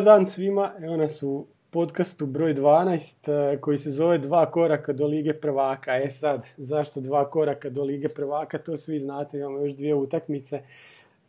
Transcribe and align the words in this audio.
Dobar 0.00 0.18
dan 0.18 0.26
svima, 0.26 0.72
evo 0.82 0.96
nas 0.96 1.22
u 1.22 1.46
podcastu 1.70 2.26
broj 2.26 2.54
12 2.54 3.52
eh, 3.52 3.60
koji 3.60 3.78
se 3.78 3.90
zove 3.90 4.18
Dva 4.18 4.50
koraka 4.50 4.92
do 4.92 5.06
Lige 5.06 5.32
prvaka. 5.32 5.96
E 5.96 6.08
sad, 6.08 6.46
zašto 6.56 7.00
dva 7.00 7.30
koraka 7.30 7.70
do 7.70 7.82
Lige 7.82 8.08
prvaka, 8.08 8.58
to 8.58 8.76
svi 8.76 8.98
znate, 8.98 9.38
imamo 9.38 9.58
još 9.58 9.72
dvije 9.72 9.94
utakmice. 9.94 10.56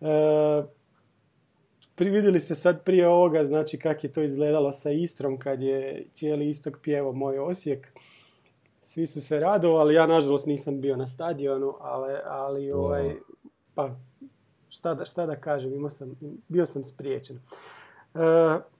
E, 0.01 0.63
prividjeli 1.95 2.39
ste 2.39 2.55
sad 2.55 2.83
prije 2.83 3.07
ovoga, 3.07 3.45
znači 3.45 3.77
kak 3.77 4.03
je 4.03 4.11
to 4.11 4.21
izgledalo 4.21 4.71
sa 4.71 4.91
Istrom 4.91 5.37
kad 5.37 5.61
je 5.61 6.05
cijeli 6.13 6.49
istok 6.49 6.77
pjevo 6.83 7.11
moj 7.11 7.39
Osijek. 7.39 7.93
Svi 8.81 9.07
su 9.07 9.21
se 9.21 9.39
radovali, 9.39 9.95
ja 9.95 10.07
nažalost 10.07 10.45
nisam 10.45 10.81
bio 10.81 10.95
na 10.95 11.05
stadionu, 11.05 11.73
ali, 11.79 12.13
ali 12.25 12.71
ovaj, 12.71 13.15
pa 13.75 13.95
šta 14.69 14.93
da, 14.93 15.05
šta 15.05 15.25
da 15.25 15.35
kažem, 15.35 15.73
imao 15.73 15.89
sam, 15.89 16.15
bio 16.47 16.65
sam 16.65 16.83
spriječen. 16.83 17.39
E, 18.15 18.71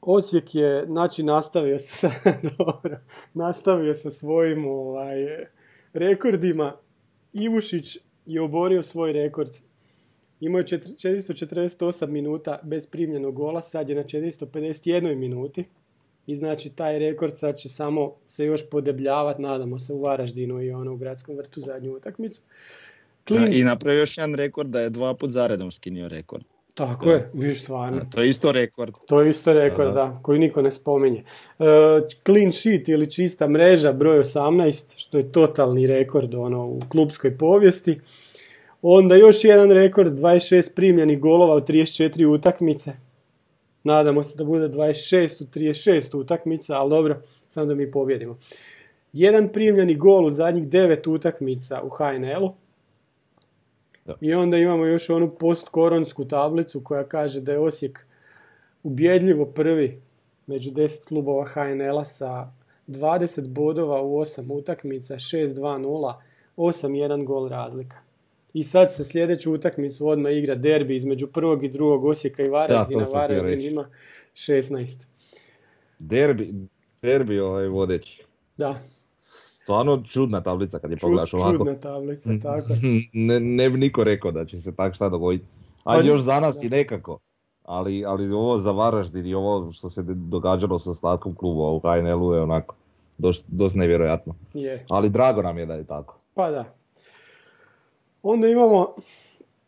Osijek 0.00 0.54
je, 0.54 0.86
znači, 0.86 1.22
nastavio 1.22 1.78
sa, 1.78 2.10
dobro, 2.58 2.98
nastavio 3.34 3.94
sa 3.94 4.10
svojim 4.10 4.66
ovaj, 4.66 5.46
rekordima. 5.92 6.76
Ivušić 7.32 7.98
je 8.26 8.40
oborio 8.40 8.82
svoj 8.82 9.12
rekord. 9.12 9.50
Imao 10.40 10.58
je 10.58 10.64
448 10.64 12.06
minuta 12.06 12.60
bez 12.62 12.86
primljenog 12.86 13.34
gola, 13.34 13.62
sad 13.62 13.88
je 13.88 13.94
na 13.94 14.04
451 14.04 15.14
minuti. 15.14 15.64
I 16.26 16.36
znači 16.36 16.70
taj 16.70 16.98
rekord 16.98 17.38
sad 17.38 17.56
će 17.56 17.68
samo 17.68 18.14
se 18.26 18.44
još 18.44 18.70
podebljavati, 18.70 19.42
nadamo 19.42 19.78
se 19.78 19.92
u 19.92 20.00
Varaždinu 20.00 20.62
i 20.62 20.70
ono 20.70 20.92
u 20.92 20.96
gradskom 20.96 21.36
vrtu 21.36 21.60
zadnju 21.60 21.92
utakmicu. 21.92 22.40
I 23.52 23.64
napravio 23.64 24.00
još 24.00 24.18
jedan 24.18 24.34
rekord 24.34 24.70
da 24.70 24.80
je 24.80 24.90
dva 24.90 25.14
put 25.14 25.30
zaredom 25.30 25.72
skinio 25.72 26.08
rekord. 26.08 26.44
Tako 26.76 27.10
je, 27.10 27.30
viš 27.32 27.62
stvarno. 27.62 28.00
To 28.14 28.22
je 28.22 28.28
isto 28.28 28.52
rekord. 28.52 28.94
To 29.06 29.20
je 29.20 29.30
isto 29.30 29.52
rekord, 29.52 29.94
da, 29.94 30.18
koji 30.22 30.38
niko 30.38 30.62
ne 30.62 30.70
spominje. 30.70 31.24
Uh, 31.58 31.66
clean 32.26 32.52
sheet 32.52 32.88
ili 32.88 33.10
čista 33.10 33.48
mreža, 33.48 33.92
broj 33.92 34.18
18, 34.18 34.94
što 34.96 35.18
je 35.18 35.32
totalni 35.32 35.86
rekord 35.86 36.34
ono, 36.34 36.66
u 36.66 36.80
klubskoj 36.88 37.38
povijesti. 37.38 38.00
Onda 38.82 39.14
još 39.14 39.44
jedan 39.44 39.70
rekord, 39.70 40.12
26 40.18 40.74
primljenih 40.74 41.20
golova 41.20 41.54
u 41.54 41.60
34 41.60 42.26
utakmice. 42.26 42.92
Nadamo 43.84 44.22
se 44.22 44.36
da 44.36 44.44
bude 44.44 44.68
26 44.68 45.42
u 45.42 45.46
36 45.46 46.16
utakmica, 46.16 46.74
ali 46.74 46.90
dobro, 46.90 47.22
samo 47.48 47.66
da 47.66 47.74
mi 47.74 47.90
pobjedimo. 47.90 48.38
Jedan 49.12 49.48
primljeni 49.48 49.94
gol 49.94 50.26
u 50.26 50.30
zadnjih 50.30 50.68
9 50.68 51.10
utakmica 51.14 51.82
u 51.82 51.88
HNL-u. 51.88 52.65
I 54.20 54.34
onda 54.34 54.56
imamo 54.56 54.84
još 54.84 55.10
onu 55.10 55.30
postkoronsku 55.30 56.24
tablicu 56.24 56.80
koja 56.84 57.04
kaže 57.04 57.40
da 57.40 57.52
je 57.52 57.58
Osijek 57.58 58.06
ubjedljivo 58.82 59.46
prvi 59.46 60.00
među 60.46 60.70
10 60.70 61.08
klubova 61.08 61.44
HNL-a 61.44 62.04
sa 62.04 62.52
20 62.88 63.48
bodova 63.48 64.02
u 64.02 64.20
8 64.20 64.52
utakmica, 64.52 65.14
6-2-0, 65.14 66.14
8-1 66.56 67.24
gol 67.24 67.48
razlika. 67.48 67.96
I 68.52 68.62
sad 68.62 68.94
se 68.94 69.04
sljedeću 69.04 69.52
utakmicu 69.52 70.08
odmah 70.08 70.32
igra 70.32 70.54
derbi 70.54 70.96
između 70.96 71.26
prvog 71.26 71.64
i 71.64 71.68
drugog 71.68 72.04
Osijeka 72.04 72.42
i 72.42 72.48
Varaždina. 72.48 73.04
Da, 73.04 73.10
Varaždin 73.10 73.60
ima 73.60 73.90
16. 74.32 75.04
Derbi, 75.98 76.54
derbi 77.02 77.40
ovaj 77.40 77.66
vodeći. 77.66 78.22
Da, 78.56 78.78
stvarno 79.66 80.02
čudna 80.08 80.40
tablica 80.40 80.78
kad 80.78 80.90
je 80.90 80.96
pogledaš 80.96 81.34
ovako. 81.34 81.56
Čudna 81.56 81.74
tablica, 81.74 82.30
tako. 82.42 82.68
ne, 83.28 83.40
ne 83.40 83.70
bi 83.70 83.78
niko 83.78 84.04
rekao 84.04 84.30
da 84.32 84.44
će 84.44 84.58
se 84.58 84.74
tak 84.74 84.94
šta 84.94 85.08
dogoditi. 85.08 85.44
A 85.84 85.92
pa 85.92 86.00
još 86.00 86.20
za 86.20 86.40
nas 86.40 86.62
i 86.62 86.68
nekako. 86.68 87.18
Ali, 87.64 88.04
ali 88.04 88.32
ovo 88.32 88.58
za 88.58 88.70
Varaždin 88.70 89.26
i 89.26 89.34
ovo 89.34 89.72
što 89.72 89.90
se 89.90 90.02
događalo 90.06 90.78
sa 90.78 90.90
ostatkom 90.90 91.34
kluba 91.34 91.70
u 91.70 91.80
HNL-u 91.80 92.34
je 92.34 92.42
onako 92.42 92.74
dosta 93.48 93.78
nevjerojatno. 93.78 94.34
Je. 94.54 94.84
Ali 94.90 95.10
drago 95.10 95.42
nam 95.42 95.58
je 95.58 95.66
da 95.66 95.74
je 95.74 95.84
tako. 95.84 96.18
Pa 96.34 96.50
da. 96.50 96.64
Onda 98.22 98.48
imamo, 98.48 98.94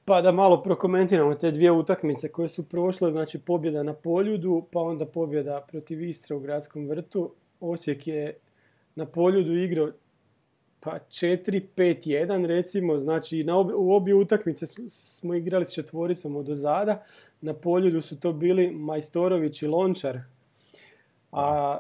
pa 0.04 0.22
da 0.22 0.32
malo 0.32 0.62
prokomentiramo 0.62 1.34
te 1.34 1.50
dvije 1.50 1.72
utakmice 1.72 2.28
koje 2.28 2.48
su 2.48 2.69
prošle, 2.69 3.10
znači 3.10 3.38
pobjeda 3.38 3.82
na 3.82 3.92
Poljudu, 3.92 4.62
pa 4.72 4.81
onda 4.81 5.06
pobjeda 5.06 5.66
protiv 5.70 6.03
Istra 6.03 6.37
u 6.37 6.41
gradskom 6.41 6.88
vrtu. 6.88 7.31
Osijek 7.60 8.06
je 8.06 8.38
na 8.98 9.06
poljudu 9.06 9.53
igrao 9.53 9.88
pa 10.81 10.98
4-5-1 11.09 12.47
recimo, 12.47 12.98
znači 12.98 13.44
na 13.44 13.59
u 13.59 13.92
obje 13.92 14.14
utakmice 14.14 14.66
smo 14.88 15.34
igrali 15.34 15.64
s 15.64 15.75
četvoricom 15.75 16.36
od 16.36 16.48
ozada, 16.48 17.04
na 17.41 17.54
poljudu 17.54 18.00
su 18.00 18.20
to 18.20 18.32
bili 18.32 18.70
Majstorović 18.70 19.62
i 19.62 19.66
Lončar, 19.66 20.19
a 21.32 21.78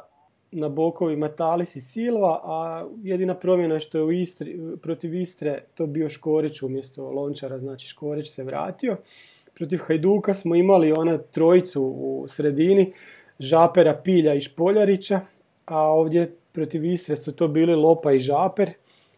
na 0.50 0.68
bokovima 0.68 1.28
Talis 1.28 1.76
i 1.76 1.80
Silva, 1.80 2.40
a 2.44 2.86
jedina 3.02 3.34
promjena 3.34 3.80
što 3.80 3.98
je 3.98 4.04
u 4.04 4.12
Istri, 4.12 4.58
protiv 4.82 5.14
Istre 5.14 5.62
to 5.74 5.86
bio 5.86 6.08
Škorić 6.08 6.62
umjesto 6.62 7.10
Lončara, 7.10 7.58
znači 7.58 7.88
Škorić 7.88 8.30
se 8.30 8.44
vratio. 8.44 8.96
Protiv 9.54 9.78
Hajduka 9.78 10.34
smo 10.34 10.54
imali 10.54 10.92
ona 10.92 11.18
trojicu 11.18 11.82
u 11.82 12.26
sredini, 12.28 12.92
Žapera, 13.38 14.00
Pilja 14.04 14.34
i 14.34 14.40
Špoljarića, 14.40 15.20
a 15.66 15.82
ovdje 15.82 16.36
protiv 16.58 16.84
Istre 16.84 17.16
su 17.16 17.32
to 17.32 17.48
bili 17.48 17.74
Lopa 17.74 18.12
i 18.12 18.18
Žaper. 18.18 18.70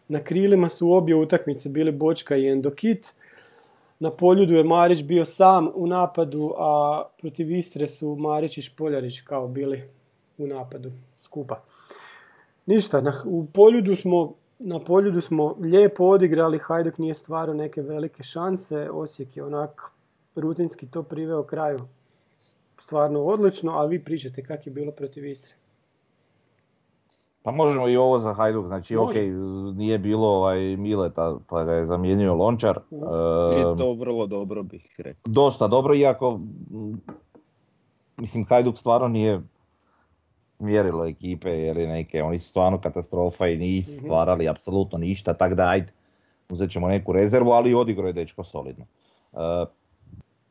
Na 0.07 0.19
krilima 0.23 0.69
su 0.69 0.91
obje 0.91 1.15
utakmice 1.15 1.69
bili 1.69 1.91
Bočka 1.91 2.35
i 2.35 2.47
Endokit. 2.47 3.13
Na 3.99 4.11
poljudu 4.11 4.53
je 4.53 4.63
Marić 4.63 5.03
bio 5.03 5.25
sam 5.25 5.71
u 5.75 5.87
napadu, 5.87 6.53
a 6.57 7.03
protiv 7.21 7.51
Istre 7.51 7.87
su 7.87 8.15
Marić 8.15 8.57
i 8.57 8.61
Špoljarić 8.61 9.21
kao 9.21 9.47
bili 9.47 9.83
u 10.37 10.47
napadu 10.47 10.91
skupa. 11.15 11.63
Ništa, 12.65 13.01
na, 13.01 13.13
u 13.25 13.45
poljudu 13.45 13.95
smo, 13.95 14.33
na 14.59 14.79
poljudu 14.79 15.21
smo 15.21 15.55
lijepo 15.59 16.03
odigrali, 16.03 16.59
Hajduk 16.59 16.97
nije 16.97 17.13
stvarao 17.13 17.55
neke 17.55 17.81
velike 17.81 18.23
šanse, 18.23 18.89
Osijek 18.91 19.37
je 19.37 19.43
onak 19.43 19.81
rutinski 20.35 20.87
to 20.87 21.03
priveo 21.03 21.43
kraju 21.43 21.79
stvarno 22.81 23.23
odlično, 23.23 23.71
a 23.71 23.85
vi 23.85 24.03
pričate 24.03 24.43
kak 24.43 24.67
je 24.67 24.73
bilo 24.73 24.91
protiv 24.91 25.25
Istre. 25.25 25.60
Pa 27.43 27.51
možemo 27.51 27.87
i 27.87 27.97
ovo 27.97 28.19
za 28.19 28.33
Hajduk, 28.33 28.65
znači 28.65 28.95
ok, 28.95 29.13
nije 29.75 29.97
bilo 29.99 30.27
ovaj 30.27 30.59
Mileta 30.77 31.37
pa 31.49 31.63
ga 31.63 31.73
je 31.73 31.85
zamijenio 31.85 32.35
Lončar. 32.35 32.79
I 33.59 33.77
to 33.77 33.93
vrlo 33.93 34.27
dobro 34.27 34.63
bih 34.63 34.95
rekao. 34.97 35.21
Dosta 35.31 35.67
dobro, 35.67 35.95
iako 35.95 36.39
mislim 38.17 38.45
Hajduk 38.45 38.77
stvarno 38.77 39.07
nije 39.07 39.41
mjerilo 40.59 41.05
ekipe 41.05 41.49
jer 41.49 41.77
je 41.77 41.87
neke, 41.87 42.23
oni 42.23 42.39
su 42.39 42.49
stvarno 42.49 42.81
katastrofa 42.81 43.47
i 43.47 43.57
nisu 43.57 43.91
mhm. 43.91 44.05
stvarali 44.05 44.49
apsolutno 44.49 44.97
ništa, 44.97 45.33
tak 45.33 45.53
da 45.53 45.67
ajde, 45.67 45.91
uzet 46.49 46.71
ćemo 46.71 46.87
neku 46.87 47.11
rezervu, 47.11 47.51
ali 47.51 47.73
odigrao 47.73 48.07
je 48.07 48.13
dečko 48.13 48.43
solidno. 48.43 48.85
Uh, 49.31 49.39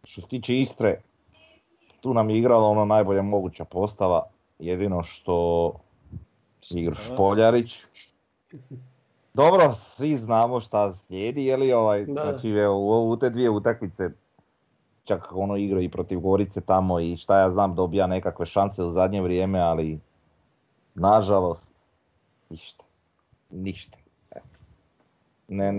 što 0.04 0.20
se 0.20 0.28
tiče 0.28 0.58
Istre, 0.58 1.00
tu 2.00 2.14
nam 2.14 2.30
je 2.30 2.38
igrala 2.38 2.68
ono 2.68 2.84
najbolja 2.84 3.22
moguća 3.22 3.64
postava, 3.64 4.22
jedino 4.58 5.02
što 5.02 5.72
Igor 6.76 6.96
Špoljarić. 6.96 7.78
Dobro, 9.34 9.74
svi 9.74 10.16
znamo 10.16 10.60
šta 10.60 10.94
slijedi, 10.94 11.44
je 11.44 11.56
li 11.56 11.72
ovaj, 11.72 12.04
da. 12.04 12.22
znači 12.22 12.52
u, 12.66 13.10
u 13.10 13.16
te 13.16 13.30
dvije 13.30 13.50
utakmice 13.50 14.10
čak 15.04 15.32
ono 15.32 15.56
igra 15.56 15.80
i 15.80 15.88
protiv 15.88 16.20
Gorice 16.20 16.60
tamo 16.60 17.00
i 17.00 17.16
šta 17.16 17.38
ja 17.38 17.50
znam 17.50 17.74
dobija 17.74 18.06
nekakve 18.06 18.46
šanse 18.46 18.82
u 18.82 18.90
zadnje 18.90 19.22
vrijeme, 19.22 19.60
ali 19.60 20.00
nažalost 20.94 21.70
ništa. 22.50 22.84
Ništa. 23.50 23.98
Ne, 25.48 25.72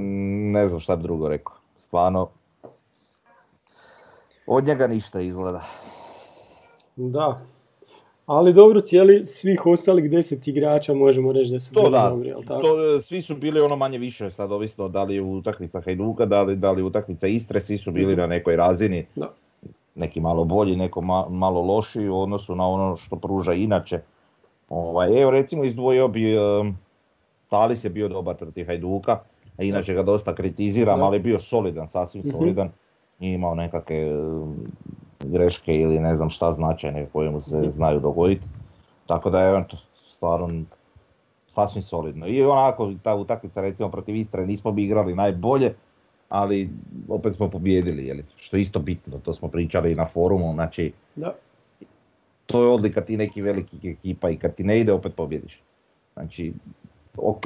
ne 0.54 0.68
znam 0.68 0.80
šta 0.80 0.96
bi 0.96 1.04
drugo 1.04 1.28
rekao. 1.28 1.56
Stvarno, 1.80 2.30
od 4.48 4.64
njega 4.64 4.88
ništa 4.88 5.22
izgleda. 5.22 5.62
Da, 6.96 7.40
ali 8.32 8.54
dobro, 8.54 8.82
cijeli 8.82 9.26
svih 9.26 9.66
ostalih 9.66 10.12
deset 10.12 10.48
igrača 10.48 10.94
možemo 10.94 11.32
reći 11.32 11.52
da 11.52 11.60
su 11.60 11.74
to 11.74 11.82
bili 11.82 11.92
da, 11.92 12.10
dobri, 12.10 12.34
tako? 12.48 12.62
To, 12.62 13.02
svi 13.02 13.22
su 13.22 13.36
bili 13.36 13.62
ono 13.62 13.76
manje 13.76 13.98
više, 13.98 14.32
sad 14.32 14.52
ovisno 14.52 14.88
da 14.88 15.04
li 15.04 15.16
je 15.16 15.22
utakmica 15.22 15.82
Hajduka, 15.82 16.26
da 16.26 16.42
li, 16.42 16.56
da 16.56 16.72
li 16.72 16.84
utakmica 16.84 17.28
Istre, 17.28 17.62
svi 17.62 17.78
su 17.78 17.92
bili 17.92 18.16
na 18.16 18.28
nekoj 18.28 18.56
razini. 18.56 19.06
Da. 19.16 19.34
Neki 19.96 20.20
malo 20.20 20.44
bolji, 20.44 20.76
neko 20.76 21.02
malo 21.30 21.62
lošiji 21.62 22.10
u 22.10 22.20
odnosu 22.20 22.56
na 22.56 22.68
ono 22.68 22.96
što 22.96 23.16
pruža 23.16 23.54
inače. 23.54 24.00
Ovaj, 24.70 25.22
evo 25.22 25.32
recimo 25.32 25.64
izdvojio 25.64 26.08
bi, 26.08 26.38
um, 26.38 26.78
Talis 27.50 27.84
je 27.84 27.90
bio 27.90 28.08
dobar 28.08 28.36
protiv 28.36 28.66
Hajduka, 28.66 29.20
a 29.58 29.64
inače 29.64 29.94
ga 29.94 30.04
dosta 30.04 30.36
kritiziram, 30.36 31.02
ali 31.02 31.16
je 31.16 31.20
bio 31.20 31.40
solidan, 31.40 31.88
sasvim 31.88 32.24
mhm. 32.26 32.32
solidan. 32.32 32.70
Nije 33.20 33.34
imao 33.34 33.56
nekakve 33.56 34.12
greške 35.24 35.76
ili 35.76 36.00
ne 36.00 36.16
znam 36.16 36.30
šta 36.30 36.52
značajne 36.52 37.06
koje 37.14 37.30
mu 37.30 37.42
se 37.42 37.70
znaju 37.70 38.00
dogoditi. 38.00 38.48
Tako 39.08 39.30
da 39.30 39.42
je 39.42 39.56
on 39.56 39.66
stvarno 40.12 40.64
sasvim 41.48 41.84
solidno. 41.84 42.28
I 42.28 42.44
onako 42.44 42.94
ta 43.04 43.16
utakmica 43.16 43.62
recimo 43.62 43.90
protiv 43.90 44.16
Istre 44.16 44.46
nismo 44.46 44.72
bi 44.72 44.84
igrali 44.84 45.16
najbolje, 45.16 45.74
ali 46.30 46.70
opet 47.08 47.36
smo 47.36 47.50
pobjedili, 47.50 48.06
jeli, 48.06 48.24
što 48.36 48.58
je 48.58 48.62
isto 48.62 48.80
bitno, 48.80 49.20
to 49.20 49.34
smo 49.34 49.48
pričali 49.48 49.92
i 49.92 49.96
na 49.96 50.08
forumu, 50.08 50.54
znači 50.54 50.92
da. 51.16 51.34
to 52.46 52.64
je 52.64 52.70
odlika 52.70 53.02
ti 53.02 53.18
neki 53.18 53.42
velikih 53.42 53.80
ekipa 53.84 54.30
i 54.30 54.38
kad 54.38 54.56
ti 54.56 54.64
ne 54.64 54.80
ide 54.80 54.94
opet 54.94 55.16
pobjediš. 55.16 55.62
Znači, 56.14 56.54
ok, 57.18 57.44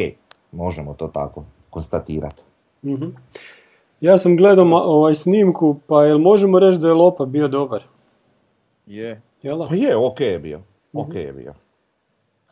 možemo 0.51 0.93
to 0.93 1.07
tako 1.07 1.43
konstatirati. 1.69 2.41
Mhm. 2.83 3.05
Ja 4.01 4.17
sam 4.17 4.37
gledao 4.37 4.65
ovaj 4.85 5.15
snimku, 5.15 5.75
pa 5.87 6.05
jel 6.05 6.17
možemo 6.17 6.59
reći 6.59 6.79
da 6.79 6.87
je 6.87 6.93
Lopa 6.93 7.25
bio 7.25 7.47
dobar? 7.47 7.83
Je. 8.85 9.21
Jel 9.43 9.67
Pa 9.67 9.75
je, 9.75 9.95
ok 9.95 10.19
je 10.19 10.39
bio. 10.39 10.61
Ok 10.93 11.15
je 11.15 11.33
bio. 11.33 11.53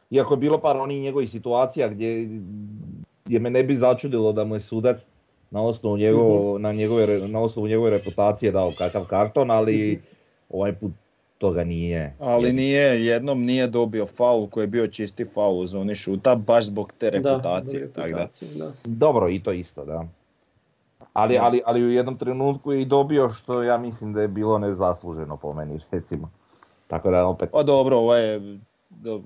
Iako 0.10 0.34
je 0.34 0.38
bilo 0.38 0.58
par 0.58 0.78
onih 0.78 1.02
njegovih 1.02 1.30
situacija 1.30 1.88
gdje, 1.88 2.30
gdje 3.26 3.40
me 3.40 3.50
ne 3.50 3.64
bi 3.64 3.76
začudilo 3.76 4.32
da 4.32 4.44
mu 4.44 4.56
je 4.56 4.60
sudac 4.60 4.98
na 5.52 5.62
osnovu, 5.62 5.98
njegov, 5.98 6.60
na, 6.60 6.74
njegove, 6.74 7.20
na 7.28 7.40
osnovu 7.40 7.68
njegove 7.68 7.90
reputacije 7.90 8.52
dao 8.52 8.74
kakav 8.78 9.06
karton, 9.06 9.52
ali 9.52 10.02
ovaj 10.50 10.76
put 10.76 10.92
toga 11.38 11.64
nije. 11.64 12.16
Ali 12.20 12.54
nije, 12.54 13.06
jednom 13.06 13.44
nije 13.46 13.68
dobio 13.68 14.06
faul 14.06 14.48
koji 14.48 14.64
je 14.64 14.68
bio 14.68 14.88
čisti 14.88 15.26
faul 15.26 15.60
u 15.60 15.66
zoni 15.66 15.96
šuta, 15.96 16.36
baš 16.36 16.66
zbog 16.66 16.94
te 16.98 17.10
reputacije. 17.10 17.80
Da, 17.80 18.04
reputacije 18.04 18.50
da. 18.56 18.72
Dobro, 18.86 19.30
i 19.30 19.44
to 19.44 19.52
isto, 19.52 19.86
da. 19.86 20.08
Ali, 21.14 21.38
ali, 21.38 21.62
ali 21.66 21.84
u 21.84 21.92
jednom 21.92 22.18
trenutku 22.18 22.72
je 22.72 22.82
i 22.82 22.86
dobio 22.86 23.30
što 23.30 23.64
ja 23.64 23.78
mislim 23.78 24.14
da 24.14 24.22
je 24.22 24.28
bilo 24.28 24.58
nezasluženo 24.58 25.38
po 25.38 25.54
meni, 25.54 25.80
recimo. 25.92 26.32
Tako 26.88 27.12
da 27.12 27.26
opet... 27.26 27.50
Pa 27.54 27.64
dobro, 27.64 27.98
ovo 27.98 28.16
je 28.16 28.60
do, 28.90 29.22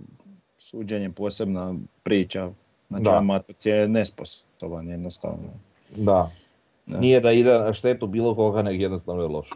suđenje 0.57 1.10
posebna 1.12 1.75
priča. 2.04 2.50
Znači, 2.88 3.04
da. 3.04 3.22
Matac 3.22 3.66
je 3.66 3.88
nesposoban 3.88 4.89
jednostavno. 4.89 5.50
Da. 5.95 6.30
Nije 6.86 7.19
da 7.19 7.31
ide 7.31 7.51
na 7.51 7.74
štetu 7.74 8.07
bilo 8.07 8.36
koga, 8.36 8.62
nego 8.62 8.81
jednostavno 8.83 9.22
je 9.22 9.28
loš. 9.28 9.50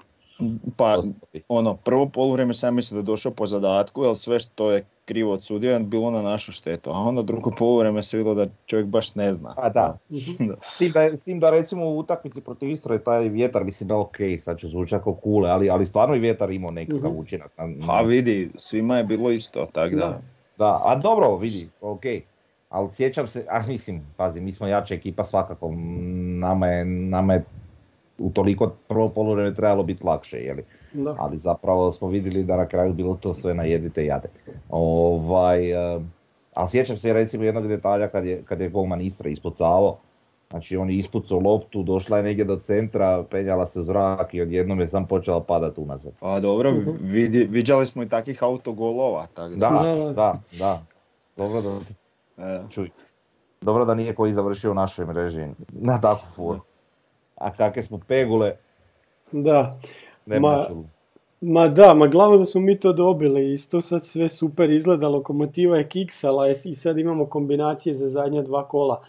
Pa, 0.78 1.04
ono, 1.48 1.76
prvo 1.76 2.06
poluvrijeme 2.06 2.54
sam 2.54 2.76
mislim 2.76 2.96
da 2.96 3.00
je 3.00 3.12
došao 3.14 3.32
po 3.32 3.46
zadatku, 3.46 4.04
jer 4.04 4.16
sve 4.16 4.40
što 4.40 4.72
je 4.72 4.84
krivo 5.06 5.34
odsudio 5.34 5.72
je 5.72 5.80
bilo 5.80 6.12
na 6.12 6.22
našu 6.22 6.52
štetu, 6.52 6.90
a 6.90 6.94
onda 6.94 7.22
drugo 7.22 7.52
poluvrijeme 7.58 8.04
se 8.04 8.18
vidjelo 8.18 8.36
da 8.36 8.52
čovjek 8.66 8.88
baš 8.88 9.16
ne 9.16 9.34
zna. 9.34 9.54
A 9.58 9.70
da. 9.70 9.98
da. 10.50 10.56
S, 10.62 10.78
tim 10.78 10.92
da, 10.92 11.18
s 11.18 11.24
tim 11.24 11.40
da 11.40 11.50
recimo 11.50 11.86
u 11.86 11.98
utakmici 11.98 12.42
protiv 12.42 12.70
Istra 12.70 12.94
je 12.94 13.04
taj 13.04 13.30
vjetar, 13.30 13.64
mislim 13.64 13.88
da 13.88 13.98
ok, 13.98 14.18
sad 14.44 14.60
će 14.60 14.68
zvučati 14.68 15.04
kao 15.04 15.14
kule, 15.14 15.50
ali, 15.50 15.70
ali 15.70 15.88
stvarno 15.88 16.16
i 16.16 16.20
vjetar 16.20 16.52
imao 16.52 16.72
nekakav 16.72 17.12
uh 17.12 17.18
učinak. 17.18 17.52
Na, 17.58 17.88
Pa 17.88 18.02
vidi, 18.02 18.52
svima 18.56 18.98
je 18.98 19.04
bilo 19.04 19.32
isto, 19.32 19.68
tako 19.72 19.96
da. 19.96 20.22
Da, 20.58 20.82
a 20.86 20.96
dobro, 20.96 21.36
vidi, 21.36 21.70
ok. 21.82 22.04
Ali 22.70 22.90
sjećam 22.94 23.28
se, 23.28 23.46
a 23.50 23.68
mislim, 23.68 24.02
pazi, 24.18 24.42
mi 24.42 24.52
smo 24.52 24.68
jača 24.68 24.94
ekipa 24.94 25.24
svakako, 25.24 25.72
nama 26.40 26.68
je, 26.68 26.86
nama 26.86 27.34
je 27.34 27.44
u 28.22 28.30
toliko 28.30 28.72
prvo 28.88 29.10
polovreme 29.10 29.56
trebalo 29.56 29.84
biti 29.84 30.06
lakše, 30.06 30.38
jeli? 30.38 30.64
Da. 30.94 31.16
ali 31.20 31.38
zapravo 31.38 31.92
smo 31.92 32.08
vidjeli 32.08 32.44
da 32.44 32.58
na 32.58 32.66
kraju 32.66 32.94
bilo 32.94 33.16
to 33.16 33.34
sve 33.34 33.54
na 33.54 33.64
jedite 33.64 34.06
jade. 34.06 34.30
Ovaj, 34.70 35.96
uh, 35.96 36.02
ali 36.54 36.70
sjećam 36.70 36.98
se 36.98 37.14
recimo 37.14 37.44
jednog 37.44 37.68
detalja 37.68 38.08
kad 38.08 38.26
je, 38.26 38.44
kad 38.46 38.62
je 38.62 38.70
golman 38.70 39.02
Istra 39.02 39.30
ispucavao, 39.30 39.98
znači 40.50 40.78
on 40.78 40.90
je 40.90 40.98
ispucao 40.98 41.40
loptu, 41.40 41.84
došla 41.84 42.18
je 42.18 42.24
negdje 42.24 42.46
do 42.46 42.56
centra, 42.58 43.24
penjala 43.30 43.66
se 43.66 43.82
zrak 43.82 44.34
i 44.34 44.42
odjednom 44.42 44.80
je 44.80 44.88
sam 44.88 45.08
počela 45.08 45.44
padati 45.44 45.82
unazad. 45.82 46.14
Pa 46.20 46.40
dobro, 46.40 46.70
uh 46.70 46.96
vidjeli 47.50 47.86
smo 47.86 48.04
i 48.04 48.08
takvih 48.08 48.44
autogolova. 48.44 49.26
Tak 49.34 49.56
da. 49.56 49.70
Da, 49.70 50.14
da, 50.14 50.40
da. 50.60 50.82
Dobro 51.38 51.62
da, 51.62 51.70
e. 52.46 52.62
čuj. 52.70 52.90
Dobro 53.62 53.86
da 53.86 53.96
nije 53.96 54.16
koji 54.16 54.34
završio 54.34 54.72
u 54.72 54.74
našoj 54.74 55.06
mreži 55.06 55.48
na 55.72 56.02
takvu 56.02 56.28
foru 56.36 56.60
a 57.42 57.54
kakve 57.54 57.84
smo 57.84 58.00
pegule. 58.08 58.56
Da. 59.32 59.80
ma, 60.26 60.68
ma 61.42 61.68
da, 61.68 61.94
ma 61.94 62.08
glavno 62.08 62.38
da 62.38 62.46
smo 62.46 62.62
mi 62.62 62.80
to 62.80 62.94
dobili 62.94 63.54
i 63.54 63.58
to 63.70 63.82
sad 63.82 64.06
sve 64.06 64.30
super 64.30 64.70
izgleda, 64.70 65.08
lokomotiva 65.08 65.78
je 65.78 65.88
kiksala 65.88 66.50
i 66.50 66.76
sad 66.76 66.98
imamo 66.98 67.26
kombinacije 67.26 67.96
za 67.96 68.08
zadnja 68.08 68.42
dva 68.42 68.68
kola. 68.68 69.04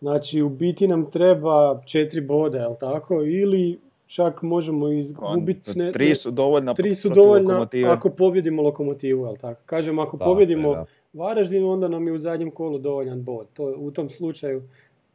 Znači 0.00 0.42
u 0.42 0.48
biti 0.48 0.88
nam 0.88 1.10
treba 1.10 1.82
četiri 1.84 2.20
boda, 2.20 2.58
jel 2.58 2.74
tako? 2.80 3.22
Ili 3.22 3.80
čak 4.06 4.42
možemo 4.42 4.88
izgubiti... 4.88 5.78
Ne, 5.78 5.92
tri 5.92 6.14
su 6.14 6.30
dovoljna 6.30 6.74
tri 6.74 6.94
su 6.94 7.08
dovoljna 7.08 7.66
ako 7.86 8.10
pobjedimo 8.10 8.62
lokomotivu, 8.62 9.26
jel 9.26 9.36
tako? 9.36 9.60
Kažem, 9.66 9.98
ako 9.98 10.16
pobjedimo 10.16 10.84
Varaždin, 11.12 11.64
onda 11.64 11.88
nam 11.88 12.06
je 12.06 12.12
u 12.12 12.18
zadnjem 12.18 12.50
kolu 12.50 12.78
dovoljan 12.78 13.24
bod. 13.24 13.46
To, 13.52 13.74
u 13.78 13.90
tom 13.90 14.08
slučaju 14.08 14.62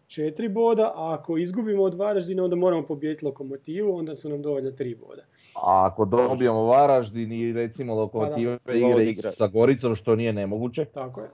četiri 0.07 0.49
boda, 0.49 0.91
a 0.95 1.13
ako 1.13 1.37
izgubimo 1.37 1.83
od 1.83 1.93
Varaždina 1.93 2.43
onda 2.43 2.55
moramo 2.55 2.85
pobijediti 2.85 3.25
lokomotivu, 3.25 3.95
onda 3.95 4.15
su 4.15 4.29
nam 4.29 4.41
dovoljna 4.41 4.71
tri 4.71 4.95
boda. 4.95 5.21
A 5.55 5.89
ako 5.91 6.05
dobijemo 6.05 6.63
Varaždin 6.63 7.31
i 7.31 7.53
recimo 7.53 7.95
lokomotiva 7.95 8.57
pa 8.63 8.73
igra 9.03 9.31
sa 9.31 9.47
Goricom 9.47 9.95
što 9.95 10.15
nije 10.15 10.33
nemoguće, 10.33 10.85
tako 10.85 11.21
je. 11.21 11.29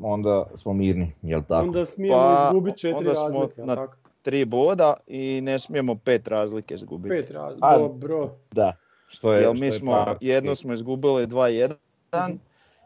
onda 0.00 0.46
smo 0.54 0.72
mirni, 0.72 1.12
jel 1.22 1.42
tako? 1.48 1.66
Onda 1.66 1.84
smijemo 1.84 2.16
pa, 2.16 2.46
izgubiti 2.48 2.78
četiri 2.78 3.06
razlike, 3.06 3.62
na 3.62 3.74
tako? 3.74 3.96
tri 4.22 4.44
boda 4.44 4.94
i 5.06 5.40
ne 5.42 5.58
smijemo 5.58 5.94
pet 5.94 6.28
razlike 6.28 6.74
izgubiti. 6.74 7.16
Pet 7.16 7.30
razlike, 7.30 7.66
dobro. 7.78 8.30
Da. 8.52 8.76
Što 9.08 9.32
je, 9.32 9.42
Jel 9.42 9.54
mi 9.54 9.70
smo, 9.70 10.04
jednu 10.20 10.54
smo 10.54 10.72
izgubili 10.72 11.26
2-1, 11.26 11.74
mm 12.12 12.38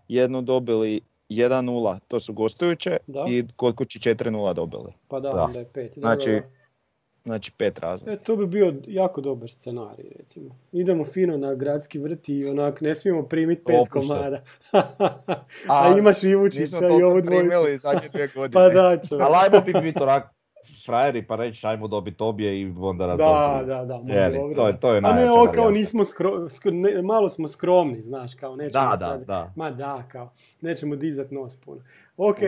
jednu 0.08 0.42
dobili 0.42 1.00
1-0, 1.30 1.98
to 2.08 2.20
su 2.20 2.32
gostujuće 2.32 2.96
da. 3.06 3.24
i 3.28 3.44
kod 3.56 3.74
kući 3.74 3.98
4-0 3.98 4.54
dobili. 4.54 4.92
Pa 5.08 5.20
da, 5.20 5.30
da. 5.30 5.42
onda 5.44 5.58
je 5.58 5.64
5. 5.64 5.98
Znači, 6.00 6.40
znači 7.24 7.52
pet 7.52 7.78
razlika. 7.78 8.12
E, 8.12 8.16
to 8.16 8.36
bi 8.36 8.46
bio 8.46 8.74
jako 8.86 9.20
dobar 9.20 9.50
scenarij, 9.50 10.10
recimo. 10.18 10.58
Idemo 10.72 11.04
fino 11.04 11.36
na 11.36 11.54
gradski 11.54 11.98
vrt 11.98 12.28
i 12.28 12.46
onak 12.46 12.80
ne 12.80 12.94
smijemo 12.94 13.22
primiti 13.22 13.64
pet 13.64 13.76
Opušte. 13.80 14.08
komada. 14.08 14.42
a, 14.72 15.92
a 15.92 15.98
imaš 15.98 16.22
Ivučića 16.22 16.76
i 17.00 17.02
ovu 17.02 17.20
dvojicu. 17.20 17.26
primili 17.26 17.78
zadnje 17.78 18.08
dvije 18.12 18.28
godine. 18.34 18.52
pa 18.52 18.68
da, 18.68 18.96
čovjek. 19.08 19.26
Ali 19.26 19.34
ajmo 19.36 19.60
bi 19.60 19.72
biti 19.82 20.02
onak 20.02 20.37
frajeri 20.88 21.26
pa 21.26 21.36
reći 21.36 21.66
ajmo 21.66 21.88
dobiti 21.88 22.16
obje 22.22 22.60
i 22.60 22.74
onda 22.80 23.06
Da, 23.06 23.62
da, 23.66 23.84
da. 23.84 24.14
Jeli, 24.14 24.54
to 24.54 24.66
je, 24.66 24.80
to 24.80 24.92
je 24.92 25.00
A 25.04 25.12
ne, 25.12 25.30
ovo 25.30 25.52
kao 25.52 25.70
nismo 25.70 26.04
skro, 26.04 26.50
skro, 26.50 26.70
ne, 26.70 27.02
malo 27.02 27.28
smo 27.28 27.48
skromni, 27.48 28.02
znaš, 28.02 28.34
kao 28.34 28.56
nećemo 28.56 28.90
da, 28.90 28.96
sad, 28.96 29.20
da, 29.20 29.24
da. 29.24 29.52
ma 29.56 29.70
da, 29.70 30.02
kao, 30.12 30.30
nećemo 30.60 30.96
dizat 30.96 31.30
nos 31.30 31.56
puno. 31.56 31.80
Ok. 32.16 32.38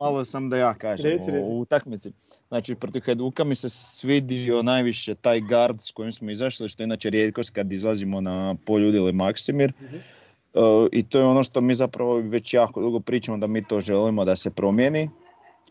malo 0.00 0.24
sam 0.24 0.50
da 0.50 0.56
ja 0.56 0.74
kažem 0.74 1.10
reci, 1.10 1.30
reci. 1.30 1.50
u 1.50 1.58
utakmici. 1.58 2.12
Znači, 2.48 2.74
protiv 2.74 3.02
Hajduka 3.06 3.44
mi 3.44 3.54
se 3.54 3.68
svidio 3.68 4.62
najviše 4.62 5.14
taj 5.14 5.40
gard 5.40 5.80
s 5.80 5.90
kojim 5.90 6.12
smo 6.12 6.30
izašli, 6.30 6.68
što 6.68 6.82
je 6.82 6.84
inače 6.84 7.10
rijetkost 7.10 7.54
kad 7.54 7.72
izlazimo 7.72 8.20
na 8.20 8.56
poljud 8.66 8.94
ili 8.94 9.12
Maksimir. 9.12 9.72
Uh-huh. 9.72 10.84
Uh, 10.84 10.88
I 10.92 11.02
to 11.02 11.18
je 11.18 11.24
ono 11.24 11.42
što 11.42 11.60
mi 11.60 11.74
zapravo 11.74 12.14
već 12.16 12.54
jako 12.54 12.80
dugo 12.80 13.00
pričamo 13.00 13.38
da 13.38 13.46
mi 13.46 13.64
to 13.64 13.80
želimo 13.80 14.24
da 14.24 14.36
se 14.36 14.50
promijeni 14.50 15.10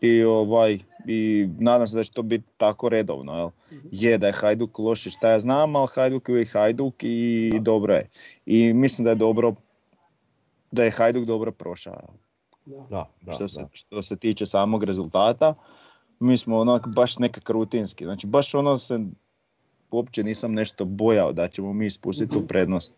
i 0.04 0.24
ovaj 0.24 0.78
i 1.06 1.48
nadam 1.58 1.88
se 1.88 1.96
da 1.96 2.04
će 2.04 2.12
to 2.12 2.22
biti 2.22 2.52
tako 2.56 2.88
redovno. 2.88 3.36
Jel? 3.36 3.48
Mhm. 3.72 3.88
Je 3.90 4.18
da 4.18 4.26
je 4.26 4.32
Hajduk 4.32 4.78
loši 4.78 5.10
šta 5.10 5.30
ja 5.30 5.38
znam, 5.38 5.76
ali 5.76 5.88
Hajduk 5.94 6.28
je 6.28 6.46
Hajduk 6.46 6.94
i 7.00 7.52
dobro 7.60 7.94
je. 7.94 8.08
I 8.46 8.72
mislim 8.72 9.04
da 9.04 9.10
je 9.10 9.16
dobro 9.16 9.54
da 10.70 10.84
je 10.84 10.90
Hajduk 10.90 11.24
dobro 11.24 11.52
prošao. 11.52 12.14
Da, 12.66 13.10
da, 13.20 13.32
što, 13.32 13.48
se, 13.48 13.66
što 13.72 14.02
se 14.02 14.16
tiče 14.16 14.46
samog 14.46 14.84
rezultata, 14.84 15.54
mi 16.20 16.38
smo 16.38 16.58
onak 16.58 16.88
baš 16.88 17.18
nekak 17.18 17.50
rutinski. 17.50 18.04
Znači 18.04 18.26
baš 18.26 18.54
ono 18.54 18.78
se 18.78 18.98
uopće 19.90 20.24
nisam 20.24 20.52
nešto 20.52 20.84
bojao 20.84 21.32
da 21.32 21.48
ćemo 21.48 21.72
mi 21.72 21.90
spustiti 21.90 22.32
tu 22.32 22.38
mhm. 22.38 22.46
prednost. 22.46 22.94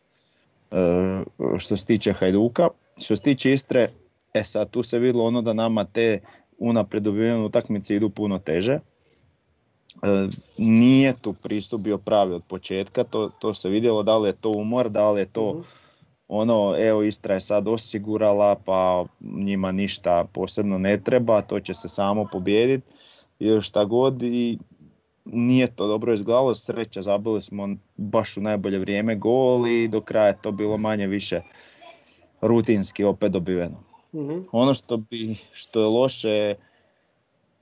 E, 0.71 1.23
što 1.59 1.77
se 1.77 1.87
tiče 1.87 2.13
Hajduka, 2.13 2.69
što 2.97 3.17
se 3.17 3.23
tiče 3.23 3.53
Istre, 3.53 3.89
e 4.35 4.45
sad 4.45 4.71
tu 4.71 4.83
se 4.83 4.99
vidjelo 4.99 5.25
ono 5.25 5.43
da 5.43 5.53
nama 5.53 5.85
te 5.85 6.21
unaprijed 6.59 7.05
dobivene 7.05 7.45
utakmice 7.45 7.97
idu 7.97 8.11
puno 8.11 8.39
teže. 8.39 8.73
E, 8.73 10.29
nije 10.59 11.15
tu 11.21 11.33
pristup 11.33 11.81
bio 11.81 11.99
pravi 11.99 12.35
od 12.35 12.43
početka, 12.49 13.05
to, 13.05 13.31
to 13.39 13.55
se 13.55 13.69
vidjelo 13.69 14.03
da 14.03 14.19
li 14.19 14.29
je 14.29 14.33
to 14.33 14.51
umor, 14.51 14.89
da 14.89 15.11
li 15.11 15.21
je 15.21 15.27
to 15.27 15.53
mhm. 15.53 15.61
ono, 16.29 16.75
evo 16.79 17.03
Istra 17.03 17.35
je 17.35 17.41
sad 17.41 17.69
osigurala 17.69 18.57
pa 18.65 19.05
njima 19.21 19.73
ništa 19.73 20.25
posebno 20.33 20.79
ne 20.79 21.01
treba, 21.01 21.43
to 21.43 21.61
će 21.61 21.75
se 21.75 21.89
samo 21.89 22.29
pobijediti 22.33 22.93
ili 23.39 23.63
šta 23.63 23.85
god 23.85 24.23
i 24.23 24.59
nije 25.25 25.67
to 25.67 25.87
dobro 25.87 26.13
izgledalo, 26.13 26.55
sreća 26.55 27.03
zabili 27.03 27.43
smo 27.43 27.69
baš 27.97 28.37
u 28.37 28.41
najbolje 28.41 28.79
vrijeme 28.79 29.17
gol 29.17 29.67
i 29.67 29.89
do 29.89 30.01
kraja 30.01 30.27
je 30.27 30.39
to 30.43 30.53
bilo 30.53 30.79
manje 30.79 31.07
više 31.07 31.41
rutinski 32.41 33.05
opet 33.05 33.33
dobiveno. 33.33 33.86
Mhm. 34.17 34.41
Ono 34.53 34.75
što, 34.75 34.97
bi, 34.97 35.37
što 35.53 35.81
je 35.81 35.87
loše, 35.87 36.55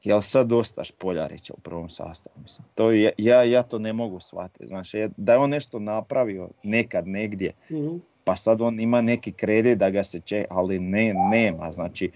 jel 0.04 0.20
sad 0.20 0.46
dosta 0.46 0.84
Špoljarića 0.84 1.54
u 1.56 1.60
prvom 1.60 1.88
sastavu. 1.88 2.36
Mislim. 2.42 2.66
To 2.74 2.90
ja, 3.18 3.42
ja 3.42 3.62
to 3.62 3.78
ne 3.78 3.92
mogu 3.92 4.20
shvatiti. 4.20 4.66
Znači, 4.66 5.08
da 5.16 5.32
je 5.32 5.38
on 5.38 5.50
nešto 5.50 5.78
napravio 5.78 6.48
nekad 6.62 7.08
negdje, 7.08 7.52
mhm. 7.70 7.96
pa 8.24 8.36
sad 8.36 8.62
on 8.62 8.80
ima 8.80 9.00
neki 9.00 9.32
kredit 9.32 9.78
da 9.78 9.90
ga 9.90 10.02
se 10.02 10.20
će, 10.20 10.44
ali 10.50 10.78
ne, 10.78 11.14
nema. 11.30 11.72
Znači, 11.72 12.10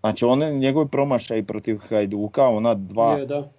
znači 0.00 0.24
on 0.24 0.40
njegovi 0.40 0.88
promašaj 0.88 1.44
protiv 1.44 1.78
Hajduka, 1.78 2.48
ona 2.48 2.74
dva, 2.74 3.12
je, 3.12 3.26
da. 3.26 3.50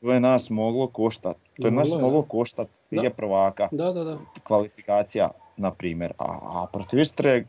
To, 0.00 0.12
je 0.12 0.20
nas 0.20 0.50
moglo 0.50 0.86
koštati. 0.86 1.40
To 1.60 1.66
je 1.66 1.72
nas 1.72 1.90
moglo 2.00 2.22
koštati 2.22 2.70
je 2.90 3.10
prvaka. 3.10 3.68
Da, 3.72 3.92
da, 3.92 4.04
da. 4.04 4.18
Kvalifikacija. 4.42 5.30
na 5.56 5.70
primjer, 5.70 6.12
a, 6.18 6.38
a 6.42 6.66
protiv 6.72 6.98
Istre 7.00 7.44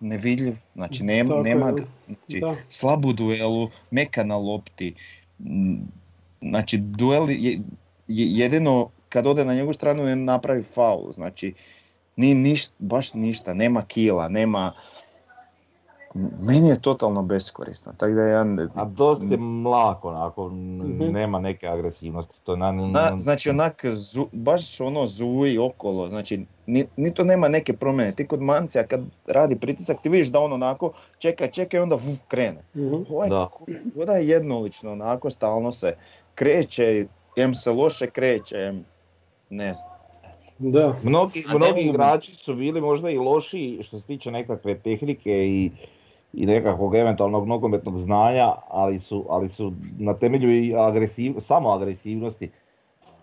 nevidljiv, 0.00 0.54
znači 0.74 0.98
Tako 0.98 1.10
je, 1.34 1.42
nema 1.44 1.72
ga, 1.72 1.84
znači 2.06 2.40
Da. 2.40 2.54
slab 2.68 3.04
u 3.04 3.12
duelu, 3.12 3.70
meka 3.90 4.24
na 4.24 4.36
lopti, 4.36 4.94
m, 5.40 5.80
znači 6.42 6.76
duel 6.76 7.30
je, 7.30 7.36
je- 7.42 7.60
jedino 8.08 8.90
kad 9.08 9.26
ode 9.26 9.44
na 9.44 9.54
njegovu 9.54 9.72
stranu 9.72 10.02
ne 10.02 10.16
napravi 10.16 10.62
faul, 10.64 11.12
znači 11.12 11.54
ni 12.16 12.34
niš, 12.34 12.64
baš 12.78 13.14
ništa, 13.14 13.54
nema 13.54 13.82
kila, 13.82 14.28
nema, 14.28 14.72
meni 16.40 16.68
je 16.68 16.78
totalno 16.78 17.22
beskorisno, 17.22 17.92
tako 17.92 18.12
da 18.12 18.22
ja, 18.22 18.44
A 18.74 18.84
dosta 18.86 19.24
je 19.24 19.36
mlak 19.36 20.04
onako, 20.04 20.48
Mhm. 20.48 21.04
nema 21.04 21.38
neke 21.40 21.68
agresivnosti. 21.68 22.34
To 22.42 22.56
na, 22.56 22.72
Na, 22.72 23.18
znači 23.18 23.50
onak, 23.50 23.84
zu- 23.84 24.28
baš 24.32 24.80
ono 24.80 25.06
zuji 25.06 25.58
okolo, 25.60 26.08
znači 26.08 26.44
ni, 26.66 26.86
ni 26.96 27.10
to 27.10 27.24
nema 27.24 27.48
neke 27.48 27.72
promjene. 27.72 28.12
Ti 28.12 28.26
kod 28.26 28.40
Mancija 28.40 28.86
kad 28.86 29.00
radi 29.26 29.56
pritisak 29.56 30.02
ti 30.02 30.08
vidiš 30.08 30.28
da 30.28 30.40
on 30.40 30.52
onako 30.52 30.90
čeka, 31.18 31.46
čeka 31.46 31.76
i 31.76 31.80
onda 31.80 31.94
vuf, 31.96 32.18
krene. 32.28 32.62
Mhm. 32.76 32.94
Ovaj 33.10 33.28
Da. 33.28 33.48
ko- 33.48 33.64
ko 33.96 34.04
da 34.04 34.12
je 34.12 34.28
jednolično 34.28 34.92
onako 34.92 35.30
stalno 35.30 35.72
se 35.72 35.96
kreće, 36.34 37.06
em 37.36 37.54
se 37.54 37.70
loše 37.70 38.06
kreće, 38.06 38.56
em 38.58 38.84
ne 39.50 39.72
znam. 39.74 39.92
Da. 40.60 40.94
Mnogi, 41.02 41.44
mnogi 41.48 41.80
igrači 41.80 42.34
su 42.34 42.54
bili 42.54 42.80
možda 42.80 43.10
i 43.10 43.18
lošiji 43.18 43.82
što 43.82 44.00
se 44.00 44.06
tiče 44.06 44.30
nekakve 44.30 44.78
tehnike 44.78 45.46
i, 45.46 45.70
i 46.32 46.46
nekakvog 46.46 46.94
eventualnog 46.94 47.48
nogometnog 47.48 47.98
znanja, 47.98 48.52
ali 48.68 48.98
su, 48.98 49.26
ali 49.28 49.48
su 49.48 49.72
na 49.98 50.14
temelju 50.14 50.64
i 50.64 50.74
agresiv, 50.76 51.34
samo 51.40 51.70
agresivnosti 51.70 52.50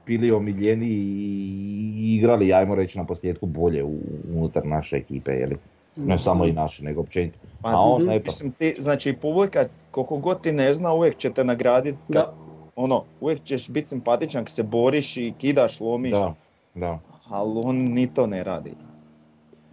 bili 0.05 0.31
omiljeni 0.31 0.87
i 0.87 2.15
igrali, 2.15 2.53
ajmo 2.53 2.75
reći 2.75 2.97
na 2.97 3.05
posljedku 3.05 3.45
bolje 3.45 3.83
u, 3.83 3.97
unutar 4.35 4.65
naše 4.65 4.95
ekipe, 4.95 5.31
jeli? 5.31 5.57
Ne 5.95 6.19
samo 6.19 6.45
i 6.45 6.51
naše, 6.51 6.83
nego 6.83 7.01
općenito. 7.01 7.37
Pa, 7.61 7.69
A 7.69 7.79
on 7.79 8.09
eto, 8.09 8.23
Mislim, 8.25 8.51
ti, 8.51 8.75
znači 8.77 9.13
publika, 9.13 9.65
koliko 9.91 10.17
god 10.17 10.41
ti 10.41 10.51
ne 10.51 10.73
zna, 10.73 10.93
uvijek 10.93 11.17
će 11.17 11.29
te 11.29 11.43
nagraditi, 11.43 12.17
ono, 12.75 13.03
uvijek 13.21 13.43
ćeš 13.43 13.69
biti 13.69 13.87
simpatičan 13.87 14.43
kad 14.43 14.51
se 14.51 14.63
boriš 14.63 15.17
i 15.17 15.33
kidaš, 15.37 15.79
lomiš, 15.79 16.11
da, 16.11 16.35
da. 16.75 16.99
ali 17.29 17.61
on 17.63 17.75
ni 17.75 18.13
to 18.13 18.27
ne 18.27 18.43
radi. 18.43 18.71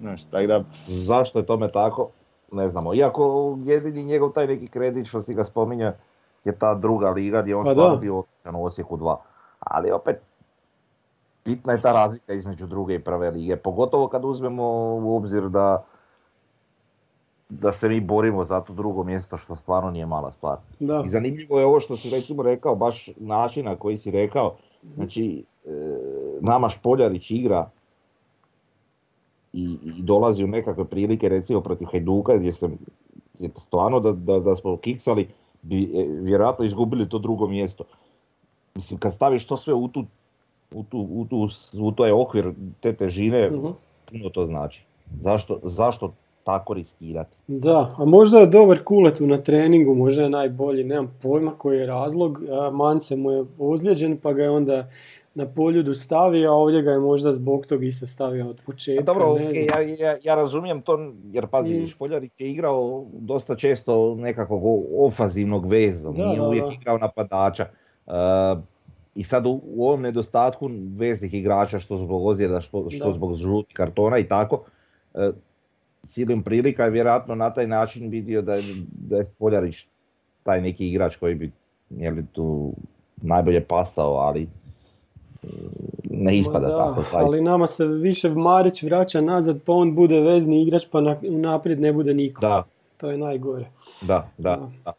Znaš, 0.00 0.24
tako 0.24 0.46
da, 0.46 0.64
Zašto 0.86 1.38
je 1.38 1.46
tome 1.46 1.72
tako? 1.72 2.10
Ne 2.56 2.68
znamo. 2.68 2.94
Iako 2.94 3.56
jedini 3.64 4.04
njegov 4.04 4.32
taj 4.32 4.46
neki 4.46 4.68
kredit 4.68 5.06
što 5.06 5.22
si 5.22 5.34
ga 5.34 5.44
spominja 5.44 5.94
je 6.44 6.58
ta 6.58 6.74
druga 6.74 7.10
liga 7.10 7.42
gdje 7.42 7.52
je 7.52 7.56
on 7.56 7.64
Pa 7.64 7.72
stvarno 7.72 7.96
bio 7.96 8.14
u 8.54 8.64
Osijeku 8.64 8.96
2. 8.96 9.16
Ali 9.60 9.90
opet 9.90 10.20
bitna 11.44 11.72
je 11.72 11.80
ta 11.80 11.92
razlika 11.92 12.32
između 12.32 12.66
druge 12.66 12.94
i 12.94 13.02
prve 13.02 13.30
lige. 13.30 13.56
Pogotovo 13.56 14.08
kad 14.08 14.24
uzmemo 14.24 14.64
u 15.02 15.16
obzir 15.16 15.48
da 15.48 15.84
da 17.48 17.72
se 17.72 17.88
mi 17.88 18.00
borimo 18.00 18.44
za 18.44 18.60
to 18.60 18.72
drugo 18.72 19.04
mjesto 19.04 19.36
što 19.36 19.56
stvarno 19.56 19.90
nije 19.90 20.06
mala 20.06 20.32
stvar. 20.32 20.56
Da. 20.80 21.02
I 21.06 21.08
zanimljivo 21.08 21.58
je 21.58 21.66
ovo 21.66 21.80
što 21.80 21.96
si 21.96 22.10
recimo 22.10 22.42
rekao, 22.42 22.74
baš 22.74 23.10
način 23.16 23.64
na 23.64 23.76
koji 23.76 23.98
si 23.98 24.10
rekao. 24.10 24.56
Znači, 24.94 25.44
e, 25.64 25.70
nama 26.40 26.68
Špoljarić 26.68 27.30
igra 27.30 27.70
i, 29.56 29.78
i 29.98 30.02
dolazi 30.02 30.44
u 30.44 30.46
nekakve 30.46 30.84
prilike 30.84 31.28
recimo 31.28 31.60
protiv 31.60 31.86
Hajduka 31.92 32.36
gdje 32.36 32.52
sam 32.52 32.78
gdje 33.34 33.50
stvarno 33.56 34.00
da, 34.00 34.12
da, 34.12 34.40
da 34.40 34.56
smo 34.56 34.76
kiksali 34.76 35.28
bi 35.62 35.82
e, 35.82 36.06
vjerojatno 36.22 36.64
izgubili 36.64 37.08
to 37.08 37.18
drugo 37.18 37.48
mjesto. 37.48 37.84
Mislim 38.74 38.98
kad 38.98 39.14
staviš 39.14 39.46
to 39.46 39.56
sve 39.56 39.74
u 39.74 39.88
tu 39.88 40.04
u, 40.74 40.82
tu, 40.82 40.98
u, 41.10 41.24
tu, 41.24 41.48
u 41.78 41.92
taj 41.92 42.12
okvir 42.12 42.52
te 42.80 42.92
težine, 42.92 43.50
puno 44.10 44.30
to 44.32 44.46
znači. 44.46 44.84
Zašto, 45.20 45.60
zašto 45.62 46.12
tako 46.44 46.74
riskirati? 46.74 47.36
Da, 47.46 47.94
a 47.98 48.04
možda 48.04 48.38
je 48.38 48.46
dobar 48.46 48.84
kuletu 48.84 49.26
na 49.26 49.42
treningu, 49.42 49.94
možda 49.94 50.22
je 50.22 50.30
najbolji, 50.30 50.84
nemam 50.84 51.14
pojma 51.22 51.52
koji 51.58 51.78
je 51.78 51.86
razlog. 51.86 52.42
Mance 52.72 53.16
mu 53.16 53.30
je 53.30 53.44
ozlijeđen 53.58 54.16
pa 54.16 54.32
ga 54.32 54.42
je 54.42 54.50
onda 54.50 54.90
na 55.36 55.46
poljudu 55.46 55.94
stavio, 55.94 56.50
a 56.50 56.54
ovdje 56.54 56.82
ga 56.82 56.90
je 56.90 56.98
možda 56.98 57.32
zbog 57.32 57.66
tog 57.66 57.84
isto 57.84 58.06
stavio 58.06 58.48
od 58.48 58.60
A 58.60 58.62
početka. 58.66 59.04
dobro, 59.04 59.34
ne 59.34 59.52
znam. 59.52 59.64
ja, 59.64 59.80
ja, 60.00 60.16
ja 60.22 60.34
razumijem 60.34 60.82
to, 60.82 60.98
jer 61.24 61.46
pazi, 61.46 61.74
Mm. 61.74 61.86
Špoljarić 61.86 62.40
je 62.40 62.50
igrao 62.50 63.06
dosta 63.12 63.56
često 63.56 64.14
nekakvog 64.14 64.62
o- 64.64 65.06
ofanzivnog 65.06 65.66
veza, 65.66 66.10
Da, 66.10 66.24
nije 66.24 66.36
da, 66.36 66.48
uvijek 66.48 66.66
da. 66.66 66.72
igrao 66.72 66.98
napadača. 66.98 67.66
E, 68.06 68.10
I 69.14 69.24
sad 69.24 69.46
u, 69.46 69.60
u 69.66 69.86
ovom 69.86 70.02
nedostatku 70.02 70.68
veznih 70.96 71.34
igrača, 71.34 71.78
što 71.78 71.96
zbog 71.96 72.26
ozljeda, 72.26 72.60
što, 72.60 72.90
što 72.90 73.12
zbog 73.12 73.34
žutih 73.34 73.74
kartona 73.74 74.18
i 74.18 74.24
tako, 74.24 74.64
e, 75.14 75.30
silom 76.04 76.42
prilika 76.42 76.84
je 76.84 76.90
vjerojatno 76.90 77.34
na 77.34 77.50
taj 77.50 77.66
način 77.66 78.08
vidio 78.08 78.42
da 78.42 78.54
je, 78.54 78.62
da 79.00 79.16
je 79.16 79.24
Špoljarić 79.26 79.86
taj 80.42 80.60
neki 80.60 80.88
igrač 80.88 81.16
koji 81.16 81.34
bi 81.34 81.52
je 81.90 82.10
li 82.10 82.24
tu 82.32 82.72
najbolje 83.16 83.60
pasao, 83.60 84.14
ali 84.14 84.48
ne 86.10 86.38
ispada 86.38 86.68
da, 86.68 86.76
tako. 86.76 87.00
zaista. 87.02 87.18
ali 87.18 87.40
nama 87.40 87.66
se 87.66 87.86
više 87.86 88.30
Marić 88.30 88.82
vraća 88.82 89.20
nazad 89.20 89.62
pa 89.64 89.72
on 89.72 89.94
bude 89.94 90.20
vezni 90.20 90.62
igrač 90.62 90.82
pa 90.90 91.00
na, 91.00 91.16
naprijed 91.22 91.80
ne 91.80 91.92
bude 91.92 92.14
niko. 92.14 92.40
Da, 92.40 92.64
To 92.96 93.10
je 93.10 93.18
najgore. 93.18 93.66
Da, 94.00 94.28
da, 94.38 94.68
Da. 94.84 94.92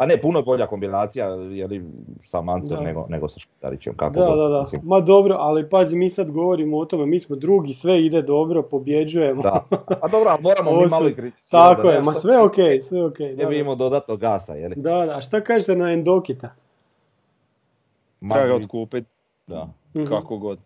A 0.00 0.06
ne, 0.06 0.20
puno 0.20 0.42
bolja 0.42 0.66
kombinacija 0.66 1.26
je 1.28 1.66
li 1.66 1.84
sa 2.24 2.40
Mancem 2.40 2.76
Da. 2.76 2.82
nego, 2.82 3.06
nego 3.08 3.28
sa 3.28 3.40
Špitarićem. 3.40 3.96
Kako 3.96 4.20
Da, 4.20 4.26
god, 4.26 4.38
da, 4.38 4.48
da. 4.48 4.60
mislim. 4.60 4.80
Ma 4.84 5.00
dobro, 5.00 5.36
ali 5.38 5.68
pazi, 5.68 5.96
mi 5.96 6.10
sad 6.10 6.30
govorimo 6.30 6.78
o 6.78 6.84
tome, 6.84 7.06
mi 7.06 7.20
smo 7.20 7.36
drugi, 7.36 7.72
sve 7.72 8.04
ide 8.04 8.22
dobro, 8.22 8.62
pobjeđujemo. 8.62 9.42
Da. 9.42 9.64
A 10.00 10.08
dobro, 10.08 10.30
ali 10.30 10.42
moramo 10.42 10.70
mi 10.80 10.86
malo 10.90 11.08
i 11.08 11.14
kritizirati. 11.14 11.50
Tako 11.50 11.82
da 11.82 11.92
je, 11.92 12.02
ma 12.02 12.14
sve 12.14 12.42
ok, 12.42 12.54
sve 12.82 13.04
ok. 13.04 13.18
Ne 13.18 13.34
Da, 13.34 13.46
bi 13.46 13.58
imao 13.58 13.74
dodatno 13.74 14.16
gasa, 14.16 14.54
je 14.54 14.68
li? 14.68 14.74
da, 14.76 15.06
da. 15.06 15.16
A 15.16 15.20
šta 15.20 15.40
kažete 15.40 15.76
na 15.76 15.92
Endokita? 15.92 16.54
treba 18.20 18.46
ga 18.46 18.54
otkupiti 18.54 19.08
Da. 19.46 19.68
Mhm. 19.94 20.04
kako 20.04 20.38
god. 20.38 20.58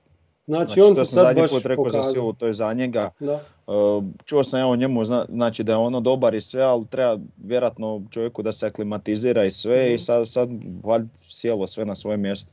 Znači, 0.47 0.65
Znači, 0.67 0.81
on 0.81 0.87
što 0.87 0.95
sam 0.97 1.05
sad 1.07 1.19
zadnji 1.19 1.43
baš 1.43 1.51
put 1.51 1.63
rekao 1.65 1.85
za 1.85 1.91
pokazao. 1.91 2.13
silu, 2.13 2.33
to 2.33 2.47
je 2.47 2.55
za 2.55 2.73
njega. 2.73 3.11
Da. 3.21 3.41
Uh, 3.67 4.05
čuo 4.25 4.45
sam 4.45 4.61
ja 4.61 4.67
o 4.67 4.77
njemu, 4.77 5.05
zna- 5.05 5.27
znači 5.29 5.63
da 5.63 5.73
je 5.73 5.79
ono 5.79 6.01
dobar 6.01 6.35
i 6.35 6.41
sve, 6.41 6.63
ali 6.63 6.87
treba 6.87 7.19
vjerojatno 7.39 8.03
čovjeku 8.11 8.43
da 8.43 8.53
se 8.53 8.67
aklimatizira 8.67 9.45
i 9.45 9.51
sve 9.51 9.85
Mhm. 9.85 9.95
i 9.95 9.99
sad, 9.99 10.29
sad 10.29 10.49
valjda 10.83 11.09
sjelo 11.21 11.67
sve 11.67 11.85
na 11.85 11.95
svoje 11.95 12.17
mjesto. 12.17 12.53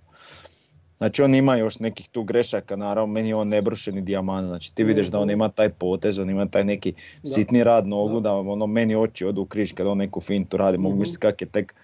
Znači 0.98 1.22
on 1.22 1.36
ima 1.36 1.56
još 1.56 1.80
nekih 1.80 2.10
tu 2.10 2.24
grešaka, 2.24 2.76
naravno 2.76 3.08
meni 3.08 3.30
je 3.30 3.36
on 3.36 3.48
nebrušeni 3.48 4.02
dijamant, 4.02 4.48
znači 4.48 4.76
ti 4.76 4.84
vidiš 4.84 5.08
da 5.08 5.20
on 5.20 5.26
Mhm. 5.26 5.32
ima 5.32 5.50
taj 5.50 5.70
potez, 5.70 6.20
on 6.20 6.30
ima 6.30 6.46
taj 6.46 6.64
neki 6.64 6.92
Da. 6.92 7.30
sitni 7.30 7.64
rad 7.64 7.88
nogu, 7.88 8.14
Da. 8.14 8.20
da, 8.22 8.36
ono 8.36 8.68
meni 8.68 8.96
oči 8.96 9.26
odu 9.26 9.42
u 9.42 9.46
križ 9.46 9.74
kad 9.74 9.88
on 9.88 9.98
neku 9.98 10.22
fintu 10.22 10.58
radi, 10.58 10.78
mogu 10.78 10.94
Mhm. 10.94 11.00
misliti 11.00 11.20
kak 11.20 11.42
je 11.42 11.48
tek 11.48 11.76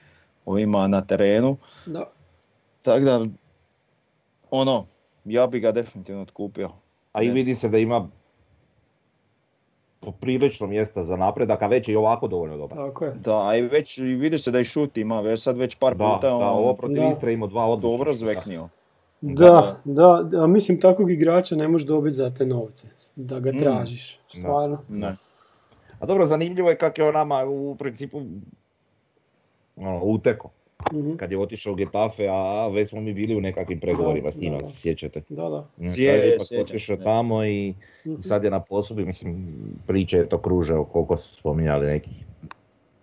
ovima 0.46 0.88
na 0.88 1.02
terenu. 1.02 1.58
Da. 1.86 2.04
Tako 2.82 3.00
da, 3.00 3.26
ono, 4.52 4.86
ja 5.26 5.48
bi 5.48 5.60
ga 5.60 5.72
definitivno 5.72 6.22
otkupio. 6.22 6.70
A 7.14 7.24
i 7.24 7.30
vidi 7.30 7.56
se 7.56 7.70
da 7.70 7.78
ima 7.78 8.08
poprilično 10.00 10.68
mjesta 10.68 11.04
za 11.04 11.16
napredak, 11.16 11.62
a 11.62 11.68
već 11.68 11.88
je 11.88 11.94
i 11.94 11.96
ovako 11.96 12.28
dovoljno 12.28 12.58
dobar. 12.58 12.78
Tako 12.78 13.06
je. 13.06 13.14
Da, 13.14 13.48
a 13.48 13.56
i 13.56 13.62
već 13.62 13.98
i 13.98 14.04
vidi 14.04 14.38
se 14.38 14.52
da 14.52 14.60
i 14.60 14.64
šut 14.64 14.98
ima, 14.98 15.22
već 15.22 15.44
sad 15.44 15.58
već 15.58 15.76
par 15.76 15.96
Da, 15.96 16.06
puta 16.06 16.28
da, 16.28 16.36
on 16.36 16.44
ovo 16.44 16.74
protiv 16.74 16.96
Da. 16.96 17.10
Istre 17.10 17.34
imao 17.34 17.48
dva 17.48 17.66
odlična. 17.66 17.90
dobro 17.90 18.14
zveknio. 18.14 18.70
Da, 19.22 19.78
da, 19.84 20.24
da, 20.24 20.48
mislim 20.48 20.80
takvog 20.82 21.12
igrača 21.12 21.56
ne 21.56 21.68
možeš 21.68 21.88
dobiti 21.88 22.16
za 22.16 22.30
te 22.30 22.46
novce, 22.46 22.88
da 23.16 23.40
ga 23.40 23.52
Mm. 23.52 23.60
tražiš, 23.60 24.20
stvarno. 24.30 24.84
Ne. 24.90 25.16
A 26.00 26.06
dobro, 26.06 26.26
zanimljivo 26.28 26.70
je 26.70 26.78
kako 26.78 27.02
je 27.02 27.08
on 27.08 27.14
nama 27.14 27.46
u 27.46 27.76
principu 27.76 28.22
ono, 29.76 30.00
uteko. 30.04 30.50
Mhm. 30.94 31.16
Kad 31.16 31.32
je 31.32 31.38
otišao 31.38 31.74
u 31.74 31.76
Getafe, 31.76 32.28
a 32.28 32.68
već 32.68 32.90
smo 32.90 33.02
mi 33.02 33.14
bili 33.14 33.36
u 33.36 33.42
nekakvim 33.42 33.80
pregovorima 33.80 34.32
s 34.32 34.36
Da, 34.36 34.42
njim, 34.42 34.52
da, 34.52 34.58
ako 34.58 34.66
da. 34.66 34.70
se 34.70 34.78
sjećate. 34.78 35.22
Da, 35.30 35.50
da. 35.50 35.68
Mm, 35.78 35.88
sad 35.88 36.00
Je, 36.00 36.38
sjećam 36.40 36.62
otišao 36.64 36.98
tamo 36.98 37.44
i, 37.46 37.68
i 37.68 37.74
Mhm. 38.06 38.22
sad 38.22 38.44
je 38.44 38.52
na 38.52 38.60
poslubi, 38.60 39.06
mislim, 39.06 39.48
priče 39.88 40.18
je 40.18 40.30
to 40.30 40.38
kruže 40.38 40.76
o 40.76 40.86
koliko 40.86 41.18
su 41.18 41.36
spominjali 41.36 41.86
nekih 41.88 42.26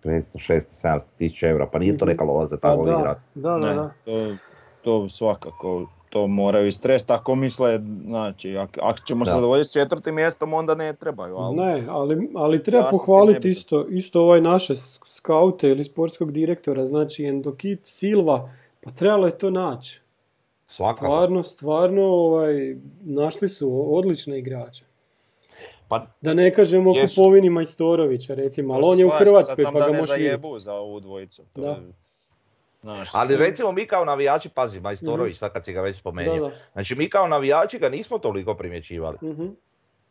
500, 0.03 0.39
600, 0.39 0.61
700 0.71 0.99
tisuća 1.17 1.47
eura, 1.47 1.67
pa 1.67 1.79
nije 1.79 1.97
to 1.97 2.05
Mhm. 2.05 2.11
neka 2.11 2.23
lova 2.23 2.47
za 2.47 2.57
Pa 2.57 2.69
tako 2.69 2.85
da, 2.85 2.91
igrati. 2.91 3.21
da, 3.35 3.49
da, 3.49 3.57
Ne, 3.59 3.75
da. 3.75 3.91
to, 4.05 4.35
to 4.81 5.09
svakako, 5.09 5.87
to 6.15 6.27
moraju 6.27 6.71
stres, 6.71 7.05
tako 7.05 7.35
misle, 7.35 7.79
znači, 8.05 8.57
ak, 8.57 8.77
ako 8.81 8.99
ćemo 8.99 9.25
se 9.25 9.29
Da. 9.29 9.35
zadovoljiti 9.35 9.69
s 9.69 9.73
četvrtim 9.73 10.15
mjestom, 10.15 10.53
onda 10.53 10.75
ne 10.75 10.93
trebaju, 10.93 11.35
ali 11.35 11.55
Ne, 11.57 11.83
ali, 11.89 12.29
ali 12.35 12.63
treba 12.63 12.81
se 12.81 12.85
ne 12.85 12.91
pohvaliti 12.91 13.47
isto, 13.47 13.85
isto 13.87 14.21
ovaj 14.21 14.41
naše 14.41 14.73
skaute 15.05 15.69
ili 15.69 15.83
sportskog 15.83 16.31
direktora, 16.31 16.87
znači 16.87 17.25
Endokit, 17.25 17.79
Silva, 17.83 18.49
pa 18.83 18.91
trebalo 18.91 19.27
je 19.27 19.37
to 19.37 19.49
naći. 19.49 20.01
Svakako. 20.67 20.97
Stvarno, 20.97 21.43
stvarno, 21.43 22.01
ovaj, 22.03 22.75
našli 23.01 23.49
su 23.49 23.95
odlične 23.95 24.39
igrače. 24.39 24.83
Pa 25.87 26.07
Da 26.21 26.33
ne 26.33 26.53
kažemo 26.53 26.91
o 26.91 26.95
kupovini 27.07 27.49
Majstorovića, 27.49 28.33
recimo, 28.33 28.73
ali 28.73 28.83
se 28.83 28.87
on 28.87 28.99
je 28.99 29.05
u 29.05 29.09
Hrvatskoj, 29.09 29.55
sad 29.55 29.63
sam 29.63 29.73
pa 29.73 29.79
da 29.79 29.85
ga 29.85 29.91
ne 29.91 29.97
možeš 29.97 30.15
vidjeti. 30.15 30.29
zajebu 30.31 30.59
za 30.59 30.73
ovu 30.73 30.99
dvojicu. 30.99 31.43
To 31.53 31.61
Da. 31.61 31.67
je, 31.67 31.75
znaš, 32.85 33.09
Ali 33.15 33.37
recimo 33.37 33.71
mi 33.71 33.85
kao 33.85 34.05
navijači, 34.05 34.49
pazi 34.49 34.79
Majstorović, 34.79 35.37
sad 35.37 35.53
kad 35.53 35.65
si 35.65 35.73
ga 35.73 35.81
već 35.81 35.97
spomenuo, 35.97 36.51
znači 36.73 36.95
mi 36.95 37.09
kao 37.09 37.27
navijači 37.27 37.79
ga 37.79 37.89
nismo 37.89 38.19
toliko 38.19 38.53
primjećivali. 38.53 39.17
Mhm. 39.23 39.45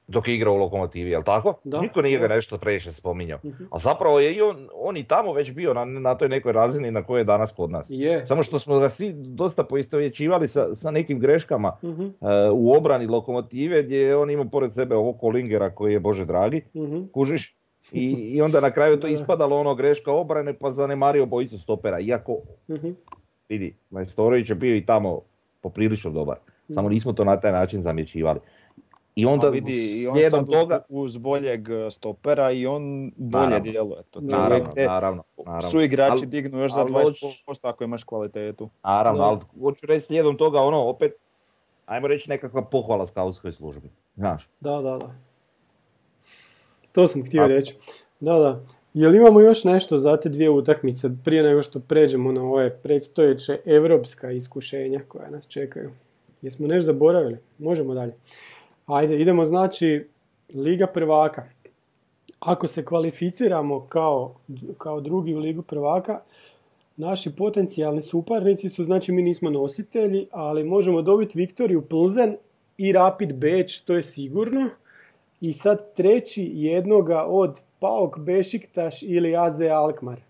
dok 0.08 0.28
je 0.28 0.34
igrao 0.34 0.54
u 0.54 0.56
Lokomotivi, 0.56 1.10
jel 1.10 1.22
tako? 1.22 1.54
Da, 1.64 1.80
Niko 1.80 2.02
nije 2.02 2.18
ga 2.18 2.28
nešto 2.28 2.58
previše 2.58 2.92
spominjao. 2.92 3.38
Mhm. 3.44 3.64
A 3.70 3.78
zapravo 3.78 4.20
je 4.20 4.34
i 4.34 4.42
on, 4.42 4.68
on 4.74 4.96
i 4.96 5.04
tamo 5.04 5.32
već 5.32 5.52
bio 5.52 5.74
na, 5.74 5.84
na 5.84 6.14
toj 6.14 6.28
nekoj 6.28 6.52
razini 6.52 6.90
na 6.90 7.02
kojoj 7.02 7.20
je 7.20 7.24
danas 7.24 7.52
kod 7.52 7.70
nas. 7.70 7.90
Samo 8.26 8.42
što 8.42 8.58
smo 8.58 8.78
ga 8.78 8.88
svi 8.88 9.12
dosta 9.14 9.64
poistovjećivali 9.64 10.48
sa, 10.48 10.74
sa 10.74 10.90
nekim 10.90 11.18
greškama 11.18 11.76
Mhm, 11.82 12.02
e, 12.02 12.50
u 12.52 12.72
obrani 12.72 13.06
Lokomotive 13.06 13.82
gdje 13.82 13.98
je 13.98 14.16
on 14.16 14.30
imao 14.30 14.44
pored 14.44 14.74
sebe 14.74 14.96
ovog 14.96 15.20
Kolingera 15.20 15.70
koji 15.70 15.92
je 15.92 16.00
Bože 16.00 16.24
dragi, 16.24 16.62
mhm. 16.76 17.02
kužiš? 17.12 17.56
I, 17.92 18.04
I 18.10 18.42
onda 18.42 18.60
na 18.60 18.70
kraju 18.70 18.96
to 18.96 19.06
Da, 19.06 19.14
da. 19.14 19.20
ispadalo 19.20 19.56
ono 19.56 19.74
greška 19.74 20.12
obrane 20.12 20.54
pa 20.54 20.72
zanemario 20.72 21.26
bojicu 21.26 21.58
stopera. 21.58 22.00
Iako, 22.00 22.36
mhm. 22.70 22.90
vidi, 23.48 23.76
Majstorović 23.90 24.48
je 24.48 24.54
bio 24.54 24.76
i 24.76 24.86
tamo 24.86 25.20
poprilično 25.60 26.10
dobar. 26.10 26.36
Samo 26.74 26.88
nismo 26.88 27.12
to 27.12 27.24
na 27.24 27.40
taj 27.40 27.52
način 27.52 27.82
zamjećivali. 27.82 28.40
I 29.14 29.26
onda 29.26 29.46
A 29.46 29.50
vidi, 29.50 30.02
i 30.02 30.06
on 30.06 30.30
sad 30.30 30.42
uz, 30.42 30.50
toga, 30.50 30.80
uz 30.88 31.16
boljeg 31.16 31.68
e, 31.68 31.90
stopera 31.90 32.50
i 32.50 32.66
on 32.66 33.12
bolje 33.16 33.42
Naravno. 33.44 33.70
djeluje. 33.72 34.02
To, 34.10 34.20
Naravno, 34.20 34.66
te 34.74 34.86
naravno, 34.86 35.22
naravno. 35.38 35.68
su 35.68 35.80
igrači 35.80 36.24
Al- 36.24 36.28
dignu 36.28 36.58
još 36.58 36.72
za 36.72 36.80
al 36.80 36.86
20% 36.86 37.58
ako 37.62 37.84
imaš 37.84 38.04
kvalitetu. 38.04 38.68
Naravno, 38.84 39.22
ali 39.22 39.38
hoću 39.60 39.86
reći 39.86 40.06
slijedom 40.06 40.36
toga 40.36 40.60
ono, 40.60 40.88
opet, 40.88 41.12
ajmo 41.86 42.06
reći 42.06 42.30
nekakva 42.30 42.62
pohvala 42.62 43.06
skautskoj 43.06 43.52
službi. 43.52 43.90
Znaš, 44.16 44.48
Da, 44.60 44.70
da, 44.72 44.98
da. 44.98 45.14
To 46.94 47.08
sam 47.08 47.24
htio 47.26 47.42
A- 47.42 47.46
reći. 47.46 47.74
Da, 48.20 48.38
da. 48.38 48.64
Jel 48.94 49.14
imamo 49.14 49.40
još 49.40 49.64
nešto 49.64 49.98
za 49.98 50.16
te 50.16 50.28
dvije 50.28 50.50
utakmice 50.50 51.10
prije 51.24 51.42
nego 51.42 51.62
što 51.62 51.80
pređemo 51.80 52.32
na 52.32 52.42
ove 52.42 52.76
predstojeće 52.76 53.58
evropska 53.64 54.30
iskušenja 54.30 55.00
koja 55.08 55.30
nas 55.30 55.48
čekaju? 55.48 55.90
Jesmo 56.42 56.66
nešto 56.66 56.86
zaboravili? 56.86 57.38
Možemo 57.58 57.94
dalje. 57.94 58.14
Ajde, 58.86 59.20
idemo 59.20 59.44
znači 59.44 60.08
Liga 60.54 60.86
prvaka. 60.86 61.44
Ako 62.40 62.66
se 62.66 62.84
kvalificiramo 62.84 63.86
kao, 63.86 64.34
kao 64.78 65.00
drugi 65.00 65.34
u 65.34 65.38
Ligu 65.38 65.62
prvaka, 65.62 66.20
naši 66.96 67.36
potencijalni 67.36 68.02
suparnici 68.02 68.68
su, 68.68 68.84
znači 68.84 69.12
mi 69.12 69.22
nismo 69.22 69.50
nositelji, 69.50 70.26
ali 70.30 70.64
možemo 70.64 71.02
dobiti 71.02 71.38
Viktoriju 71.38 71.82
Plzen 71.82 72.36
i 72.76 72.92
Rapid 72.92 73.34
Beč, 73.34 73.80
to 73.80 73.94
je 73.94 74.02
sigurno. 74.02 74.68
I 75.44 75.52
sad 75.52 75.94
treći 75.94 76.50
jednoga 76.54 77.24
od 77.28 77.60
Paok 77.80 78.18
Bešiktaš 78.18 79.02
ili 79.02 79.36
AZ 79.36 79.60
Alkmaar. 79.60 80.20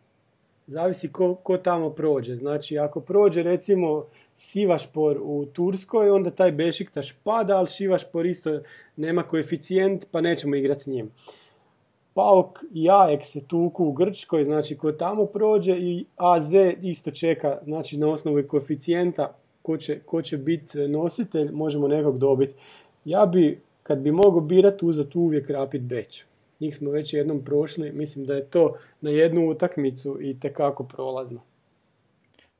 Zavisi 0.67 1.13
ko, 1.13 1.35
ko 1.35 1.57
tamo 1.57 1.91
prođe. 1.91 2.37
Znači, 2.37 2.79
ako 2.79 3.01
prođe 3.01 3.43
recimo 3.43 4.05
Sivašpor 4.35 5.21
u 5.23 5.47
Turskoj, 5.47 6.11
onda 6.11 6.31
taj 6.31 6.53
Bešiktaš 6.53 7.13
pada, 7.13 7.57
ali 7.57 7.67
Sivašpor 7.67 8.27
isto 8.27 8.61
nema 8.97 9.23
koeficijent, 9.23 10.07
pa 10.11 10.21
nećemo 10.21 10.57
igrati 10.57 10.81
s 10.81 10.87
njim. 10.87 11.11
Paok 12.15 12.65
i 12.73 12.89
Ajax 12.89 13.23
se 13.23 13.47
tuku 13.47 13.85
u 13.85 13.93
Grčkoj, 13.93 14.45
znači 14.45 14.77
ko 14.77 14.93
tamo 14.93 15.27
prođe 15.27 15.73
i 15.79 16.05
AZ 16.17 16.53
isto 16.83 17.11
čeka, 17.11 17.59
znači 17.65 17.99
na 17.99 18.09
osnovu 18.09 18.43
koeficijenta 18.49 19.37
ko 19.63 19.77
će, 19.77 19.99
ko 19.99 20.23
će 20.23 20.39
biti 20.39 20.79
nositelj, 20.79 21.51
možemo 21.53 21.89
nekog 21.89 22.19
dobiti. 22.19 22.55
Ja 23.05 23.27
bi, 23.27 23.61
kad 23.85 23.99
bi 23.99 24.13
mogao 24.13 24.41
birati, 24.41 24.85
uzeti 24.85 25.19
uvijek 25.19 25.51
Rapid 25.51 25.83
Beč. 25.83 26.25
Njih 26.61 26.77
smo 26.77 26.91
već 26.91 27.13
jednom 27.15 27.45
prošli, 27.45 27.93
mislim 27.93 28.27
da 28.27 28.35
je 28.35 28.45
to 28.45 28.73
na 29.01 29.11
jednu 29.11 29.51
utakmicu 29.51 30.19
i 30.23 30.41
tekako 30.41 30.85
prolazno. 30.85 31.41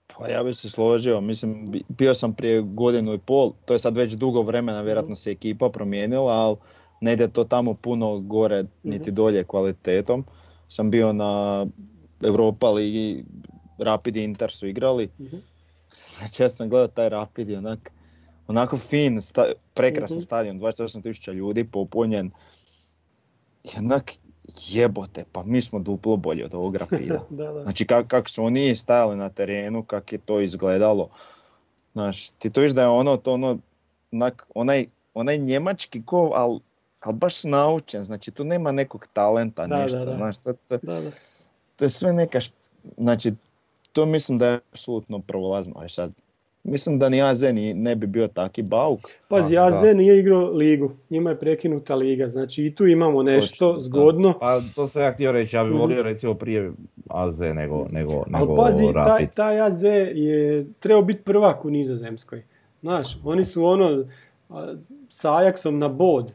Pa 0.07 0.29
ja 0.29 0.45
bi 0.45 0.55
se 0.55 0.71
složio, 0.71 1.21
mislim, 1.21 1.71
bi- 1.71 1.83
bio 1.89 2.15
sam 2.15 2.35
prije 2.35 2.63
godinu 2.63 3.15
i 3.15 3.19
pol, 3.19 3.53
to 3.65 3.73
je 3.73 3.79
sad 3.79 3.97
već 3.97 4.13
dugo 4.13 4.43
vremena, 4.43 4.83
vjerojatno 4.83 5.15
se 5.15 5.31
ekipa 5.31 5.69
promijenila, 5.69 6.33
ali 6.33 6.57
ne 7.01 7.13
ide 7.13 7.29
to 7.29 7.45
tamo 7.45 7.75
puno 7.75 8.19
gore 8.19 8.65
niti 8.83 9.11
dolje 9.11 9.45
kvalitetom. 9.45 10.25
Sam 10.69 10.91
bio 10.91 11.13
na 11.13 11.67
Europa 12.23 12.71
ligi, 12.71 13.25
Rapid 13.79 14.17
i 14.17 14.25
Inter 14.25 14.51
su 14.51 14.67
igrali, 14.67 15.09
Mhm. 15.21 15.37
znači 16.19 16.43
ja 16.43 16.49
sam 16.49 16.69
gledao 16.69 16.89
taj 16.89 17.09
Rapid 17.09 17.51
i 17.51 17.57
onak, 17.57 17.91
onako 18.49 18.77
fin, 18.77 19.23
sta, 19.23 19.45
prekrasan 19.75 20.17
Mhm. 20.17 20.25
stadion, 20.25 20.59
28.000 20.59 21.33
ljudi, 21.33 21.65
popunjen. 21.65 22.31
I 23.65 23.79
onak, 23.79 24.13
jebote, 24.63 25.25
pa 25.33 25.43
mi 25.43 25.63
smo 25.63 25.79
duplo 25.79 26.17
bolji 26.17 26.45
od 26.45 26.55
ovog 26.55 26.77
Rapida. 26.77 27.21
da, 27.31 27.53
da. 27.53 27.63
Znači 27.63 27.87
kak, 27.87 28.07
kak 28.07 28.29
su 28.29 28.45
oni 28.45 28.77
stajali 28.77 29.17
na 29.17 29.29
terenu, 29.29 29.83
kak 29.83 30.13
je 30.13 30.19
to 30.19 30.41
izgledalo. 30.41 31.09
Znaš, 31.93 32.31
ti 32.31 32.51
to 32.51 32.61
viš 32.61 32.73
da 32.73 32.83
je 32.83 32.89
ono, 32.89 33.17
to 33.17 33.33
ono, 33.33 33.59
onak, 34.13 34.47
onaj, 34.55 34.87
onaj 35.15 35.39
njemački 35.39 36.03
ko, 36.03 36.33
ali 36.35 36.61
al 37.01 37.13
baš 37.13 37.45
naučen, 37.45 38.03
znači 38.03 38.31
tu 38.31 38.45
nema 38.45 38.73
nekog 38.73 39.07
talenta, 39.13 39.67
Da, 39.67 39.77
nešto, 39.79 39.99
da, 39.99 40.05
da. 40.05 40.17
znaš, 40.17 40.37
to, 40.39 40.53
to, 40.69 40.79
da, 40.79 41.01
da. 41.01 41.11
to 41.77 41.85
je 41.85 41.91
sve 41.91 42.13
neka, 42.13 42.39
znači, 42.99 43.33
to 43.93 44.07
mislim 44.07 44.39
da 44.39 44.49
je 44.49 44.61
apsolutno 44.73 45.19
prolazno. 45.19 45.75
E 45.85 45.89
sad, 45.89 46.13
mislim 46.65 46.99
da 46.99 47.09
ni 47.09 47.23
AZ 47.23 47.43
ni, 47.45 47.75
ne 47.75 47.97
bi 47.97 48.07
bio 48.07 48.29
taki 48.29 48.63
bauk. 48.63 49.01
Pazi, 49.29 49.55
Da, 49.55 49.65
AZ 49.65 49.75
da. 49.75 49.95
nije 49.95 50.19
igrao 50.19 50.45
ligu, 50.47 50.93
njima 51.11 51.31
je 51.31 51.39
prekinuta 51.39 51.95
liga, 51.95 52.29
znači 52.29 52.65
i 52.65 52.75
tu 52.75 52.87
imamo 52.87 53.23
nešto 53.23 53.51
Točno, 53.67 53.73
da. 53.73 53.81
zgodno. 53.81 54.39
pa 54.41 54.61
to 54.75 54.89
sam 54.89 55.03
ja 55.03 55.13
htio 55.13 55.33
reći, 55.33 55.57
ja 55.57 55.65
bih 55.65 55.71
Mhm. 55.71 55.81
volio 55.81 56.03
recimo 56.03 56.35
prije 56.35 56.73
AZ 57.09 57.41
nego, 57.43 57.87
nego, 57.91 58.13
Ali 58.15 58.25
nego 58.41 58.55
pazi, 58.57 58.85
taj, 58.85 58.93
Rapid. 58.95 59.31
taj 59.31 59.61
AZ 59.61 59.83
je 60.15 60.67
trebao 60.81 61.03
biti 61.03 61.23
prvak 61.23 61.65
u 61.65 61.71
Nizozemskoj. 61.71 62.43
Znaš, 62.81 63.19
oni 63.25 63.45
su 63.45 63.65
ono 63.65 64.05
sa 65.09 65.31
Ajaxom 65.31 65.71
na 65.71 65.89
bod. 65.89 66.33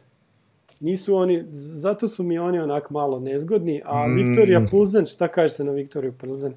Nisu 0.80 1.15
oni, 1.15 1.44
zato 1.52 2.08
su 2.08 2.24
mi 2.24 2.39
oni 2.39 2.60
onak 2.60 2.89
malo 2.89 3.20
nezgodni, 3.20 3.82
a 3.86 4.08
Mm. 4.08 4.15
Viktorija 4.15 4.62
Plzen, 4.62 5.06
šta 5.06 5.28
kažete 5.28 5.63
na 5.63 5.72
Viktoriju 5.72 6.13
Plzen? 6.13 6.54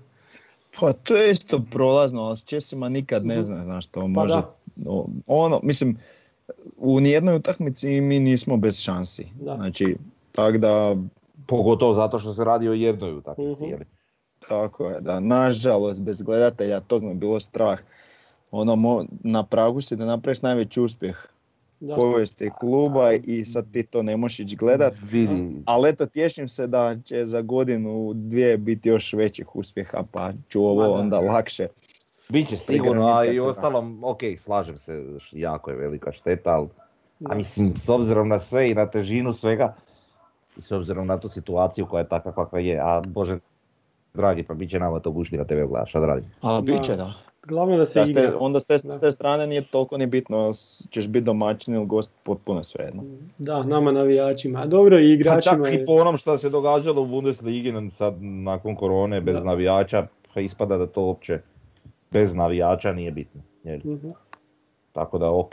Pa 0.80 0.92
to 0.94 1.16
je 1.16 1.30
isto 1.30 1.60
prolazno, 1.70 2.22
ali 2.22 2.36
s 2.36 2.44
Česima 2.44 2.88
nikad 2.88 3.26
ne 3.26 3.34
Mhm. 3.34 3.42
zna, 3.42 3.64
znaš, 3.64 3.86
to 3.86 4.00
Pa 4.00 4.06
može, 4.06 4.34
da. 4.34 4.56
ono, 5.26 5.60
mislim, 5.62 5.98
u 6.76 7.00
nijednoj 7.00 7.36
utakmici 7.36 8.00
mi 8.00 8.18
nismo 8.20 8.56
bez 8.56 8.78
šansi. 8.78 9.26
Da. 9.34 9.56
Znači, 9.56 9.96
tak 10.32 10.58
da, 10.58 10.96
Pogotovo 11.46 11.94
zato 11.94 12.18
što 12.18 12.34
se 12.34 12.44
radi 12.44 12.68
o 12.68 12.72
jednoj 12.72 13.12
utakmici. 13.12 13.64
Je 13.64 13.76
li? 13.76 13.84
tako 14.48 14.84
je, 14.84 15.00
da, 15.00 15.20
nažalost, 15.20 16.02
bez 16.02 16.22
gledatelja, 16.22 16.80
tog 16.80 17.02
me 17.02 17.08
je 17.08 17.14
bilo 17.14 17.40
strah. 17.40 17.80
Ono, 18.50 18.72
mo- 18.74 19.06
na 19.20 19.42
pragu 19.42 19.80
si 19.80 19.96
da 19.96 20.04
napraviš 20.04 20.42
najveći 20.42 20.80
uspjeh. 20.80 21.16
Povijesti 21.96 22.50
kluba 22.60 23.12
i 23.12 23.44
sad 23.44 23.72
ti 23.72 23.82
to 23.82 24.02
ne 24.02 24.16
možeš 24.16 24.40
ići 24.40 24.56
gledat. 24.56 24.94
Vidi, 25.10 25.62
Ali 25.66 25.88
eto, 25.88 26.06
tješim 26.06 26.48
se 26.48 26.66
da 26.66 26.96
će 27.04 27.24
za 27.24 27.40
godinu, 27.40 28.12
dvije 28.14 28.58
biti 28.58 28.88
još 28.88 29.12
većih 29.12 29.56
uspjeha, 29.56 30.02
pa 30.12 30.32
ću 30.48 30.64
ovo 30.64 30.92
onda 30.92 31.18
lakše. 31.20 31.68
bit 32.28 32.48
će 32.48 32.56
Prigranit 32.66 32.84
sigurno, 32.84 33.06
a 33.06 33.24
i 33.24 33.40
ostalom, 33.40 34.04
ok, 34.04 34.20
slažem 34.38 34.78
se, 34.78 35.04
jako 35.32 35.70
je 35.70 35.76
velika 35.76 36.12
šteta, 36.12 36.50
ali 36.50 36.68
a 37.24 37.34
mislim, 37.34 37.76
s 37.76 37.88
obzirom 37.88 38.28
na 38.28 38.38
sve 38.38 38.70
i 38.70 38.74
na 38.74 38.86
težinu 38.86 39.32
svega, 39.32 39.74
i 40.56 40.62
s 40.62 40.70
obzirom 40.70 41.06
na 41.06 41.20
tu 41.20 41.28
situaciju 41.28 41.86
koja 41.86 42.00
je 42.00 42.08
takva 42.08 42.32
kakva 42.32 42.58
je, 42.58 42.80
a 42.80 43.02
bože 43.06 43.38
dragi, 44.14 44.42
pa 44.42 44.54
bit 44.54 44.70
će 44.70 44.78
nama 44.78 45.00
to 45.00 45.14
na 45.30 45.44
TV 45.44 45.54
gledaš, 45.68 45.90
šta 45.90 46.00
da 46.00 46.06
radim? 46.06 46.24
Ali 46.40 46.62
Da. 46.62 46.72
bit 46.72 46.82
će 46.82 46.96
da. 46.96 47.12
Glavno 47.42 47.76
da 47.76 47.86
se 47.86 47.98
Da, 47.98 48.06
s 48.06 48.14
te- 48.14 48.20
igra. 48.20 48.36
onda 48.38 48.60
s 48.60 48.66
te, 48.66 48.78
s 48.78 49.00
te 49.00 49.10
strane 49.10 49.46
nije 49.46 49.62
toliko 49.62 49.98
ni 49.98 50.06
bitno, 50.06 50.50
ćeš 50.90 51.08
biti 51.08 51.24
domaćin 51.24 51.74
ili 51.74 51.86
gost, 51.86 52.14
potpuno 52.22 52.64
svejedno. 52.64 53.02
Da, 53.38 53.62
nama 53.62 53.92
navijačima. 53.92 54.60
A 54.60 54.66
dobro 54.66 54.98
i 54.98 55.18
Pa 55.18 55.24
čak 55.24 55.42
igračima. 55.42 55.70
i 55.70 55.86
po 55.86 55.92
onom 55.92 56.16
što 56.16 56.38
se 56.38 56.50
događalo 56.50 57.02
u 57.02 57.06
Bundesligi 57.06 57.72
sad 57.90 58.14
nakon 58.22 58.76
korone 58.76 59.20
bez 59.20 59.34
Da. 59.34 59.44
navijača, 59.44 60.06
pa 60.34 60.40
ispada 60.40 60.76
da 60.76 60.86
to 60.86 61.02
uopće 61.02 61.40
bez 62.10 62.34
navijača 62.34 62.92
nije 62.92 63.10
bitno. 63.10 63.40
je 63.64 63.72
li? 63.74 63.82
Mhm. 63.86 64.08
Tako 64.92 65.18
da 65.18 65.30
ok. 65.30 65.52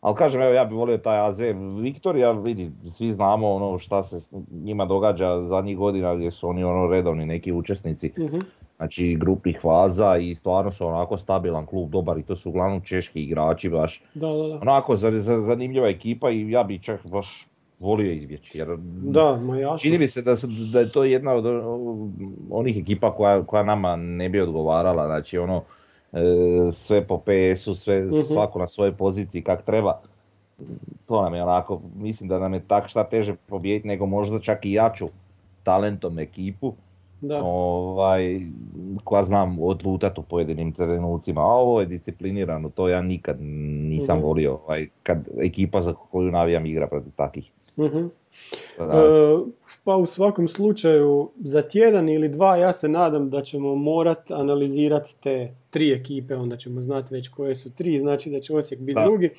Ali 0.00 0.16
kažem, 0.16 0.42
evo 0.42 0.52
ja 0.52 0.64
bih 0.64 0.76
volio 0.76 0.98
taj 0.98 1.20
AZ. 1.20 1.40
Viktorija, 1.76 2.30
vidi, 2.32 2.70
svi 2.90 3.10
znamo 3.10 3.48
ono 3.48 3.78
šta 3.78 4.02
se 4.02 4.20
njima 4.52 4.84
događa 4.84 5.42
zadnjih 5.42 5.76
godina 5.78 6.14
gdje 6.14 6.30
su 6.30 6.48
oni 6.48 6.64
ono 6.64 6.86
redovni 6.86 7.26
neki 7.26 7.52
učesnici. 7.52 8.12
Mhm. 8.18 8.38
Znači 8.78 9.16
grupnih 9.16 9.58
faza 9.62 10.16
i 10.16 10.34
stvarno 10.34 10.72
su 10.72 10.86
onako 10.86 11.18
stabilan 11.18 11.66
klub, 11.66 11.90
dobar 11.90 12.18
i 12.18 12.22
to 12.22 12.36
su 12.36 12.48
uglavnom 12.48 12.80
češki 12.80 13.22
igrači 13.22 13.68
baš. 13.68 14.02
Da, 14.14 14.26
da, 14.28 14.48
da. 14.48 14.54
Onako 14.56 14.96
za- 14.96 15.10
za- 15.12 15.40
zanimljiva 15.40 15.88
ekipa 15.88 16.30
i 16.30 16.50
ja 16.50 16.62
bih 16.62 16.80
čak 16.80 17.06
baš 17.06 17.46
volio 17.80 18.12
izbjeći. 18.12 18.58
Jer 18.58 18.68
Da, 19.02 19.36
ma 19.36 19.58
jasno. 19.58 19.78
Čini 19.78 19.98
mi 19.98 20.08
se 20.08 20.22
da, 20.22 20.36
su, 20.36 20.46
da 20.72 20.80
je 20.80 20.92
to 20.92 21.04
jedna 21.04 21.32
od 21.32 21.44
onih 22.50 22.76
ekipa 22.78 23.12
koja, 23.12 23.42
koja 23.42 23.62
nama 23.62 23.96
ne 23.96 24.28
bi 24.28 24.40
odgovarala, 24.40 25.06
znači 25.06 25.38
ono 25.38 25.62
e, 26.12 26.18
sve 26.72 27.04
po 27.04 27.18
PS-u, 27.18 27.74
sve, 27.74 28.00
Mhm. 28.00 28.20
svako 28.22 28.58
na 28.58 28.66
svojoj 28.66 28.92
poziciji 28.92 29.42
kak 29.42 29.62
treba. 29.62 30.00
To 31.06 31.22
nam 31.22 31.34
je 31.34 31.42
onako, 31.42 31.80
mislim 31.96 32.28
da 32.28 32.38
nam 32.38 32.54
je 32.54 32.60
tak 32.60 32.88
šta 32.88 33.04
teže 33.04 33.34
pobijediti 33.46 33.88
nego 33.88 34.06
možda 34.06 34.40
čak 34.40 34.64
i 34.64 34.72
jaču 34.72 35.08
talentom 35.62 36.18
ekipu. 36.18 36.72
Da. 37.20 37.40
ovaj, 37.44 38.40
koja 39.04 39.22
znam 39.22 39.58
odlutat 39.60 40.18
u 40.18 40.22
pojedinim 40.22 40.72
trenucima, 40.72 41.40
a 41.40 41.54
ovo 41.54 41.80
je 41.80 41.86
disciplinirano, 41.86 42.70
to 42.70 42.88
ja 42.88 43.02
nikad 43.02 43.36
nisam 43.40 44.16
Mhm. 44.16 44.26
volio, 44.26 44.54
ovaj, 44.56 44.88
kad 45.02 45.18
ekipa 45.38 45.82
za 45.82 45.94
koju 45.94 46.30
navijam 46.30 46.66
igra 46.66 46.86
protiv 46.86 47.12
takih. 47.16 47.50
Mhm. 47.78 48.06
Da, 48.78 48.84
E, 48.84 49.38
pa 49.84 49.96
u 49.96 50.06
svakom 50.06 50.48
slučaju 50.48 51.30
za 51.36 51.62
tjedan 51.62 52.08
ili 52.08 52.28
dva 52.28 52.56
ja 52.56 52.72
se 52.72 52.88
nadam 52.88 53.30
da 53.30 53.42
ćemo 53.42 53.74
morat 53.74 54.30
analizirati 54.30 55.16
te 55.20 55.54
tri 55.70 55.92
ekipe, 55.92 56.34
onda 56.34 56.56
ćemo 56.56 56.80
znati 56.80 57.14
već 57.14 57.28
koje 57.28 57.54
su 57.54 57.74
tri, 57.74 57.98
znači 57.98 58.30
da 58.30 58.40
će 58.40 58.54
Osijek 58.54 58.80
biti 58.80 58.94
Da. 58.94 59.04
drugi. 59.04 59.30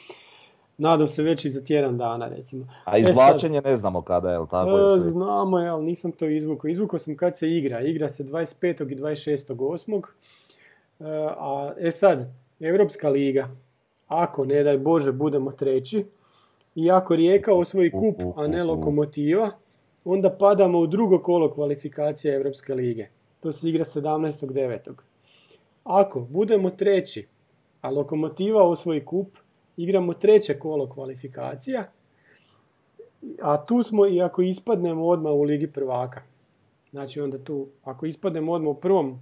Nadam 0.79 1.07
se 1.07 1.23
već 1.23 1.45
i 1.45 1.49
za 1.49 1.61
tjedan 1.61 1.97
dana 1.97 2.27
recimo. 2.27 2.67
A 2.85 2.97
E 2.97 3.03
sad- 3.03 3.11
izvlačenje 3.11 3.61
ne 3.61 3.77
znamo 3.77 4.01
kada, 4.01 4.31
jel 4.31 4.47
tako? 4.47 4.69
E, 4.69 4.93
je 4.93 4.99
znamo 4.99 5.59
je, 5.59 5.69
ali 5.69 5.85
nisam 5.85 6.11
to 6.11 6.25
izvukao. 6.27 6.69
Izvukao 6.69 6.99
sam 6.99 7.17
kad 7.17 7.37
se 7.37 7.49
igra. 7.49 7.81
Igra 7.81 8.09
se 8.09 8.23
25. 8.23 8.91
i 8.91 8.95
26.8. 8.95 10.01
E, 10.99 11.03
a, 11.37 11.73
e 11.79 11.91
sad, 11.91 12.27
Europska 12.59 13.09
liga. 13.09 13.49
Ako, 14.07 14.45
ne 14.45 14.63
daj 14.63 14.77
Bože, 14.77 15.11
budemo 15.11 15.51
treći 15.51 16.05
i 16.75 16.91
ako 16.91 17.15
Rijeka 17.15 17.53
osvoji 17.53 17.91
kup, 17.91 18.15
a 18.35 18.47
ne 18.47 18.63
lokomotiva, 18.63 19.49
onda 20.05 20.29
padamo 20.29 20.79
u 20.79 20.87
drugo 20.87 21.19
kolo 21.19 21.51
kvalifikacije 21.51 22.35
Europske 22.35 22.73
lige. 22.73 23.07
To 23.39 23.51
se 23.51 23.69
igra 23.69 23.83
17.9. 23.83 24.91
Ako 25.83 26.19
budemo 26.19 26.69
treći, 26.69 27.27
a 27.81 27.89
lokomotiva 27.89 28.63
osvoji 28.63 29.05
kup, 29.05 29.27
igramo 29.83 30.13
treće 30.13 30.59
kolo 30.59 30.89
kvalifikacija, 30.89 31.83
a 33.41 33.65
tu 33.65 33.83
smo 33.83 34.07
i 34.07 34.21
ako 34.21 34.41
ispadnemo 34.41 35.07
odmah 35.07 35.33
u 35.33 35.41
Ligi 35.41 35.67
prvaka. 35.67 36.21
Znači 36.91 37.21
onda 37.21 37.37
tu, 37.43 37.67
ako 37.83 38.05
ispadnemo 38.05 38.51
odmah 38.51 38.69
u 38.69 38.79
prvom 38.79 39.19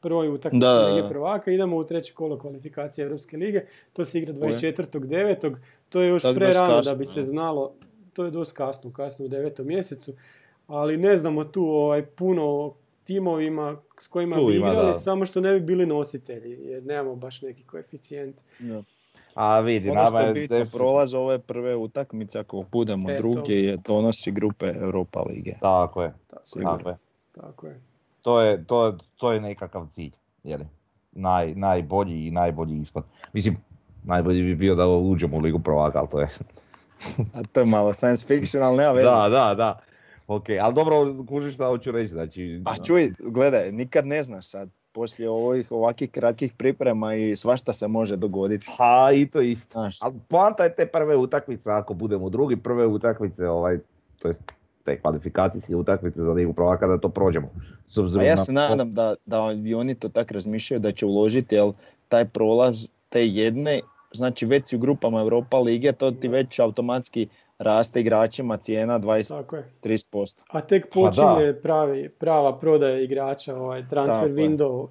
prvoj 0.00 0.28
utakmici. 0.28 0.66
Lige 0.94 1.08
prvaka, 1.08 1.50
idemo 1.50 1.76
u 1.76 1.84
treće 1.84 2.14
kolo 2.14 2.38
kvalifikacije 2.38 3.02
Europske 3.02 3.36
lige. 3.36 3.60
To 3.92 4.04
se 4.04 4.18
igra 4.18 4.34
24.9. 4.34 5.56
To 5.88 6.00
je 6.00 6.08
još 6.08 6.22
pre 6.34 6.52
rano 6.52 6.80
da 6.80 6.94
bi 6.94 7.04
se 7.04 7.20
ja. 7.20 7.24
znalo. 7.24 7.74
To 8.12 8.24
je 8.24 8.30
dosta 8.30 8.54
kasno, 8.54 8.92
kasno 8.92 9.24
u 9.24 9.28
devetom 9.28 9.66
mjesecu. 9.66 10.12
Ali 10.66 10.96
ne 10.96 11.16
znamo 11.16 11.44
tu 11.44 11.64
ovaj, 11.64 12.06
puno 12.06 12.44
o 12.44 12.74
timovima 13.04 13.76
s 14.00 14.06
kojima 14.06 14.36
bi 14.36 14.42
Klubima, 14.42 14.68
igrali, 14.68 14.86
da. 14.86 14.94
samo 14.94 15.26
što 15.26 15.40
ne 15.40 15.52
bi 15.52 15.60
bili 15.60 15.86
nositelji, 15.86 16.58
jer 16.66 16.82
nemamo 16.82 17.16
baš 17.16 17.42
neki 17.42 17.64
koeficijent. 17.64 18.36
Da. 18.58 18.82
A 19.40 19.60
vidi, 19.60 19.90
Ono 19.90 20.00
što 20.00 20.04
nama 20.06 20.20
je 20.20 20.28
je 20.28 20.32
bitno, 20.32 20.56
definitivno- 20.56 20.78
prolaz 20.78 21.14
ove 21.14 21.38
prve 21.38 21.76
utakmice, 21.76 22.38
ako 22.38 22.64
budemo 22.72 23.10
E, 23.10 23.16
to. 23.16 23.22
drugi, 23.22 23.52
je 23.54 23.76
donosi 23.78 24.30
grupe 24.32 24.66
Europa 24.76 25.22
lige. 25.22 25.52
Tako 25.60 26.02
je, 26.02 26.12
Sigurno. 26.42 26.76
tako 26.76 26.88
je. 26.88 26.96
Tako 27.34 27.66
je. 27.66 27.80
To 28.22 28.40
je, 28.40 28.64
to, 28.64 28.86
je- 28.86 28.92
to 29.16 29.32
je 29.32 29.40
nekakav 29.40 29.86
cilj, 29.88 30.12
jeli? 30.44 30.66
Naj, 31.12 31.54
najbolji 31.54 32.26
i 32.26 32.30
najbolji 32.30 32.78
ispod. 32.78 33.04
Mislim, 33.32 33.56
najbolji 34.04 34.42
bi 34.42 34.54
bio 34.56 34.74
da 34.74 34.86
uđemo 34.86 35.36
u 35.36 35.40
Ligu 35.40 35.58
prvaka, 35.58 35.98
ali 35.98 36.08
to 36.08 36.20
je... 36.20 36.28
A 37.34 37.42
to 37.52 37.60
je 37.60 37.66
malo 37.66 37.92
science 37.94 38.26
fiction, 38.26 38.62
ali 38.62 38.76
nema 38.76 38.92
veze. 38.92 39.04
Da, 39.04 39.28
da, 39.28 39.54
da. 39.54 39.80
Ok, 40.28 40.44
ali 40.62 40.74
dobro, 40.74 40.94
kužiš 41.24 41.54
šta 41.54 41.66
hoću 41.66 41.90
reći, 41.92 42.08
znači... 42.08 42.62
Pa 42.64 42.74
čuj, 42.76 43.10
gledaj, 43.20 43.72
nikad 43.72 44.06
ne 44.06 44.22
znaš 44.22 44.46
sad. 44.46 44.70
Poslije 44.98 45.30
ovih 45.30 45.72
ovakvih 45.72 46.10
kratkih 46.10 46.52
priprema 46.52 47.14
i 47.14 47.36
svašta 47.36 47.72
se 47.72 47.88
može 47.88 48.16
dogoditi. 48.16 48.66
Pa 48.78 49.10
i 49.14 49.26
to 49.26 49.40
isto. 49.40 49.72
Znaš, 49.72 49.98
Ali 50.02 50.14
poanta 50.28 50.64
je 50.64 50.74
te 50.74 50.86
prve 50.86 51.16
utakmice, 51.16 51.70
ako 51.70 51.94
budemo 51.94 52.28
drugi, 52.28 52.56
prve 52.56 52.86
utakmice, 52.86 53.48
ovaj, 53.48 53.78
to 54.18 54.28
jest 54.28 54.40
te 54.84 55.00
kvalifikacijske 55.00 55.76
utakmice 55.76 56.22
za 56.22 56.32
Ligu 56.32 56.52
prvaka, 56.52 56.86
da 56.86 56.98
to 56.98 57.08
prođemo. 57.08 57.48
S 57.88 57.98
a 58.18 58.22
ja 58.22 58.36
se 58.36 58.52
nadam 58.52 58.94
da, 58.94 59.14
da 59.26 59.56
i 59.64 59.74
oni 59.74 59.94
to 59.94 60.08
tak 60.08 60.30
razmišljaju 60.30 60.80
da 60.80 60.92
će 60.92 61.06
uložiti, 61.06 61.54
jer 61.54 61.72
taj 62.08 62.24
prolaz 62.24 62.88
te 63.08 63.26
jedne, 63.26 63.80
znači 64.12 64.46
već 64.46 64.66
si 64.66 64.76
u 64.76 64.78
grupama 64.78 65.20
Europa 65.20 65.58
lige, 65.58 65.92
to 65.92 66.10
ti 66.10 66.28
već 66.28 66.58
automatski 66.58 67.28
raste 67.58 68.00
igračima 68.00 68.56
cijena 68.56 69.00
Tako 69.00 69.56
je. 69.56 69.64
20-30%. 69.82 70.42
A 70.50 70.60
tek 70.60 70.86
Pa 70.94 71.00
da. 71.00 71.06
počinje 71.06 71.52
pravi, 71.52 72.08
prava 72.08 72.58
prodaja 72.58 73.00
igrača, 73.00 73.56
ovaj 73.56 73.88
transfer 73.88 74.28
Tako 74.28 74.40
je. 74.40 74.48
window 74.48 74.88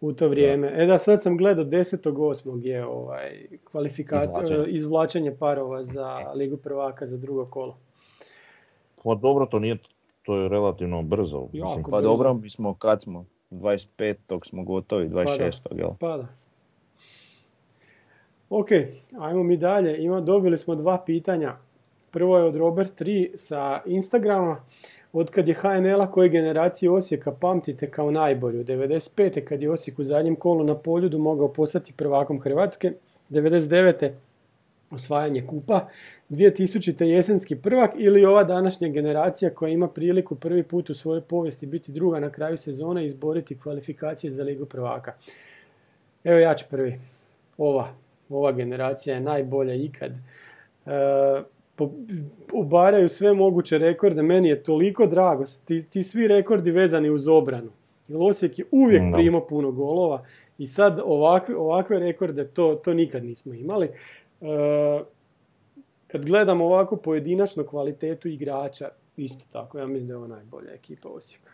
u 0.00 0.12
to 0.12 0.28
vrijeme. 0.28 0.72
E 0.74 0.86
da 0.86 0.98
sad 0.98 1.22
sam 1.22 1.36
gledao 1.36 1.64
10.8. 1.64 2.64
je 2.64 2.86
ovaj 2.86 3.46
kvalifikat, 3.64 4.24
Izvlačenje. 4.24 4.60
e, 4.60 4.68
izvlačenje 4.68 5.36
parova 5.36 5.82
za 5.84 6.32
Ligu 6.34 6.56
prvaka 6.56 7.06
za 7.06 7.16
drugo 7.16 7.46
kolo. 7.46 7.76
Pa 9.04 9.14
dobro, 9.14 9.46
to 9.46 9.58
nije, 9.58 9.78
to 10.22 10.36
je 10.36 10.48
relativno 10.48 11.02
brzo. 11.02 11.48
Jako. 11.52 11.82
Pa 11.82 11.96
brzo. 11.96 12.02
dobro, 12.02 12.34
mi 12.34 12.50
smo, 12.50 12.74
kad 12.74 13.02
smo? 13.02 13.24
25. 13.50 14.14
smo 14.44 14.64
gotovi, 14.64 15.08
26. 15.08 15.78
jel? 15.78 15.90
Pa 16.00 16.16
da. 16.16 16.26
Ok, 18.50 18.68
ajmo 19.18 19.42
mi 19.42 19.56
dalje. 19.56 20.02
Ima, 20.02 20.20
dobili 20.20 20.58
smo 20.58 20.74
dva 20.74 21.02
pitanja. 21.06 21.56
Prvo 22.10 22.38
je 22.38 22.44
od 22.44 22.56
Robert 22.56 23.00
3 23.00 23.36
sa 23.36 23.82
Instagrama. 23.86 24.60
Od 25.12 25.30
kad 25.30 25.48
je 25.48 25.54
HNL-a 25.54 26.10
koje 26.10 26.28
generacije 26.28 26.90
Osijeka 26.90 27.32
pamtite 27.32 27.90
kao 27.90 28.10
najbolju? 28.10 28.64
95. 28.64 29.44
kad 29.44 29.62
je 29.62 29.70
Osijek 29.70 29.98
u 29.98 30.02
zadnjem 30.02 30.36
kolu 30.36 30.64
na 30.64 30.74
poljudu 30.74 31.18
mogao 31.18 31.52
postati 31.52 31.92
prvakom 31.92 32.40
Hrvatske. 32.40 32.92
99. 33.30 34.10
osvajanje 34.90 35.46
kupa. 35.46 35.88
2000. 36.30 37.04
jesenski 37.04 37.56
prvak 37.56 37.90
ili 37.96 38.24
ova 38.24 38.44
današnja 38.44 38.88
generacija 38.88 39.54
koja 39.54 39.70
ima 39.70 39.88
priliku 39.88 40.34
prvi 40.34 40.62
put 40.62 40.90
u 40.90 40.94
svojoj 40.94 41.20
povijesti 41.20 41.66
biti 41.66 41.92
druga 41.92 42.20
na 42.20 42.30
kraju 42.30 42.56
sezone 42.56 43.02
i 43.02 43.06
izboriti 43.06 43.58
kvalifikacije 43.58 44.30
za 44.30 44.42
Ligu 44.42 44.66
prvaka. 44.66 45.14
Evo 46.24 46.38
ja 46.38 46.54
ću 46.54 46.64
prvi. 46.70 47.00
Ova, 47.58 47.94
ova 48.28 48.52
generacija 48.52 49.14
je 49.14 49.20
najbolja 49.20 49.74
ikad. 49.74 50.12
E, 50.12 50.90
po- 51.76 51.90
obaraju 52.52 53.08
sve 53.08 53.32
moguće 53.32 53.78
rekorde. 53.78 54.22
Meni 54.22 54.48
je 54.48 54.62
toliko 54.62 55.06
drago. 55.06 55.44
Ti, 55.64 55.82
ti 55.90 56.02
svi 56.02 56.28
rekordi 56.28 56.70
vezani 56.70 57.10
uz 57.10 57.28
obranu. 57.28 57.70
Jer 58.08 58.18
Osijek 58.20 58.58
je 58.58 58.64
uvijek 58.70 59.02
Da. 59.02 59.16
primao 59.16 59.46
puno 59.46 59.70
golova 59.70 60.24
i 60.58 60.66
sad 60.66 61.00
ovakve, 61.04 61.56
ovakve 61.56 61.98
rekorde 61.98 62.46
to, 62.48 62.74
to 62.74 62.94
nikad 62.94 63.24
nismo 63.24 63.54
imali. 63.54 63.86
E, 63.86 64.46
kad 66.06 66.24
gledamo 66.24 66.64
ovako 66.64 66.96
pojedinačno 66.96 67.64
kvalitetu 67.64 68.28
igrača, 68.28 68.88
isto 69.16 69.44
tako, 69.52 69.78
ja 69.78 69.86
mislim 69.86 70.08
da 70.08 70.12
je 70.14 70.18
ovo 70.18 70.26
najbolja 70.26 70.72
ekipa 70.72 71.08
Osijeka. 71.08 71.50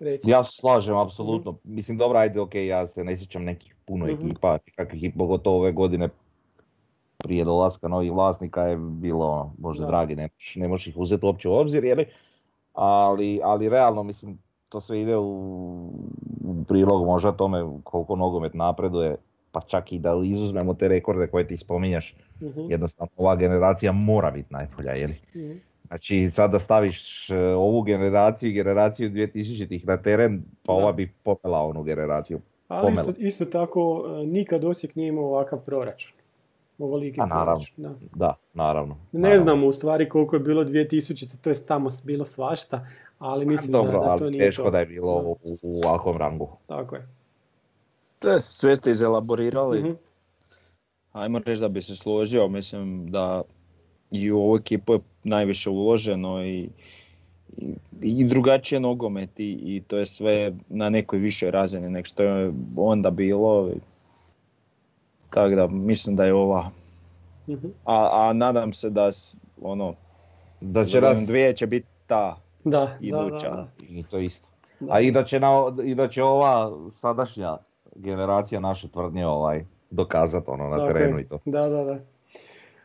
Reci. 0.00 0.30
Ja 0.30 0.44
se 0.44 0.50
slažem, 0.52 0.96
apsolutno. 0.96 1.58
Mislim, 1.64 1.98
dobro, 1.98 2.18
ajde, 2.18 2.40
ok, 2.40 2.54
ja 2.54 2.88
se 2.88 3.04
ne 3.04 3.16
sjećam 3.18 3.44
nekih 3.44 3.73
puno 3.86 4.06
Mhm. 4.06 4.14
ekipa, 4.14 4.58
kakvih 4.76 5.04
i 5.04 5.12
pogotovo 5.12 5.56
ove 5.56 5.72
godine 5.72 6.08
prije 7.18 7.44
dolaska 7.44 7.88
novih 7.88 8.12
vlasnika 8.12 8.62
je 8.62 8.76
bilo, 8.78 9.28
ono, 9.28 9.52
Bože 9.58 9.80
Da. 9.80 9.86
dragi, 9.86 10.16
ne, 10.16 10.28
ne 10.56 10.68
možeš 10.68 10.86
ih 10.86 10.96
uzeti 10.96 11.26
uopće 11.26 11.48
u 11.48 11.54
obzir, 11.54 11.84
jeli? 11.84 12.06
Ali, 12.72 13.40
ali 13.42 13.68
realno, 13.68 14.02
mislim, 14.02 14.38
to 14.68 14.80
sve 14.80 15.00
ide 15.00 15.16
u, 15.16 15.24
u 16.40 16.64
prilog 16.68 17.06
možda 17.06 17.32
tome 17.32 17.62
koliko 17.84 18.16
nogomet 18.16 18.54
napreduje, 18.54 19.16
pa 19.52 19.60
čak 19.60 19.92
i 19.92 19.98
da 19.98 20.20
izuzmemo 20.24 20.74
te 20.74 20.88
rekorde 20.88 21.26
koje 21.26 21.46
ti 21.46 21.56
spominjaš, 21.56 22.14
Mhm, 22.40 22.60
jednostavno 22.60 23.10
ova 23.16 23.36
generacija 23.36 23.92
mora 23.92 24.30
biti 24.30 24.52
najbolja, 24.52 24.92
jeli? 24.92 25.14
mhm. 25.36 25.52
Znači 25.86 26.30
sad 26.30 26.50
da 26.50 26.58
staviš 26.58 27.30
e, 27.30 27.36
ovu 27.46 27.82
generaciju 27.82 28.50
i 28.50 28.54
generaciju 28.54 29.10
2000-ih 29.10 29.86
na 29.86 29.96
teren, 29.96 30.42
pa 30.64 30.72
Da. 30.72 30.78
ova 30.78 30.92
bi 30.92 31.12
popela 31.14 31.58
onu 31.60 31.82
generaciju. 31.82 32.40
Ali 32.74 32.92
isto, 32.92 33.12
isto 33.18 33.44
tako, 33.44 34.04
e, 34.22 34.26
nikad 34.26 34.64
Osijek 34.64 34.94
nije 34.94 35.08
imao 35.08 35.24
ovakav 35.24 35.58
proračun. 35.64 36.12
Ovoliki 36.78 37.20
A, 37.20 37.26
naravno. 37.26 37.52
proračun, 37.54 37.84
da. 37.84 37.94
Da, 38.26 38.34
naravno. 38.54 38.94
Ne 39.12 39.20
naravno. 39.20 39.42
znamo 39.42 39.66
u 39.66 39.72
stvari 39.72 40.08
koliko 40.08 40.36
je 40.36 40.40
bilo 40.40 40.64
2000, 40.64 41.36
to 41.40 41.50
je 41.50 41.66
tamo 41.66 41.90
bilo 42.04 42.24
svašta, 42.24 42.86
ali 43.18 43.46
mislim 43.46 43.72
Dobro, 43.72 43.92
da, 43.92 44.06
da 44.06 44.16
to 44.16 44.24
ali 44.24 44.30
nije 44.30 44.44
teško 44.46 44.62
to. 44.62 44.70
da 44.70 44.78
je 44.78 44.86
bilo 44.86 45.16
u, 45.42 45.56
u 45.62 45.80
ovakvom 45.84 46.16
rangu. 46.16 46.48
Tako 46.66 46.96
je. 46.96 47.08
To 48.18 48.30
je, 48.30 48.40
sve 48.40 48.76
ste 48.76 48.90
izelaborirali. 48.90 49.78
Mhm. 49.80 49.92
Ajmo 51.12 51.38
reći 51.38 51.60
da 51.60 51.68
bi 51.68 51.82
se 51.82 51.96
složio, 51.96 52.48
mislim 52.48 53.10
da 53.10 53.42
i 54.10 54.32
u 54.32 54.38
ovu 54.38 54.56
ekipu 54.56 54.92
je 54.92 54.98
najviše 55.24 55.70
uloženo 55.70 56.44
i, 56.44 56.68
i, 57.56 57.74
i 58.02 58.24
drugačije 58.24 58.80
nogomet 58.80 59.40
i, 59.40 59.50
i 59.52 59.82
to 59.82 59.98
je 59.98 60.06
sve 60.06 60.52
na 60.68 60.90
nekoj 60.90 61.18
višoj 61.18 61.50
razini 61.50 61.90
nego 61.90 62.04
što 62.04 62.22
je 62.22 62.52
onda 62.76 63.10
bilo. 63.10 63.70
Tako 65.30 65.48
da 65.48 65.66
mislim 65.66 66.16
da 66.16 66.24
je 66.24 66.34
ova, 66.34 66.70
Mhm. 67.48 67.66
a, 67.84 68.08
a 68.12 68.32
nadam 68.32 68.72
se 68.72 68.90
da 68.90 69.10
ono, 69.62 69.94
Da 70.60 70.84
će 70.84 71.00
godinu 71.00 71.26
dvije 71.26 71.52
će 71.52 71.66
biti 71.66 71.86
ta. 72.06 72.40
Da, 72.64 72.70
da, 72.70 72.86
da, 72.86 72.96
Iduća. 73.00 73.50
da. 73.50 73.68
I 73.80 74.02
to 74.02 74.18
isto. 74.18 74.48
Da. 74.80 74.92
A 74.92 75.00
i 75.00 75.10
da, 75.10 75.24
će 75.24 75.40
na, 75.40 75.48
i 75.84 75.94
da 75.94 76.08
će 76.08 76.22
ova 76.22 76.72
sadašnja 76.92 77.56
generacija 77.96 78.60
naše 78.60 78.88
tvrdnje 78.88 79.26
ovaj, 79.26 79.64
dokazati 79.90 80.44
ono 80.48 80.68
na 80.68 80.76
Tako 80.76 80.92
terenu 80.92 81.18
je. 81.18 81.22
i 81.22 81.28
to. 81.28 81.38
Da, 81.44 81.68
da, 81.68 81.84
da. 81.84 81.98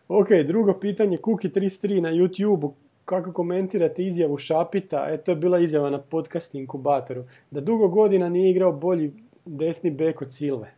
Ok, 0.08 0.28
drugo 0.48 0.74
pitanje, 0.74 1.18
Kuki33 1.18 2.02
na 2.02 2.10
YouTube, 2.10 2.72
kako 3.10 3.34
komentirate 3.34 4.04
izjavu 4.04 4.38
Šapita, 4.38 5.06
e, 5.10 5.18
to 5.18 5.32
je 5.32 5.36
bila 5.36 5.60
izjava 5.60 5.90
na 5.90 5.98
podcast 6.00 6.56
inkubatoru, 6.56 7.24
da 7.52 7.62
dugo 7.62 7.88
godina 7.88 8.30
nije 8.30 8.52
igrao 8.52 8.72
bolji 8.74 9.14
desni 9.46 9.92
bek 9.92 10.22
od 10.22 10.34
Silve. 10.34 10.72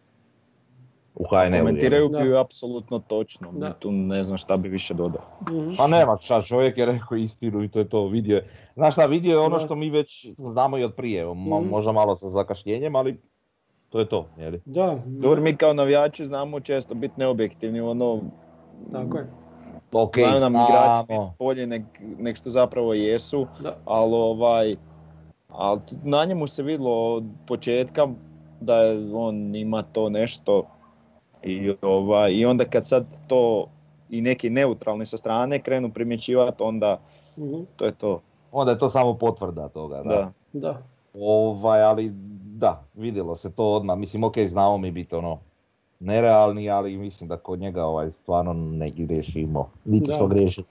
U 1.16 1.24
HNL-u. 1.26 1.60
Komentiraju 1.60 2.10
bi 2.10 2.26
ju 2.26 2.38
apsolutno 2.38 3.00
točno, 3.00 3.52
Da. 3.52 3.74
tu 3.74 3.92
ne 3.92 4.24
znam 4.24 4.38
šta 4.38 4.58
bi 4.58 4.70
više 4.70 4.94
dodao. 4.94 5.22
Mhm. 5.44 5.72
Pa 5.78 5.88
nema 5.88 6.18
šta, 6.18 6.42
čovjek 6.42 6.78
je 6.78 6.86
rekao 6.86 7.18
istinu 7.18 7.64
i 7.64 7.70
to 7.70 7.80
je 7.80 7.90
to, 7.90 8.08
vidio 8.08 8.36
je. 8.36 8.48
Znaš 8.76 8.94
šta, 8.94 9.06
vidio 9.06 9.32
je 9.32 9.40
ono 9.40 9.58
Da. 9.58 9.66
što 9.66 9.76
mi 9.76 9.90
već 9.90 10.28
znamo 10.40 10.78
i 10.78 10.84
od 10.84 10.94
prije, 10.96 11.26
Mhm. 11.26 11.40
možda 11.70 11.92
malo 11.92 12.16
sa 12.16 12.30
zakašnjenjem, 12.30 12.96
ali 12.96 13.20
to 13.90 14.00
je 14.00 14.10
to, 14.10 14.28
jeli? 14.38 14.62
Da, 14.66 15.00
Dobro, 15.06 15.42
mi 15.42 15.56
kao 15.56 15.74
navijači 15.74 16.26
znamo 16.26 16.60
često 16.60 16.96
biti 16.96 17.14
neobjektivni, 17.18 17.80
ono, 17.82 18.22
tako 18.92 19.18
je. 19.18 19.28
Ok, 19.94 20.16
znaju 20.18 20.40
nam 20.42 20.54
igrači 20.56 21.02
znamo. 21.08 21.34
bolje 21.40 21.68
nek, 21.68 21.84
nek 22.20 22.38
što 22.38 22.50
zapravo 22.50 22.94
jesu, 22.94 23.48
Da. 23.60 23.76
ali 23.86 24.14
ovaj, 24.14 24.76
ali 25.50 25.80
tu- 25.80 25.96
na 26.04 26.26
njemu 26.26 26.48
se 26.48 26.64
vidjelo 26.64 27.14
od 27.14 27.24
početka 27.48 28.08
da 28.62 28.76
je 28.76 29.16
on 29.16 29.56
ima 29.56 29.82
to 29.84 30.10
nešto 30.10 30.64
i, 31.44 31.74
ovaj, 31.82 32.32
i 32.32 32.46
onda 32.46 32.66
kad 32.66 32.88
sad 32.88 33.06
to 33.28 33.66
i 34.10 34.22
neki 34.22 34.50
neutralni 34.50 35.06
sa 35.06 35.18
strane 35.18 35.60
krenu 35.60 35.90
primjećivati, 35.90 36.64
onda 36.64 37.00
Mhm. 37.38 37.62
to 37.76 37.86
je 37.86 37.92
to. 37.92 38.22
Onda 38.52 38.72
je 38.72 38.78
to 38.78 38.90
samo 38.90 39.14
potvrda 39.16 39.70
toga, 39.70 39.96
da. 39.98 40.10
Da. 40.10 40.32
Da. 40.54 40.78
Ovaj, 41.16 41.82
ali 41.82 42.12
da, 42.54 42.84
vidjelo 42.94 43.36
se 43.36 43.52
to 43.52 43.66
odmah. 43.66 43.98
Mislim, 43.98 44.24
ok, 44.24 44.34
znamo 44.40 44.78
mi 44.78 44.92
biti 44.92 45.16
ono 45.16 45.40
nerealni, 46.02 46.70
ali 46.70 46.98
mislim 46.98 47.30
da 47.30 47.38
kod 47.38 47.60
njega 47.60 47.84
ovaj 47.84 48.12
stvarno 48.12 48.54
ne 48.54 48.90
griješimo. 48.90 49.70
Niti 49.86 50.12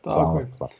tako 0.02 0.38
je. 0.38 0.46
stvar. 0.46 0.70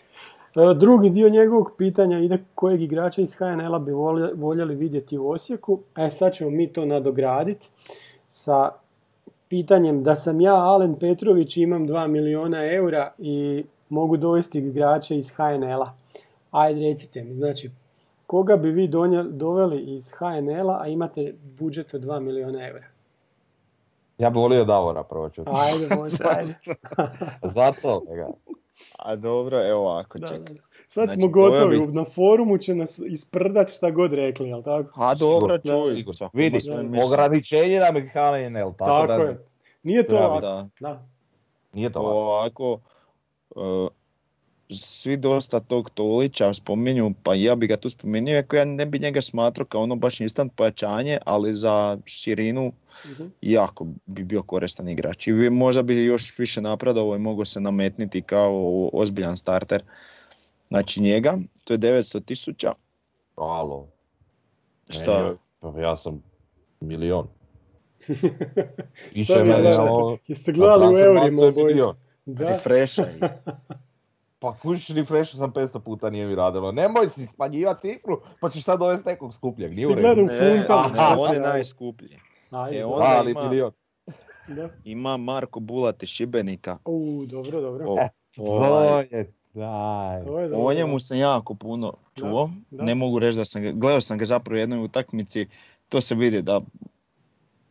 E, 0.57 0.75
Drugi 0.75 1.11
dio 1.11 1.29
njegovog 1.29 1.73
pitanja 1.79 2.19
ide 2.19 2.39
kojeg 2.55 2.83
igrača 2.83 3.23
iz 3.23 3.35
HNL-a 3.35 3.79
bi 3.79 3.93
volje- 3.93 4.33
voljeli 4.35 4.75
vidjeti 4.75 5.19
u 5.19 5.29
Osijeku. 5.29 5.81
E 5.97 6.11
sad 6.11 6.33
ćemo 6.33 6.51
mi 6.51 6.67
to 6.67 6.85
nadograditi 6.85 7.69
sa 8.29 8.71
pitanjem 9.49 10.03
da 10.03 10.17
sam 10.17 10.41
ja 10.41 10.55
Alen 10.55 10.95
Petrović 10.95 11.57
imam 11.57 11.89
2 11.89 12.07
miliona 12.07 12.65
eura 12.67 13.13
i 13.19 13.65
mogu 13.89 14.17
dovesti 14.17 14.59
igrače 14.59 15.17
iz 15.17 15.31
HNL-a. 15.31 15.93
Ajde 16.51 16.81
recite 16.81 17.25
mi, 17.25 17.35
znači 17.35 17.71
koga 18.27 18.57
bi 18.57 18.71
vi 18.71 18.89
donijeli- 18.89 19.33
doveli 19.33 19.81
iz 19.87 20.11
HNL-a, 20.11 20.79
a 20.81 20.89
imate 20.89 21.35
budžet 21.59 21.95
od 21.95 22.01
2 22.01 22.21
miliona 22.21 22.69
eura? 22.69 22.85
Ja 24.21 24.31
bi 24.31 24.39
volio 24.39 24.65
Davora 24.65 25.05
prvo 25.05 25.29
čuti. 25.29 25.51
Ajde, 25.53 25.95
može. 25.97 26.17
Zato, 27.55 28.01
ga. 28.01 28.29
A 28.99 29.17
dobro, 29.17 29.69
evo 29.69 29.81
ovako, 29.81 30.19
čekaj. 30.19 30.55
Sad 30.89 31.05
Znači, 31.05 31.21
smo 31.21 31.29
gotovi, 31.31 31.79
bih- 31.79 31.93
na 31.93 32.05
forumu 32.05 32.59
će 32.59 32.75
nas 32.75 32.99
isprdat 32.99 33.71
šta 33.71 33.91
god 33.91 34.13
rekli, 34.13 34.49
jel 34.49 34.63
tako? 34.63 34.91
A 34.97 35.15
dobro, 35.15 35.59
Sigurno, 35.65 36.13
čuj. 36.13 36.31
Vidi, 36.33 36.59
ograničenje 37.07 37.81
nam 37.81 37.97
je 37.97 38.03
HNL, 38.03 38.73
tako, 38.73 39.07
Tako 39.07 39.07
da 39.07 39.15
je. 39.15 39.47
Nije 39.83 40.07
to 40.09 40.17
Ja, 40.17 40.27
lako. 40.27 40.41
Da. 40.41 40.69
Da. 40.81 41.03
nije 41.73 41.93
to 41.93 42.03
lako. 42.03 42.17
Ovako, 42.19 42.79
e, 43.57 43.61
svi 44.73 45.17
dosta 45.17 45.61
tog 45.61 45.91
Tolića 45.91 46.53
spominju, 46.55 47.13
pa 47.23 47.35
ja 47.35 47.55
bi 47.55 47.67
ga 47.67 47.77
tu 47.77 47.91
spomenuo, 47.91 48.31
iako 48.31 48.57
ja 48.57 48.65
ne 48.65 48.87
bi 48.87 48.99
njega 48.99 49.21
smatrao 49.21 49.67
kao 49.67 49.83
ono 49.83 49.97
baš 49.97 50.21
instant 50.21 50.53
pojačanje, 50.55 51.19
ali 51.27 51.55
za 51.55 51.99
širinu 52.07 52.73
Mhm. 53.07 53.25
jako 53.43 53.87
bi 54.07 54.25
bio 54.25 54.43
koristan 54.43 54.89
igrač. 54.89 55.27
I 55.27 55.33
možda 55.43 55.83
bi 55.83 56.05
još 56.05 56.39
više 56.39 56.61
napredovao 56.61 57.17
i 57.17 57.21
mogao 57.21 57.45
se 57.45 57.61
nametniti 57.61 58.23
kao 58.23 58.61
ozbiljan 58.93 59.37
starter. 59.37 59.83
Znači 60.69 61.03
njega, 61.03 61.39
to 61.65 61.75
je 61.75 61.79
900 61.79 62.21
tisuća. 62.21 62.73
Alo. 63.37 63.89
Šta? 64.91 65.15
Meni 65.15 65.29
je- 65.29 65.37
Pa 65.61 65.81
ja 65.81 65.97
sam 65.97 66.23
milion. 66.81 67.27
Šta 69.25 69.35
ono, 69.83 70.19
Jeste 70.27 70.53
gledali 70.53 70.95
u 70.95 70.99
eurima 70.99 71.25
je 71.45 71.53
milion. 71.53 71.97
Da. 72.27 72.49
Refresha. 72.49 73.07
Pa 74.41 74.53
kužiš 74.53 74.89
refresh 74.89 75.37
sam 75.37 75.53
500 75.53 75.79
puta 75.79 76.11
nije 76.11 76.27
mi 76.27 76.35
radilo. 76.35 76.73
Nemoj 76.73 77.09
si 77.09 77.27
smanjivati 77.27 77.89
cifru, 77.89 78.21
pa 78.41 78.51
ćeš 78.51 78.65
sad 78.65 78.79
dovesti 78.79 79.09
nekog 79.09 79.35
skupljeg. 79.35 79.75
Nije 79.75 79.87
u 79.87 79.95
redu. 79.95 80.21
u 80.21 80.25
Ne, 80.25 80.65
on 81.19 81.35
je 81.35 81.41
najskuplji. 81.41 82.17
Ajde, 82.51 82.79
E, 82.79 82.85
onda 82.85 83.05
Ali 83.09 83.31
ima- 83.31 83.43
milion. 83.43 83.73
Da. 84.49 84.69
Ima 84.85 85.17
Marko 85.17 85.61
Bulat 85.61 86.03
iz 86.03 86.09
Šibenika. 86.09 86.79
U, 86.85 87.25
dobro, 87.27 87.61
dobro. 87.61 87.85
O, 87.89 87.97
To 88.37 88.43
ovaj, 88.43 89.07
je, 89.11 89.33
daj. 89.55 90.21
To 90.23 90.39
je 90.41 90.49
dobro. 90.49 90.65
O 90.65 90.75
njemu 90.75 90.99
sam 91.01 91.19
jako 91.19 91.55
puno 91.55 91.95
čuo, 92.15 92.51
da. 92.71 92.85
ne 92.85 92.95
mogu 92.95 93.19
reći 93.19 93.39
da 93.39 93.45
sam 93.45 93.63
ga, 93.63 93.73
gledao 93.73 94.01
sam 94.01 94.19
ga 94.19 94.25
zapravo 94.25 94.57
u 94.57 94.61
jednoj 94.61 94.79
utakmici, 94.79 95.47
to 95.89 96.01
se 96.01 96.15
vidi 96.15 96.43
da, 96.43 96.61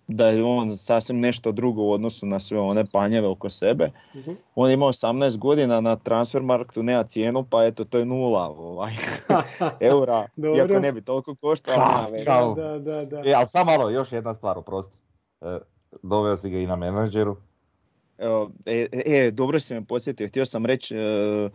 da 0.10 0.28
je 0.28 0.44
on 0.44 0.78
sasvim 0.78 1.20
nešto 1.20 1.52
drugo 1.52 1.82
u 1.82 1.92
odnosu 1.92 2.26
na 2.26 2.40
sve 2.40 2.60
one 2.60 2.86
panjeve 2.86 3.28
oko 3.28 3.50
sebe. 3.50 3.92
Mhm. 4.16 4.32
On 4.56 4.72
ima 4.72 4.86
18 4.86 5.38
godina, 5.38 5.82
na 5.82 5.96
transfermarktu 5.96 6.84
nema 6.84 7.04
cijenu, 7.04 7.44
pa 7.44 7.66
eto 7.66 7.84
to 7.86 7.98
je 7.98 8.06
nula 8.06 8.48
ovaj, 8.50 8.92
eura, 9.82 10.28
Dobro. 10.36 10.58
iako 10.58 10.80
ne 10.80 10.92
bi 10.92 11.02
toliko. 11.02 11.36
Kao- 12.26 12.56
Da, 12.56 12.80
da, 12.80 13.06
da. 13.06 13.22
E, 13.26 13.34
ali 13.34 13.48
samo 13.48 13.72
malo, 13.72 13.90
još 13.90 14.12
jedna 14.12 14.36
stvar, 14.36 14.58
oprosti. 14.58 14.98
E, 15.42 15.58
doveo 16.04 16.38
si 16.38 16.50
ga 16.50 16.58
i 16.58 16.68
na 16.68 16.76
menadžeru. 16.76 17.38
Evo, 18.18 18.52
e, 18.66 18.88
e, 19.06 19.32
dobro 19.32 19.60
si 19.60 19.74
me 19.74 19.86
podsjetio, 19.86 20.28
htio 20.28 20.46
sam 20.46 20.66
reći, 20.66 20.96
e, 20.98 21.50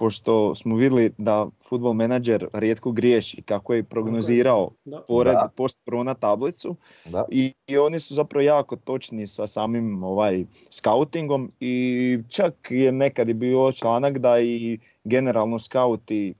pošto 0.00 0.54
smo 0.54 0.76
vidjeli 0.76 1.12
da 1.18 1.48
futbol 1.68 1.92
menadžer 1.92 2.46
rijetko 2.52 2.92
griješi, 2.92 3.42
kako 3.42 3.74
je 3.74 3.78
i 3.78 3.82
prognozirao 3.82 4.70
Da. 4.84 5.02
pored 5.08 5.36
post 5.56 5.80
korona 5.84 6.14
tablicu 6.14 6.76
Da. 7.04 7.24
i, 7.30 7.52
i 7.66 7.78
oni 7.78 8.00
su 8.00 8.14
zapravo 8.14 8.42
jako 8.42 8.76
točni 8.76 9.26
sa 9.26 9.46
samim 9.46 10.04
ovaj 10.04 10.44
scoutingom 10.70 11.52
i 11.60 12.18
čak 12.28 12.54
je 12.70 12.92
nekad 12.92 13.28
i 13.28 13.34
bilo 13.34 13.72
članak 13.72 14.18
da 14.18 14.40
i 14.40 14.78
generalno 15.04 15.58
scouti 15.58 16.34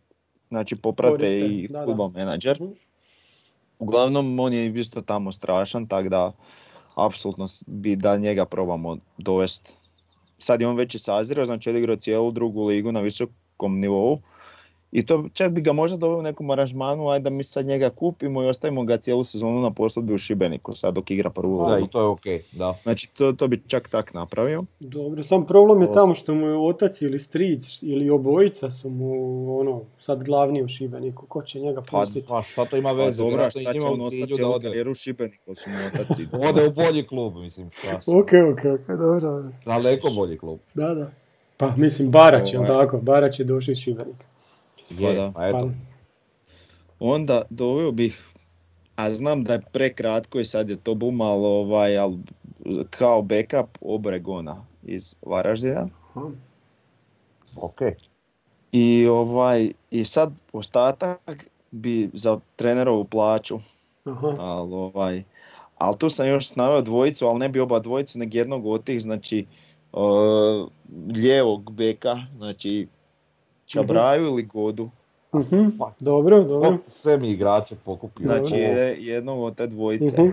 znači 0.49 0.77
poprate 0.77 1.17
Koriste, 1.17 1.47
i 1.47 1.69
da, 1.69 1.79
da. 1.79 1.87
futbol 1.87 2.09
menadžer. 2.09 2.63
Mhm. 2.63 2.73
Uglavnom 3.79 4.41
on 4.41 4.53
je 4.53 4.67
isto 4.67 5.01
tamo 5.01 5.33
strašan, 5.33 5.87
tako 5.87 6.09
da 6.09 6.33
apsolutno 6.95 7.47
bi 7.67 7.97
da 7.97 8.17
njega 8.17 8.45
probamo 8.45 8.97
dovesti. 9.19 9.73
Sad 10.39 10.61
je 10.61 10.69
on 10.69 10.77
već 10.77 10.95
i 10.95 10.99
sazrio, 10.99 11.45
znači 11.45 11.71
odigrao 11.71 11.97
cijelu 11.97 12.31
drugu 12.31 12.67
ligu 12.67 12.93
na 12.93 13.01
visokom 13.61 13.81
nivou. 13.81 14.21
I 14.93 15.07
to 15.07 15.25
čak 15.33 15.53
bi 15.53 15.61
ga 15.61 15.73
možda 15.73 15.97
doveo 15.97 16.19
u 16.19 16.23
nekom 16.23 16.51
aranžmanu, 16.51 17.09
ajde 17.09 17.25
da 17.25 17.31
mi 17.31 17.45
sad 17.45 17.67
njega 17.67 17.91
kupimo 17.91 18.43
i 18.43 18.47
ostavimo 18.47 18.85
ga 18.85 18.97
cijelu 18.97 19.25
sezonu 19.25 19.61
na 19.61 19.71
posudbi 19.71 20.15
u 20.15 20.19
Šibeniku, 20.19 20.75
sad 20.75 20.95
dok 20.95 21.11
igra 21.11 21.31
prvu 21.31 21.59
Da, 21.59 21.75
ligu. 21.75 21.87
i 21.87 21.91
to 21.91 22.01
je 22.01 22.07
okej, 22.07 22.43
da. 22.53 22.75
Znači 22.83 23.11
to, 23.11 23.33
to 23.33 23.49
bi 23.49 23.63
čak 23.67 23.89
tak 23.89 24.15
napravio. 24.15 24.65
Dobro, 24.81 25.23
sam 25.23 25.47
problem 25.47 25.83
je 25.83 25.93
tamo 25.93 26.15
što 26.15 26.35
mu 26.35 26.47
je 26.47 26.59
otac 26.59 27.03
ili 27.03 27.19
stric 27.19 27.83
ili 27.83 28.11
obojica 28.11 28.71
su 28.71 28.91
mu 28.91 29.13
ono, 29.61 29.83
sad 29.99 30.25
glavni 30.25 30.63
u 30.63 30.69
Šibeniku. 30.69 31.27
Ko 31.27 31.43
će 31.43 31.61
njega 31.61 31.83
Pa, 31.83 32.01
pustiti? 32.01 32.27
Pa 32.29 32.43
šta 32.43 32.65
to 32.65 32.77
ima 32.77 32.89
Pa 32.89 32.95
veze? 32.95 33.15
dobro, 33.17 33.27
a 33.35 33.49
vjerojatno 33.49 33.61
i 33.61 33.65
šta 33.65 33.73
će 33.73 33.87
on 33.87 34.01
ostati 34.01 34.33
cijelu 34.33 34.61
karijeru 34.63 34.91
u 34.91 34.95
Šibeniku, 34.95 35.55
su 35.55 35.71
mu 35.71 35.77
otaci. 35.95 36.27
Ode 36.49 36.67
u 36.67 36.73
bolji 36.73 37.07
klub, 37.07 37.37
mislim. 37.37 37.71
šta. 37.73 37.97
Ok, 38.19 38.31
ok, 38.53 38.81
ok, 38.81 38.87
dobro, 38.89 39.21
dobro. 39.21 39.51
Daleko 39.65 40.11
bolji 40.11 40.39
klub. 40.39 40.59
Da, 40.75 40.95
da. 40.95 41.11
Pa 41.61 41.75
mislim, 41.77 42.11
Barać, 42.11 42.53
jel 42.53 42.63
Ovaj. 42.63 42.69
tako? 42.69 42.99
Barać 42.99 43.41
je 43.41 43.45
došao 43.45 43.73
iz 43.73 43.79
Šibenika. 43.79 44.25
Pa 44.89 45.13
da. 45.13 45.33
Pa 45.35 45.47
eto. 45.47 45.71
Onda 47.01 47.43
doveo 47.51 47.93
bih, 47.93 48.29
a 48.97 49.11
znam 49.11 49.45
da 49.45 49.53
je 49.53 49.61
prekratko 49.73 50.41
i 50.41 50.45
sad 50.45 50.71
je 50.71 50.77
to 50.77 50.95
bumalo, 50.95 51.49
ovaj, 51.49 51.99
ali 51.99 52.19
kao 52.91 53.23
backup 53.23 53.79
Obregona 53.81 54.67
iz 54.83 55.15
Varaždina. 55.23 55.89
Aha. 56.15 56.31
Ok. 57.57 57.81
I 58.73 59.07
ovaj, 59.07 59.73
i 59.91 60.05
sad 60.05 60.33
ostatak 60.53 61.51
bi 61.71 62.11
za 62.13 62.39
trenerovu 62.57 63.05
plaću, 63.05 63.59
Aha. 64.05 64.35
ali 64.39 64.75
ovaj, 64.75 65.23
ali 65.79 65.97
tu 65.99 66.11
sam 66.11 66.29
još 66.29 66.57
naveo 66.57 66.83
dvojicu, 66.83 67.27
ali 67.27 67.39
ne 67.39 67.49
bi 67.49 67.61
oba 67.61 67.79
dvojicu, 67.79 68.19
nego 68.19 68.37
jednog 68.37 68.67
od 68.67 68.85
tih, 68.85 69.03
znači 69.03 69.47
uh, 69.93 70.69
lijevog 71.17 71.73
beka, 71.73 72.17
znači 72.37 72.89
Čabraju 73.67 74.27
ili 74.27 74.43
Godu. 74.43 74.91
Mhm. 75.35 75.69
Dobro, 76.01 76.45
dobro. 76.45 76.79
Sve 76.87 77.19
mi 77.19 77.31
igrače 77.31 77.75
pokupio. 77.85 78.27
Znači 78.27 78.57
je 78.57 78.97
jednog 79.01 79.43
od 79.43 79.55
te 79.55 79.67
dvojice. 79.67 80.23
Mhm. 80.23 80.31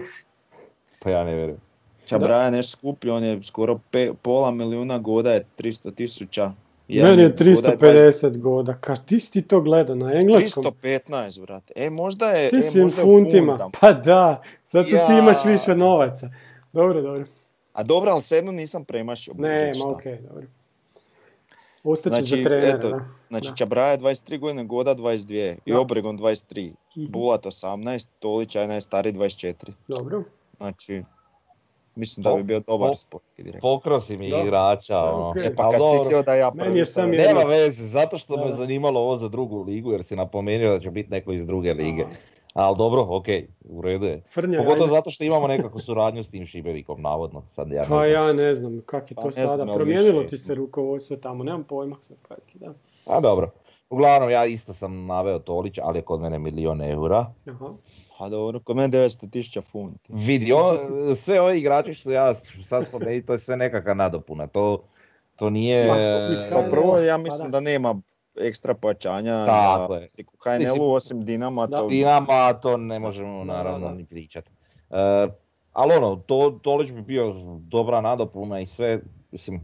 Pa 1.00 1.10
ja 1.10 1.24
ne 1.24 1.36
vjerujem. 1.36 1.62
Čabraja 2.06 2.46
je 2.46 2.52
nešto 2.52 2.78
skuplji, 2.78 3.12
on 3.12 3.24
je 3.24 3.44
skoro 3.44 3.80
pe, 3.92 4.12
pola 4.22 4.52
milijuna, 4.52 4.98
Goda 4.98 5.32
je 5.32 5.46
300 5.58 5.94
tisuća. 5.96 6.52
Meni 6.90 7.22
je 7.22 7.36
350 7.36 8.38
goda. 8.38 8.74
Ka, 8.74 8.96
ti 8.96 9.20
si 9.20 9.32
ti 9.32 9.42
to 9.42 9.62
gledao 9.62 9.96
na 9.96 10.14
engleskom? 10.14 10.64
315, 10.64 11.42
brate. 11.42 11.74
E, 11.76 11.90
možda 11.90 12.26
je, 12.26 12.50
Ti 12.50 12.56
e, 12.56 12.62
si 12.62 12.80
u 12.80 12.84
možda 12.84 13.02
je 13.02 13.06
funtima. 13.06 13.70
Pa 13.82 13.94
da, 13.94 14.42
zato 14.72 14.90
ti 14.90 14.96
Ja. 14.96 15.20
imaš 15.20 15.46
više 15.46 15.76
novaca. 15.76 16.30
Dobro, 16.74 17.02
dobro. 17.02 17.26
A 17.78 17.84
dobro, 17.84 18.12
ali 18.12 18.22
svejedno 18.22 18.52
nisam 18.54 18.86
premašio. 18.86 19.34
Ne, 19.34 19.54
budžet, 19.54 19.76
šta. 19.76 19.88
ma 19.88 19.94
okej, 19.94 20.18
dobro. 20.20 20.44
Ostaće 21.86 22.16
Znači, 22.16 22.26
za 22.28 22.44
trenera, 22.44 22.68
eto, 22.70 22.90
da. 22.90 23.00
Znači 23.30 23.50
Da. 23.50 23.56
Čabraja 23.56 23.98
23 23.98 24.40
godine, 24.40 24.64
Goda 24.66 24.96
22 24.96 25.56
i 25.66 25.72
Da. 25.72 25.80
Obregon 25.80 26.18
23, 26.18 26.74
Mhm. 26.96 27.12
Bulat 27.12 27.46
18, 27.46 28.10
Tolić 28.20 28.56
je 28.56 28.68
najstariji 28.68 29.14
24. 29.14 29.72
Dobro. 29.88 30.24
Znači, 30.58 31.04
mislim 31.96 32.24
da 32.24 32.34
bi 32.34 32.44
bio 32.44 32.60
dobar 32.60 32.90
po- 32.90 32.96
sportski 32.96 33.44
direktor. 33.44 33.62
Pokrasi 33.64 34.18
mi 34.18 34.30
Da, 34.30 34.38
igrača, 34.38 34.84
sve 34.86 34.98
ono. 34.98 35.30
okej. 35.30 35.44
E 35.44 35.56
pa 35.56 35.64
kad 35.64 35.74
si 35.74 35.80
dobro. 35.80 36.00
ti 36.00 36.06
htio 36.06 36.24
da 36.24 36.36
ja 36.36 36.52
prvi 36.54 36.86
sam 36.86 37.10
Nema 37.10 37.42
veze, 37.42 37.84
zato 37.84 38.18
što 38.18 38.36
Da, 38.36 38.44
me 38.44 38.50
da. 38.50 38.56
zanimalo 38.56 39.00
ovo 39.00 39.18
za 39.18 39.28
drugu 39.28 39.64
ligu, 39.64 39.92
jer 39.92 40.04
si 40.04 40.16
napomenuo 40.16 40.70
da 40.70 40.80
će 40.80 40.92
biti 40.92 41.12
neko 41.12 41.32
iz 41.34 41.46
druge 41.46 41.74
lige. 41.74 42.04
Aha. 42.04 42.14
Ali 42.58 42.76
dobro, 42.78 43.06
okej, 43.10 43.48
u 43.62 43.82
redu 43.82 44.06
je. 44.06 44.22
Frnja, 44.24 44.58
Pogotovo 44.58 44.84
ajde. 44.84 44.92
zato 44.92 45.10
što 45.10 45.24
imamo 45.24 45.48
nekakvu 45.48 45.80
suradnju 45.80 46.24
s 46.24 46.30
tim 46.30 46.46
Šibenikom, 46.46 47.02
navodno. 47.02 47.44
Sad 47.48 47.68
ja 47.70 47.82
ne 47.82 47.88
Pa 47.90 48.06
ja 48.06 48.34
ne 48.34 48.54
znam 48.54 48.82
kak 48.82 49.12
je 49.12 49.16
Pa 49.16 49.22
to 49.22 49.32
znam, 49.32 49.48
sada. 49.48 49.66
Promijenilo 49.68 50.20
više- 50.20 50.28
ti 50.28 50.38
se 50.38 50.56
rukovodstvo 50.56 51.18
tamo, 51.18 51.44
nemam 51.44 51.64
pojma 51.64 51.96
sad 52.02 52.18
kak 52.22 52.40
je, 52.54 52.60
da. 52.60 52.74
A 53.08 53.20
dobro. 53.20 53.50
Uglavnom, 53.90 54.30
ja 54.30 54.46
isto 54.46 54.74
sam 54.74 55.06
naveo 55.06 55.40
Tolić, 55.40 55.78
ali 55.78 55.98
je 55.98 56.04
kod 56.04 56.22
mene 56.22 56.40
milion 56.40 56.82
eura. 56.84 57.34
Aha. 57.48 57.66
Pa 58.20 58.30
dobro, 58.30 58.60
kod 58.60 58.76
mene 58.76 58.90
900 58.90 59.30
tisuća 59.30 59.62
funti. 59.62 60.00
Vidi, 60.10 60.54
on- 60.54 60.78
sve 61.16 61.42
ovi 61.42 61.60
igrači 61.60 61.94
što 61.94 62.12
ja 62.12 62.36
sad 62.64 62.86
spomenuti, 62.86 63.26
to 63.26 63.34
je 63.34 63.40
sve 63.40 63.58
nekakva 63.58 63.94
nadopuna. 63.94 64.48
To, 64.48 64.84
to 65.36 65.50
nije... 65.50 65.84
Ma, 65.84 65.94
Pa 65.94 66.56
HNL-a. 66.56 66.70
prvo 66.70 66.98
ja 66.98 67.16
Pa 67.16 67.18
mislim 67.18 67.52
da. 67.52 67.56
da 67.56 67.62
nema 67.62 67.96
ekstra 68.40 68.74
pojačanja 68.74 69.46
Tako 69.46 69.94
za 69.94 70.00
je. 70.00 70.08
HNL-u 70.68 70.92
osim 70.92 71.26
Dinama. 71.26 71.68
Da. 71.68 71.78
To... 71.78 71.88
Dinama, 71.88 72.54
to 72.54 72.78
ne 72.78 73.00
možemo 73.00 73.44
naravno 73.44 73.90
ni 73.90 74.06
pričati. 74.06 74.50
E, 74.90 75.28
ali 75.74 75.94
ono, 75.96 76.16
to, 76.18 76.52
Tolić 76.54 76.92
bi 76.92 77.02
bio 77.02 77.34
dobra 77.60 78.02
nadopuna 78.02 78.60
i 78.60 78.68
sve, 78.68 79.02
mislim, 79.32 79.62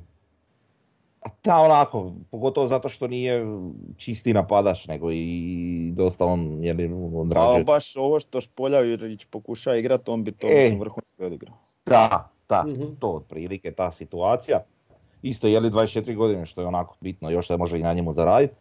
a 1.21 1.29
ta 1.31 1.57
onako, 1.57 2.11
pogotovo 2.31 2.67
zato 2.67 2.89
što 2.89 3.07
nije 3.07 3.45
čisti 3.97 4.33
napadač, 4.33 4.87
nego 4.87 5.11
i 5.11 5.37
dosta 5.91 6.25
on, 6.25 6.63
je 6.63 6.73
li, 6.73 6.89
Pa 6.89 7.17
odrađuje. 7.19 7.63
baš 7.63 7.97
ovo 7.97 8.19
što 8.19 8.41
Špoljarić 8.41 9.25
pokuša 9.25 9.75
igrat, 9.75 10.09
on 10.09 10.23
bi 10.23 10.31
to 10.31 10.47
E. 10.47 10.55
mislim 10.55 10.79
vrhunski 10.79 11.23
odigrao. 11.23 11.55
Da, 11.85 12.29
da, 12.49 12.63
Mhm. 12.63 12.83
to 12.99 13.09
otprilike 13.09 13.71
ta 13.71 13.91
situacija. 13.91 14.63
Isto 15.23 15.47
je 15.47 15.59
li 15.59 15.69
24 15.71 16.15
godine 16.15 16.45
što 16.45 16.61
je 16.61 16.67
onako 16.67 16.95
bitno, 17.01 17.29
još 17.29 17.47
se 17.47 17.57
može 17.57 17.79
i 17.79 17.83
na 17.83 17.93
njemu 17.93 18.13
zaraditi. 18.13 18.53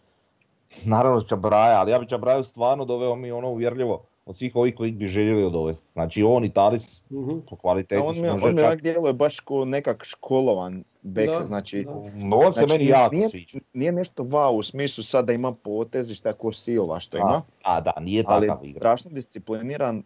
Naravno 0.84 1.20
Čabraja, 1.20 1.80
ali 1.80 1.90
ja 1.90 1.98
bi 1.98 2.08
Čabraju 2.08 2.44
stvarno 2.44 2.84
doveo 2.84 3.16
mi 3.16 3.32
ono 3.32 3.48
uvjerljivo 3.48 4.02
od 4.26 4.36
svih 4.36 4.56
ovih 4.56 4.74
koji 4.74 4.92
bi 4.92 5.08
željeli 5.08 5.50
dovesti. 5.50 5.84
Znači 5.92 6.22
on 6.22 6.44
i 6.44 6.52
Talis 6.52 7.00
Mhm. 7.10 7.38
po 7.50 7.56
kvaliteti 7.56 8.00
on 8.00 8.14
mi, 8.14 8.28
on 8.28 8.54
mi 8.54 8.60
čak- 8.60 8.82
djeluje 8.82 9.12
baš 9.12 9.40
ko 9.40 9.64
nekak 9.64 10.04
školovan 10.04 10.84
bek, 11.02 11.28
Da, 11.28 11.42
znači, 11.42 11.84
da. 11.84 11.92
No, 12.18 12.36
on 12.38 12.54
se 12.54 12.58
Znači, 12.58 12.72
meni 12.72 12.86
jako 12.86 13.14
nije- 13.14 13.28
sviđa. 13.28 13.58
nije 13.72 13.92
nešto 13.92 14.22
wow 14.22 14.48
u 14.48 14.62
smislu 14.62 15.04
sad 15.04 15.24
da 15.24 15.32
ima 15.32 15.52
potezišta 15.54 16.32
ko 16.32 16.52
Silva 16.52 17.00
što 17.00 17.16
ima, 17.16 17.42
A, 17.62 17.76
a 17.76 17.80
da, 17.80 17.92
nije 18.00 18.24
ali 18.26 18.46
takav 18.46 18.64
igra. 18.64 18.80
strašno 18.80 19.10
discipliniran, 19.10 20.02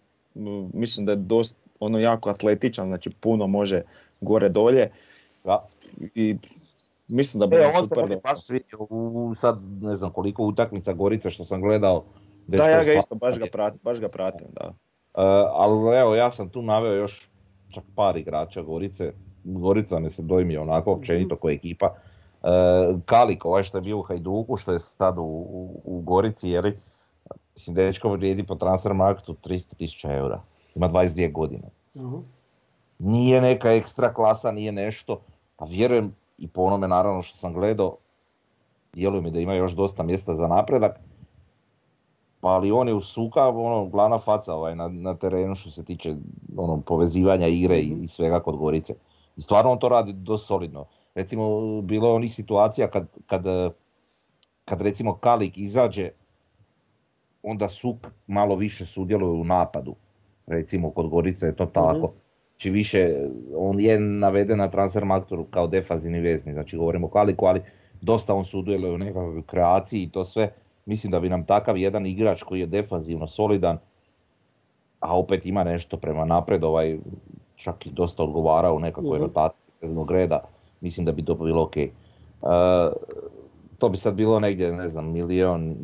mislim 0.72 1.06
da 1.06 1.12
je 1.12 1.16
dosta 1.16 1.58
ono 1.80 1.98
jako 1.98 2.30
atletičan, 2.30 2.86
znači 2.86 3.10
puno 3.10 3.46
može 3.46 3.80
gore 4.20 4.48
dolje 4.48 4.88
Da. 5.44 5.66
I 6.14 6.36
mislim 7.08 7.40
da 7.40 7.46
bi 7.46 7.56
E, 7.56 7.58
mu 7.58 7.64
on 7.66 7.72
se 7.72 7.78
super 7.78 8.02
došao. 8.02 8.20
baš 8.24 8.38
u 8.88 9.34
sad 9.34 9.58
ne 9.82 9.96
znam 9.96 10.10
koliko 10.10 10.42
utakmica 10.44 10.92
Gorice 10.92 11.30
što 11.30 11.44
sam 11.44 11.60
gledao. 11.60 12.04
Da, 12.46 12.68
ja 12.68 12.84
ga 12.84 12.90
je 12.90 12.98
isto 12.98 13.14
baš 13.14 13.38
ga, 13.38 13.46
pratim, 13.52 13.80
baš 13.82 14.00
ga 14.00 14.08
pratim, 14.08 14.46
da. 14.52 14.68
Uh, 14.68 15.22
ali 15.52 15.96
evo, 15.96 16.14
ja 16.14 16.32
sam 16.32 16.48
tu 16.48 16.62
naveo 16.62 16.92
još 16.92 17.28
čak 17.70 17.84
par 17.94 18.16
igrača 18.16 18.62
Gorice. 18.62 19.12
Gorica 19.44 19.98
me 19.98 20.10
se 20.10 20.22
dojmi 20.22 20.56
onako 20.56 20.92
općenito 20.92 21.36
kao 21.36 21.50
ekipa. 21.50 21.86
Uh, 22.42 23.00
Kalik, 23.04 23.44
ovaj 23.44 23.62
što 23.62 23.78
je 23.78 23.82
bio 23.82 23.98
u 23.98 24.02
Hajduku, 24.02 24.56
što 24.56 24.72
je 24.72 24.78
sad 24.78 25.18
u, 25.18 25.22
u, 25.22 25.80
u 25.84 26.00
Gorici, 26.00 26.48
jeli, 26.48 26.78
mislim 27.54 27.74
dečko 27.74 28.12
vrijedi 28.12 28.46
po 28.46 28.54
transfer 28.54 28.94
marketu 28.94 29.36
300 29.44 29.76
tisuća 29.76 30.12
eura. 30.12 30.40
Ima 30.74 30.88
22 30.88 31.32
godine. 31.32 31.68
Aha. 31.98 32.16
Nije 32.98 33.40
neka 33.40 33.72
ekstra 33.72 34.14
klasa, 34.14 34.50
nije 34.52 34.72
nešto. 34.72 35.20
A 35.56 35.64
vjerujem 35.64 36.14
i 36.38 36.48
po 36.48 36.62
onome 36.62 36.88
naravno 36.88 37.22
što 37.22 37.38
sam 37.38 37.52
gledao, 37.52 37.96
djeluje 38.92 39.22
mi 39.22 39.30
da 39.30 39.40
ima 39.40 39.54
još 39.54 39.72
dosta 39.72 40.02
mjesta 40.02 40.34
za 40.34 40.46
napredak. 40.46 41.00
Pa 42.40 42.48
ali 42.48 42.72
on 42.72 42.88
je 42.88 42.94
u 42.94 43.00
suka, 43.00 43.48
ono, 43.48 43.86
glavna 43.86 44.18
faca 44.18 44.54
ovaj, 44.54 44.76
na, 44.76 44.88
na 44.88 45.14
terenu 45.14 45.54
što 45.54 45.70
se 45.70 45.84
tiče 45.84 46.16
ono, 46.56 46.80
povezivanja 46.80 47.46
igre 47.46 47.78
i, 47.78 47.96
i 48.02 48.08
svega 48.08 48.40
kod 48.40 48.56
Gorice. 48.56 48.94
I 49.36 49.42
stvarno 49.42 49.70
on 49.70 49.78
to 49.78 49.88
radi 49.88 50.12
dosta 50.12 50.46
solidno. 50.46 50.84
Recimo, 51.14 51.80
bilo 51.82 52.08
je 52.08 52.14
onih 52.14 52.34
situacija 52.34 52.88
kad, 52.88 53.08
kad, 53.26 53.42
kad 54.64 54.80
recimo 54.80 55.16
Kalik 55.16 55.58
izađe, 55.58 56.10
onda 57.42 57.68
Suk 57.68 57.96
malo 58.26 58.56
više 58.56 58.86
sudjeluje 58.86 59.40
u 59.40 59.44
napadu. 59.44 59.94
Recimo 60.46 60.90
kod 60.90 61.10
Gorice 61.10 61.46
je 61.46 61.56
to 61.56 61.66
tako. 61.66 62.12
Znači 62.56 62.70
više, 62.70 63.14
on 63.56 63.80
je 63.80 64.00
naveden 64.00 64.58
na 64.58 64.68
transfer 64.68 65.04
marketu 65.04 65.46
kao 65.50 65.66
defanzivni 65.66 66.20
vezni, 66.20 66.52
znači 66.52 66.76
govorimo 66.76 67.06
o 67.06 67.10
Kaliku, 67.10 67.46
ali 67.46 67.60
dosta 68.00 68.34
on 68.34 68.44
sudjeluje 68.44 68.92
u 68.92 68.98
nekakvoj 68.98 69.42
kreaciji 69.42 70.02
i 70.02 70.10
to 70.10 70.24
sve. 70.24 70.52
Mislim 70.86 71.10
da 71.10 71.20
bi 71.20 71.28
nam 71.28 71.44
takav 71.44 71.76
jedan 71.76 72.06
igrač 72.06 72.42
koji 72.42 72.60
je 72.60 72.66
defanzivno 72.66 73.26
solidan, 73.28 73.78
a 75.00 75.18
opet 75.18 75.46
ima 75.46 75.64
nešto 75.64 75.96
prema 75.96 76.24
napred, 76.24 76.64
ovaj, 76.64 76.98
čak 77.56 77.86
i 77.86 77.90
dosta 77.90 78.22
odgovara 78.22 78.72
u 78.72 78.78
nekakvoj 78.80 79.18
Mhm. 79.18 79.22
rotaciji 79.22 79.62
veznog 79.80 80.10
reda, 80.10 80.40
mislim 80.80 81.06
da 81.06 81.12
bi 81.12 81.24
to 81.24 81.34
bilo 81.34 81.62
ok. 81.62 81.76
E, 81.76 81.90
to 83.78 83.88
bi 83.88 83.96
sad 83.96 84.14
bilo 84.14 84.40
negdje, 84.40 84.72
ne 84.72 84.88
znam, 84.88 85.06
milion, 85.06 85.76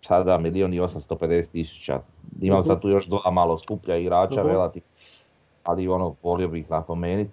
sada 0.00 0.38
milion 0.38 0.74
i 0.74 0.80
850 0.80 1.50
tisuća. 1.52 2.00
Imam 2.40 2.58
Mhm. 2.60 2.66
sad 2.66 2.80
tu 2.80 2.88
još 2.88 3.06
dva 3.06 3.30
malo 3.30 3.58
skuplja 3.58 3.96
igrača, 3.96 4.40
Mhm. 4.40 4.48
relativno 4.48 4.88
ali 5.64 5.88
ono, 5.88 6.14
volio 6.22 6.48
bih 6.48 6.70
napomenuti. 6.70 7.30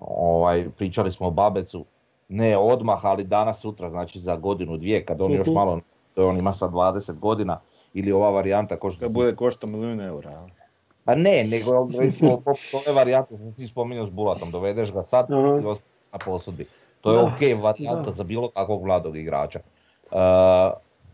Ovaj, 0.00 0.68
pričali 0.78 1.12
smo 1.12 1.26
o 1.26 1.30
Babecu, 1.30 1.84
ne 2.28 2.56
odmah, 2.58 3.04
ali 3.04 3.24
danas, 3.24 3.60
sutra, 3.60 3.90
znači 3.90 4.20
za 4.20 4.36
godinu, 4.36 4.76
dvije, 4.76 5.04
kad 5.04 5.20
on 5.20 5.32
još 5.32 5.46
Mhm. 5.46 5.54
malo, 5.54 5.80
to 6.14 6.28
on 6.28 6.38
ima 6.38 6.54
sad 6.54 6.70
20 6.70 7.18
godina, 7.18 7.60
ili 7.94 8.12
ova 8.12 8.30
varijanta 8.30 8.76
ko 8.76 8.90
što 8.90 9.00
Kad 9.00 9.12
bude 9.12 9.36
košto 9.36 9.66
milijun 9.66 10.00
eura. 10.00 10.46
Pa 11.04 11.14
ne, 11.14 11.44
nego 11.44 11.88
recimo 12.00 12.32
ove 12.86 12.94
varijante 12.94 13.36
sam 13.36 13.52
si 13.52 13.66
spominjao 13.66 14.06
s 14.06 14.10
Bulatom, 14.10 14.50
dovedeš 14.50 14.92
ga 14.92 15.02
sad 15.02 15.32
Aha. 15.32 15.60
i 15.62 15.66
ostaje 15.66 15.90
na 16.12 16.18
posudbi. 16.24 16.66
To 17.00 17.12
je 17.12 17.16
Da, 17.18 17.24
ok 17.24 17.62
varijanta 17.62 18.02
da. 18.02 18.12
za 18.12 18.24
bilo 18.24 18.50
kakvog 18.50 18.84
mladog 18.84 19.16
igrača. 19.16 19.58
E, 19.58 19.64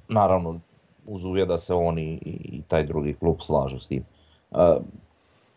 naravno, 0.09 0.61
uz 1.07 1.25
uvjet 1.25 1.49
da 1.49 1.59
se 1.59 1.75
on 1.75 1.99
i, 1.99 2.19
i 2.25 2.63
taj 2.69 2.87
drugi 2.87 3.15
klub 3.15 3.37
slažu 3.43 3.79
s 3.81 3.89
tim. 3.89 4.05
E, 4.53 4.77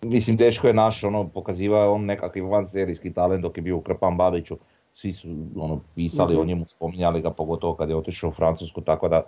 mislim, 0.02 0.38
Dečko 0.38 0.68
je 0.68 0.74
naš, 0.74 1.04
ono, 1.04 1.28
pokazivao 1.28 1.94
on 1.94 2.06
nekakvi 2.06 2.42
vanserijski 2.42 3.14
talent 3.14 3.42
dok 3.42 3.58
je 3.58 3.62
bio 3.64 3.78
u 3.78 3.82
Krpan 3.82 4.18
Babiću. 4.18 4.58
Svi 4.94 5.12
su 5.12 5.28
ono, 5.56 5.80
pisali 5.96 6.34
Mhm. 6.34 6.42
o 6.42 6.46
njemu, 6.46 6.66
spominjali 6.66 7.22
ga, 7.22 7.30
pogotovo 7.30 7.76
kad 7.76 7.90
je 7.90 7.96
otišao 7.96 8.30
u 8.30 8.34
Francusku, 8.34 8.82
tako 8.82 9.08
da 9.08 9.22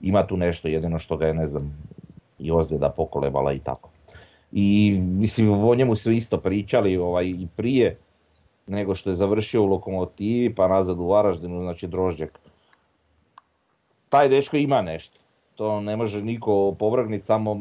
ima 0.00 0.26
tu 0.26 0.36
nešto, 0.36 0.68
jedino 0.68 0.98
što 0.98 1.16
ga 1.16 1.26
je, 1.26 1.34
ne 1.34 1.46
znam, 1.46 1.78
i 2.38 2.52
ozljeda 2.52 2.88
pokolebala 2.88 3.52
i 3.52 3.58
tako. 3.58 3.88
I 4.52 4.98
mislim, 5.00 5.64
o 5.64 5.74
njemu 5.74 5.96
su 5.96 6.12
isto 6.12 6.38
pričali 6.38 6.96
ovaj, 6.96 7.26
i 7.26 7.46
prije 7.56 7.96
nego 8.66 8.94
što 8.94 9.10
je 9.10 9.16
završio 9.16 9.62
u 9.62 9.66
Lokomotivi 9.66 10.54
pa 10.54 10.68
nazad 10.68 10.98
u 10.98 11.06
Varaždinu, 11.06 11.62
znači 11.62 11.86
Drožđak. 11.86 12.38
Taj 14.08 14.28
dečko 14.28 14.56
ima 14.56 14.82
nešto. 14.82 15.18
To 15.56 15.80
ne 15.80 15.96
može 15.96 16.22
niko 16.22 16.68
opovrgnuti, 16.68 17.26
samo 17.26 17.54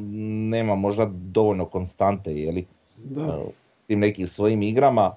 nema 0.50 0.76
možda 0.76 1.06
dovoljno 1.12 1.66
konstante, 1.66 2.34
jeli, 2.34 2.66
Da. 2.98 3.40
tim 3.88 4.00
nekim 4.00 4.28
svojim 4.28 4.62
igrama. 4.62 5.16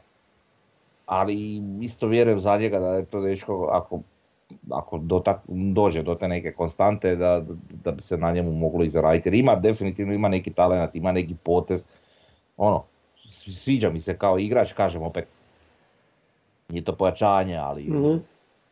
Ali 1.07 1.37
isto 1.81 2.07
vjerujem 2.07 2.41
za 2.41 2.57
njega 2.57 2.79
da 2.79 2.89
je 2.89 3.05
to 3.05 3.21
dečko, 3.21 3.69
ako, 3.73 4.01
ako 4.71 4.99
do 4.99 5.17
tak- 5.17 5.43
dođe 5.73 6.03
do 6.03 6.15
te 6.15 6.29
neke 6.29 6.53
konstante, 6.53 7.17
da, 7.17 7.43
da 7.85 7.91
bi 7.91 8.03
se 8.03 8.17
na 8.17 8.33
njemu 8.33 8.53
moglo 8.53 8.85
i 8.85 8.91
zaraditi. 8.91 9.29
Jer 9.29 9.35
ima, 9.35 9.57
definitivno 9.57 10.15
ima 10.15 10.29
neki 10.29 10.51
talent, 10.53 10.95
ima 10.95 11.13
neki 11.13 11.35
potez. 11.37 11.85
Ono, 12.57 12.83
sviđa 13.47 13.91
mi 13.91 14.01
se 14.01 14.17
kao 14.17 14.39
igrač, 14.39 14.73
kažem 14.73 15.03
opet, 15.03 15.27
nije 16.69 16.85
to 16.85 16.93
pojačanje, 16.95 17.57
ali 17.57 17.83
Mhm. 17.83 18.17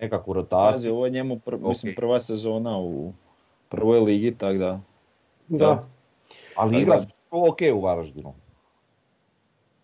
nekakvu 0.00 0.26
Pazi, 0.26 0.36
rotaciju. 0.36 0.94
ovo 0.94 1.04
je 1.06 1.10
njemu 1.10 1.36
pr- 1.36 1.68
mislim, 1.68 1.90
Ok. 1.90 1.96
prva 1.96 2.20
sezona 2.20 2.78
u 2.78 3.12
prvoj 3.68 4.00
ligi, 4.00 4.34
tako 4.34 4.58
da. 4.58 4.80
Da. 5.48 5.84
Ali 6.56 6.72
Tako 6.72 6.82
igra 6.82 6.96
da- 6.96 7.02
sasvim 7.02 7.42
ok 7.42 7.58
u 7.74 7.80
Varaždinu. 7.80 8.34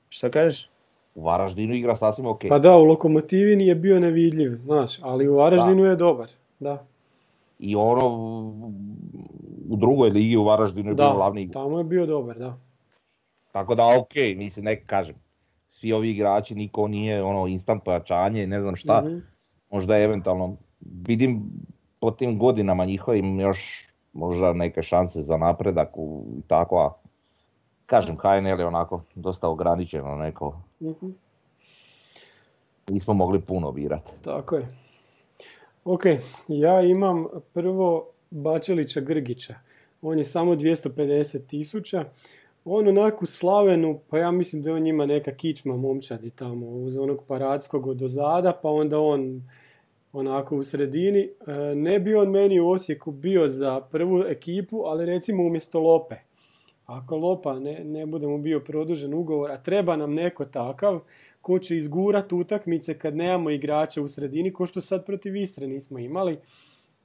Šta 0.09 0.31
kažeš? 0.31 0.69
U 1.15 1.23
Varaždinu 1.25 1.75
igra 1.75 1.97
sasvim 1.97 2.27
ok. 2.27 2.41
Pa 2.49 2.59
da, 2.59 2.77
u 2.77 2.85
Lokomotivi 2.85 3.57
nije 3.57 3.75
bio 3.75 4.01
nevidljiv, 4.01 4.51
znaš, 4.65 4.99
ali 5.03 5.29
u 5.29 5.35
Varaždinu 5.35 5.85
je 5.85 5.97
dobar. 5.97 6.29
Da, 6.61 6.87
I 7.59 7.77
ono, 7.77 8.07
u 9.69 9.77
drugoj 9.77 10.11
ligi 10.11 10.37
u 10.37 10.45
Varaždinu 10.45 10.91
je 10.91 10.95
bio 10.95 11.09
da, 11.09 11.15
glavni 11.15 11.43
igrač. 11.43 11.53
tamo 11.53 11.79
je 11.79 11.85
bio 11.85 12.07
dobar, 12.07 12.39
da. 12.39 12.59
Tako 13.53 13.75
da 13.75 13.99
ok, 13.99 14.15
mislim, 14.37 14.65
nek 14.65 14.87
kažem. 14.87 15.15
Svi 15.69 15.93
ovi 15.93 16.11
igrači, 16.11 16.55
niko 16.55 16.89
nije 16.89 17.23
ono 17.23 17.47
instant 17.47 17.85
pojačanje, 17.85 18.47
ne 18.47 18.61
znam 18.61 18.77
šta. 18.77 19.01
Mhm. 19.01 19.19
Možda 19.71 19.99
eventualno 19.99 20.57
vidim 21.07 21.43
po 22.03 22.11
tim 22.11 22.39
godinama 22.39 22.85
njihovim 22.85 23.41
još 23.41 23.89
možda 24.13 24.53
neke 24.53 24.83
šanse 24.83 25.23
za 25.23 25.37
napredak 25.37 25.89
u, 25.95 26.25
i 26.39 26.43
tako, 26.49 26.79
a 26.79 26.91
kažem 27.87 28.17
HNL 28.17 28.61
je 28.61 28.67
onako 28.67 29.03
dosta 29.15 29.49
ograničeno 29.49 30.17
neko. 30.17 30.61
Mhm. 30.81 31.11
Nismo 32.89 33.15
mogli 33.15 33.41
puno 33.41 33.73
birati. 33.73 34.11
Tako 34.25 34.57
je. 34.57 34.69
Ok, 35.85 36.03
ja 36.49 36.81
imam 36.81 37.27
prvo 37.53 38.07
Bačelića 38.31 39.01
Grgića. 39.01 39.55
On 40.03 40.19
je 40.19 40.25
samo 40.25 40.55
250 40.55 41.47
tisuća. 41.47 42.05
On 42.65 42.89
onako 42.89 43.27
slavenu, 43.27 44.01
pa 44.11 44.19
ja 44.19 44.31
mislim 44.31 44.63
da 44.63 44.73
on 44.73 44.87
ima 44.87 45.07
neka 45.07 45.35
kičma 45.35 45.77
momčadi 45.77 46.31
tamo 46.31 46.67
uz 46.67 46.97
onog 46.97 47.25
paradskog 47.29 47.87
od 47.87 48.03
ozada, 48.03 48.53
pa 48.63 48.71
onda 48.71 49.01
on 49.01 49.43
onako 50.13 50.57
u 50.57 50.65
sredini. 50.65 51.21
E, 51.21 51.75
Ne 51.75 52.01
bi 52.01 52.15
on 52.15 52.31
meni 52.31 52.61
u 52.61 52.69
Osijeku 52.69 53.11
bio 53.13 53.49
za 53.49 53.81
prvu 53.83 54.23
ekipu, 54.23 54.83
ali 54.85 55.07
recimo 55.07 55.43
umjesto 55.43 55.81
Lope. 55.81 56.15
Ako 56.87 57.17
Lopa 57.17 57.59
ne, 57.59 57.85
ne 57.85 58.07
bude 58.07 58.27
mu 58.27 58.39
bio 58.39 58.61
produžen 58.61 59.15
ugovor, 59.15 59.51
a 59.51 59.57
treba 59.57 59.97
nam 59.97 60.15
neko 60.15 60.45
takav, 60.45 61.01
ko 61.41 61.59
će 61.59 61.77
izgurat 61.77 62.33
utakmice 62.33 62.99
kad 62.99 63.17
nemamo 63.17 63.51
igrača 63.51 64.03
u 64.03 64.09
sredini, 64.09 64.53
ko 64.53 64.67
što 64.67 64.81
sad 64.81 65.07
protiv 65.07 65.37
Istre 65.37 65.67
nismo 65.67 65.99
imali. 65.99 66.37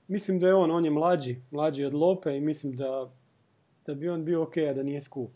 Mislim 0.08 0.40
da 0.40 0.48
je 0.48 0.56
on, 0.56 0.72
on 0.72 0.86
je 0.86 0.92
mlađi, 0.92 1.38
mlađi 1.52 1.86
od 1.86 1.96
Lope 1.96 2.38
i 2.38 2.42
mislim 2.42 2.74
da, 2.74 3.10
da 3.86 3.94
bi 3.94 4.10
on 4.10 4.26
bio 4.26 4.44
ok, 4.44 4.58
a 4.60 4.74
da 4.74 4.84
nije 4.84 5.02
skup. 5.02 5.32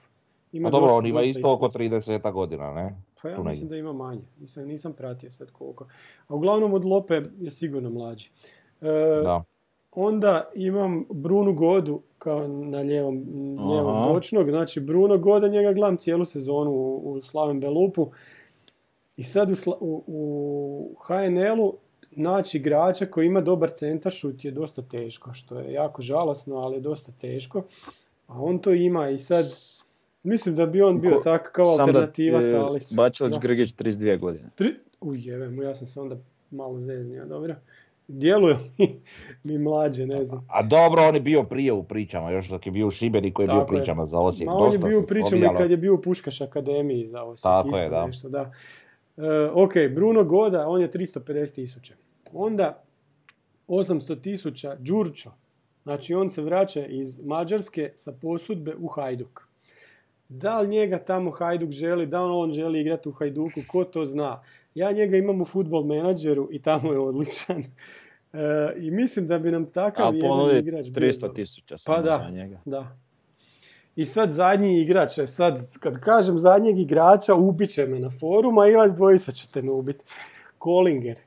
Ima 0.51 0.67
Pa 0.67 0.71
dobro, 0.71 0.85
dosta- 0.85 0.97
on 0.97 1.05
ima 1.05 1.21
isto 1.21 1.53
oko 1.53 1.65
iskustva. 1.65 1.79
30 1.79 2.31
godina, 2.31 2.73
ne? 2.73 2.95
Pa 3.21 3.29
ja 3.29 3.43
mislim 3.43 3.69
da 3.69 3.75
ima 3.75 3.93
manje. 3.93 4.21
Nisam, 4.39 4.67
nisam 4.67 4.93
pratio 4.93 5.31
sad 5.31 5.51
koliko. 5.51 5.87
A 6.27 6.35
uglavnom 6.35 6.73
od 6.73 6.85
Lope 6.85 7.21
je 7.39 7.51
sigurno 7.51 7.89
mlađi. 7.89 8.29
E, 8.81 9.21
Da. 9.23 9.43
Onda 9.91 10.49
imam 10.55 11.05
Brunu 11.09 11.53
Godu 11.53 12.01
kao 12.17 12.47
na 12.47 12.79
lijevom, 12.79 13.15
lijevom 13.69 13.95
Aha. 13.95 14.13
bočnog. 14.13 14.49
Znači 14.49 14.79
Bruno 14.79 15.17
Goda, 15.17 15.47
njega 15.47 15.73
gledam 15.73 15.97
cijelu 15.97 16.25
sezonu 16.25 16.71
u, 16.71 17.11
u 17.11 17.21
Slaven 17.21 17.59
Belupu. 17.59 18.11
I 19.17 19.23
sad 19.23 19.49
u, 19.51 19.55
u, 19.79 20.03
u 20.07 20.95
HNL-u 20.99 21.77
naći 22.11 22.57
igrača 22.57 23.05
koji 23.05 23.27
ima 23.27 23.41
dobar 23.41 23.69
centaršut 23.69 24.45
je 24.45 24.51
dosta 24.51 24.81
teško, 24.81 25.33
što 25.33 25.59
je 25.59 25.73
jako 25.73 26.01
žalosno, 26.01 26.55
ali 26.55 26.75
je 26.75 26.81
dosta 26.81 27.11
teško. 27.21 27.63
A 28.27 28.41
on 28.41 28.59
to 28.59 28.71
ima 28.71 29.09
i 29.09 29.17
sad, 29.17 29.43
mislim 30.23 30.55
da 30.55 30.65
bi 30.65 30.81
on 30.81 31.01
bio 31.01 31.11
Ko- 31.11 31.23
tak 31.23 31.51
kao 31.51 31.65
Sam 31.65 31.77
da 31.77 31.83
alternativa, 31.83 32.39
je 32.39 32.55
ali 32.55 32.79
su... 32.79 32.95
Bačelić 32.95 33.33
da. 33.33 33.39
Grgić 33.39 33.73
32 33.75 34.19
godine. 34.19 34.49
Tri... 34.55 34.75
Uj, 35.01 35.19
jebe 35.21 35.49
mu, 35.49 35.63
ja 35.63 35.75
sam 35.75 35.87
se 35.87 36.01
onda 36.01 36.15
malo 36.51 36.79
zeznio, 36.79 37.25
dobro. 37.25 37.55
Djeluje 38.07 38.57
mi, 38.77 39.01
mi 39.43 39.57
mlađe, 39.57 40.05
ne 40.05 40.23
znam. 40.23 40.47
A 40.49 40.63
dobro, 40.63 41.01
on 41.01 41.15
je 41.15 41.21
bio 41.21 41.43
prije 41.43 41.73
u 41.73 41.83
pričama, 41.83 42.31
još 42.31 42.49
dok 42.49 42.65
je 42.65 42.71
bio 42.71 42.87
u 42.87 42.91
Šibeniku 42.91 43.41
je 43.41 43.47
bio 43.47 43.57
u 43.57 43.59
Tako 43.59 43.75
pričama 43.75 44.05
za 44.05 44.19
Osijek. 44.19 44.47
Ma 44.47 44.53
on 44.53 44.71
je 44.71 44.77
bio 44.77 44.99
u 44.99 45.03
pričama 45.03 45.45
i 45.45 45.57
kad 45.57 45.71
je 45.71 45.77
bio 45.77 45.93
u 45.93 46.01
Puškaš 46.01 46.41
akademiji 46.41 47.05
za 47.05 47.23
Osijek. 47.23 47.43
Tako 47.43 47.69
isto 47.69 47.79
je, 47.79 47.89
da. 47.89 48.05
Nešto, 48.05 48.29
da. 48.29 48.51
E, 49.17 49.49
ok, 49.53 49.73
Bruno 49.95 50.23
Goda, 50.23 50.67
on 50.67 50.81
je 50.81 50.91
350 50.91 51.53
tisuća. 51.53 51.93
Onda 52.33 52.83
800 53.67 54.21
tisuća 54.21 54.75
Đurčo. 54.79 55.31
Znači 55.83 56.13
on 56.13 56.29
se 56.29 56.41
vraća 56.41 56.85
iz 56.85 57.19
Mađarske 57.25 57.91
sa 57.95 58.11
posudbe 58.11 58.75
u 58.79 58.87
Hajduk. 58.87 59.50
Da 60.33 60.59
li 60.59 60.67
njega 60.67 60.99
tamo 60.99 61.31
Hajduk 61.31 61.71
želi, 61.71 62.05
da 62.05 62.25
li 62.25 62.31
on 62.31 62.53
želi 62.53 62.81
igrati 62.81 63.09
u 63.09 63.11
Hajduku, 63.11 63.59
ko 63.67 63.83
to 63.83 64.05
zna. 64.05 64.41
Ja 64.75 64.91
njega 64.91 65.17
imam 65.17 65.41
u 65.41 65.45
futbol 65.45 65.83
menadžeru 65.83 66.47
i 66.51 66.61
tamo 66.61 66.91
je 66.91 66.99
odličan. 66.99 67.63
E, 68.33 68.73
I 68.77 68.91
mislim 68.91 69.27
da 69.27 69.39
bi 69.39 69.51
nam 69.51 69.65
takav 69.65 70.07
A 70.07 70.11
jedan 70.15 70.57
igrač 70.57 70.85
bio 70.85 71.09
300 71.09 71.21
dobar. 71.21 71.35
tisuća 71.35 71.73
Pa 71.73 71.77
samo 71.77 72.01
da, 72.01 72.21
za 72.25 72.29
njega. 72.29 72.59
da. 72.65 72.97
I 73.95 74.05
sad 74.05 74.29
zadnji 74.29 74.81
igrač, 74.81 75.17
e, 75.17 75.27
sad 75.27 75.77
kad 75.79 75.99
kažem 75.99 76.37
zadnjeg 76.37 76.79
igrača, 76.79 77.35
ubit 77.35 77.69
će 77.69 77.85
me 77.85 77.99
na 77.99 78.09
forum, 78.09 78.57
a 78.57 78.67
i 78.67 78.75
vas 78.75 78.93
dvojica 78.93 79.31
ćete 79.31 79.61
me 79.61 79.71
ubiti. 79.71 80.03
Kolinger. 80.57 81.17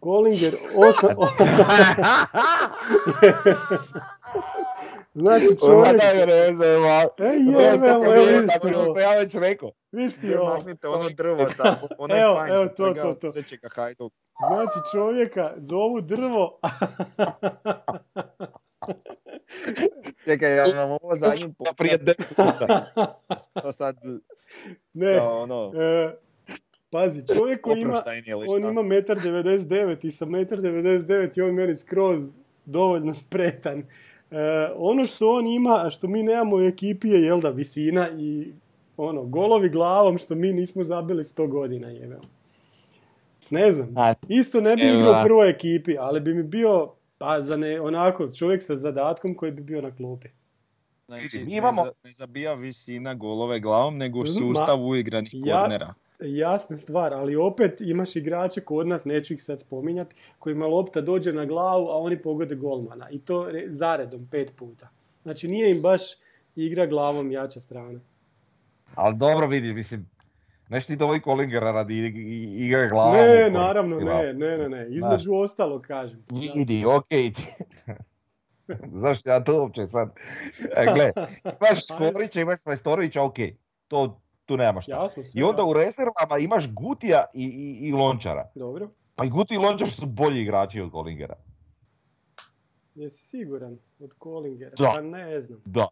Kolinger, 0.00 0.52
osam... 0.88 1.10
znači 5.14 5.46
čovjek... 5.60 6.02
E, 6.02 6.18
jebe, 6.18 6.34
evo, 6.36 6.64
evo, 6.66 8.24
vidiš 8.24 8.54
ti 8.62 8.74
ovo. 8.76 9.00
Ja 9.00 9.18
već 9.18 9.34
rekao. 9.34 9.72
Vidiš 9.92 10.16
ti 10.16 10.34
ovo. 10.34 10.54
Maknite 10.54 10.88
ono 10.88 11.08
drvo 11.08 11.50
sa, 11.50 11.76
onaj 11.98 12.22
Evo, 12.22 12.34
fajn 12.34 12.52
evo, 12.52 12.64
sa 12.64 12.74
to, 12.74 12.94
to, 12.94 13.14
to. 13.14 13.28
Hajduk. 13.74 14.12
Znači 14.48 14.78
čovjeka 14.92 15.52
zovu 15.56 16.00
drvo, 16.00 16.60
Čekaj, 20.24 20.56
ja 20.56 20.64
vam 20.64 20.90
ovo 20.90 21.14
Prije 21.76 21.98
10 21.98 22.14
puta. 22.28 22.92
to 23.62 23.72
sad, 23.72 23.96
ne, 24.92 25.16
kao 25.18 25.38
ono, 25.38 25.72
e, 25.76 26.16
pazi, 26.90 27.22
čovjek 27.34 27.60
koji 27.60 27.80
ima, 27.80 28.02
on 28.48 28.64
ima 28.64 28.82
1,99 28.82 30.06
i 30.06 30.10
sa 30.10 30.26
1,99 30.26 31.38
je 31.38 31.44
on 31.44 31.54
meni 31.54 31.76
skroz 31.76 32.22
dovoljno 32.64 33.14
spretan. 33.14 33.84
E, 34.34 34.38
ono 34.76 35.06
što 35.06 35.30
on 35.30 35.46
ima, 35.46 35.82
a 35.84 35.90
što 35.90 36.06
mi 36.06 36.22
nemamo 36.22 36.56
u 36.56 36.62
ekipi 36.62 37.08
je, 37.08 37.22
jel 37.22 37.40
da, 37.40 37.48
visina 37.50 38.08
i 38.10 38.52
ono, 38.96 39.22
golovi 39.22 39.68
glavom 39.68 40.18
što 40.18 40.34
mi 40.34 40.52
nismo 40.52 40.84
zabili 40.84 41.22
100 41.22 41.48
godina, 41.48 41.88
jebe. 41.88 42.16
Ne 43.50 43.70
znam, 43.70 43.92
A, 43.96 44.14
isto 44.28 44.60
ne 44.60 44.76
bi 44.76 44.82
Evo 44.82 44.98
igrao 44.98 45.12
u 45.12 45.24
prvoj 45.24 45.50
ekipi, 45.50 45.96
ali 45.98 46.20
bi 46.20 46.34
mi 46.34 46.42
bio, 46.42 46.88
pa 47.18 47.42
za 47.42 47.56
ne, 47.56 47.80
onako, 47.80 48.28
čovjek 48.28 48.62
sa 48.62 48.76
zadatkom 48.76 49.34
koji 49.34 49.52
bi 49.52 49.62
bio 49.62 49.82
na 49.82 49.96
klupi. 49.96 50.28
Znači, 51.06 51.38
Mi 51.38 51.44
ne, 51.44 51.56
imamo- 51.56 51.84
za- 51.84 51.92
ne 52.04 52.12
zabija 52.12 52.54
visina 52.54 53.14
golove 53.14 53.60
glavom, 53.60 53.98
nego 53.98 54.18
Ma- 54.18 54.26
sustav 54.26 54.82
uigranih 54.82 55.30
ja- 55.34 55.60
kornera. 55.60 55.94
Jasna 56.26 56.76
stvar, 56.76 57.14
ali 57.14 57.36
opet 57.36 57.80
imaš 57.80 58.16
igrače 58.16 58.60
kod 58.60 58.86
nas, 58.86 59.04
neću 59.04 59.34
ih 59.34 59.42
sad 59.42 59.60
spominjati, 59.60 60.14
kojima 60.38 60.66
lopta 60.66 61.00
dođe 61.00 61.32
na 61.32 61.44
glavu, 61.44 61.88
a 61.88 61.96
oni 61.96 62.22
pogode 62.22 62.54
golmana. 62.54 63.10
I 63.10 63.18
to 63.18 63.50
re- 63.50 63.66
zaredom 63.68 64.28
pet 64.30 64.52
puta. 64.56 64.88
Znači 65.22 65.48
nije 65.48 65.70
im 65.70 65.82
baš 65.82 66.02
igra 66.56 66.86
glavom 66.86 67.32
jača 67.32 67.60
strana. 67.60 68.00
Ali 68.94 69.16
dobro 69.16 69.46
vidi, 69.46 69.72
mislim, 69.72 70.10
neš 70.68 70.86
ti 70.86 70.96
dovoj 70.96 71.20
Kolingera 71.20 71.70
radi 71.72 72.06
igre 72.58 72.88
glavom. 72.88 73.16
ne, 73.16 73.50
naravno, 73.50 74.00
ne, 74.00 74.32
ne, 74.32 74.58
ne, 74.58 74.68
ne. 74.68 74.86
Između 74.90 75.34
ostalog 75.34 75.82
kažem. 75.82 76.24
Vidi, 76.54 76.84
okej 76.86 77.32
ti. 77.32 77.54
Zašto 79.02 79.30
ja 79.30 79.44
to 79.44 79.60
uopće 79.60 79.86
sad? 79.86 80.12
E, 80.76 80.86
gle, 80.94 81.12
imaš 81.60 81.86
Skorića, 81.86 82.40
imaš 82.40 82.66
Majstorovića, 82.66 83.22
okej. 83.22 83.56
To, 83.88 84.20
tu 84.46 84.56
nema 84.56 84.80
šta. 84.80 84.92
Jasno, 84.92 85.22
I 85.34 85.42
onda 85.42 85.62
jasno. 85.62 85.70
u 85.70 85.72
rezervama 85.72 86.38
imaš 86.40 86.72
Gutija 86.72 87.24
i, 87.34 87.44
i, 87.44 87.88
i 87.88 87.92
Lončara. 87.92 88.50
Dobro. 88.54 88.88
Pa 89.16 89.24
i 89.24 89.30
Guti 89.30 89.54
i 89.54 89.58
Lončar 89.58 89.90
su 89.90 90.06
bolji 90.06 90.42
igrači 90.42 90.80
od 90.80 90.90
Kolingera. 90.90 91.34
Jesi 92.94 93.18
siguran 93.18 93.78
od 94.00 94.12
Kolingera? 94.18 94.70
Da. 94.78 94.92
Pa 94.94 95.00
ne 95.00 95.40
znam. 95.40 95.62
Da, 95.64 95.86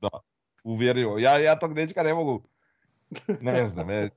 da, 0.00 0.08
uvjerljivo. 0.64 1.18
Ja, 1.18 1.38
ja 1.38 1.58
tog 1.58 1.74
dečka 1.74 2.02
ne 2.02 2.14
mogu, 2.14 2.42
ne 3.40 3.68
znam, 3.68 3.86
ne, 3.86 4.10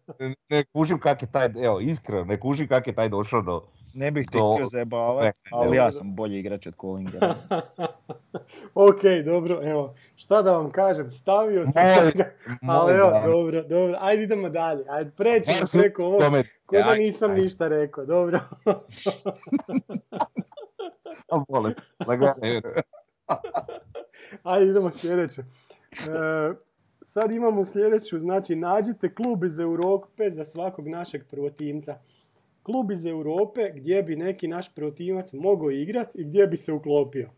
ne 0.49 0.63
kužim 0.63 0.99
kak 0.99 1.21
je 1.21 1.31
taj, 1.31 1.45
evo, 1.45 1.79
iskreno, 1.79 2.25
ne 2.25 2.39
kužim 2.39 2.67
kak 2.67 2.87
je 2.87 2.95
taj 2.95 3.09
došao 3.09 3.41
do... 3.41 3.67
Ne 3.93 4.11
bih 4.11 4.27
te 4.31 4.37
htio 4.37 4.65
zajebavati, 4.65 5.39
ali 5.51 5.77
ja 5.77 5.91
sam 5.91 6.15
bolji 6.15 6.39
igrač 6.39 6.67
od 6.67 6.75
Collingera. 6.81 7.35
ok, 8.87 9.01
dobro, 9.25 9.59
evo. 9.63 9.95
Šta 10.15 10.41
da 10.41 10.51
vam 10.51 10.71
kažem, 10.71 11.09
stavio 11.11 11.65
sam 11.65 11.83
Moj, 12.03 12.11
ga. 12.15 12.31
Ali 12.67 12.93
evo, 12.93 13.09
dan. 13.09 13.23
dobro, 13.25 13.63
dobro. 13.63 13.97
Ajde 13.99 14.23
idemo 14.23 14.49
dalje. 14.49 14.85
Ajde, 14.89 15.11
su 15.65 15.77
preko 15.79 16.19
tome- 16.19 16.43
Ko 16.65 16.75
da 16.75 16.95
nisam 16.95 17.31
aj, 17.31 17.37
ništa 17.37 17.67
rekao, 17.67 18.05
dobro. 18.05 18.39
Ajde, 24.43 24.65
idemo 24.69 24.91
sljedeće. 24.91 25.41
E, 25.41 25.45
sad 27.01 27.31
imamo 27.31 27.65
sljedeću, 27.65 28.19
znači 28.19 28.55
nađite 28.55 29.15
klub 29.15 29.43
iz 29.43 29.59
Europe 29.59 30.29
za 30.29 30.45
svakog 30.45 30.87
našeg 30.87 31.27
prvotimca. 31.29 31.97
Klub 32.63 32.91
iz 32.91 33.05
Europe 33.05 33.71
gdje 33.75 34.03
bi 34.03 34.15
neki 34.15 34.47
naš 34.47 34.73
prvotimac 34.75 35.33
mogao 35.33 35.71
igrati 35.71 36.17
i 36.21 36.23
gdje 36.23 36.47
bi 36.47 36.57
se 36.57 36.73
uklopio. 36.73 37.29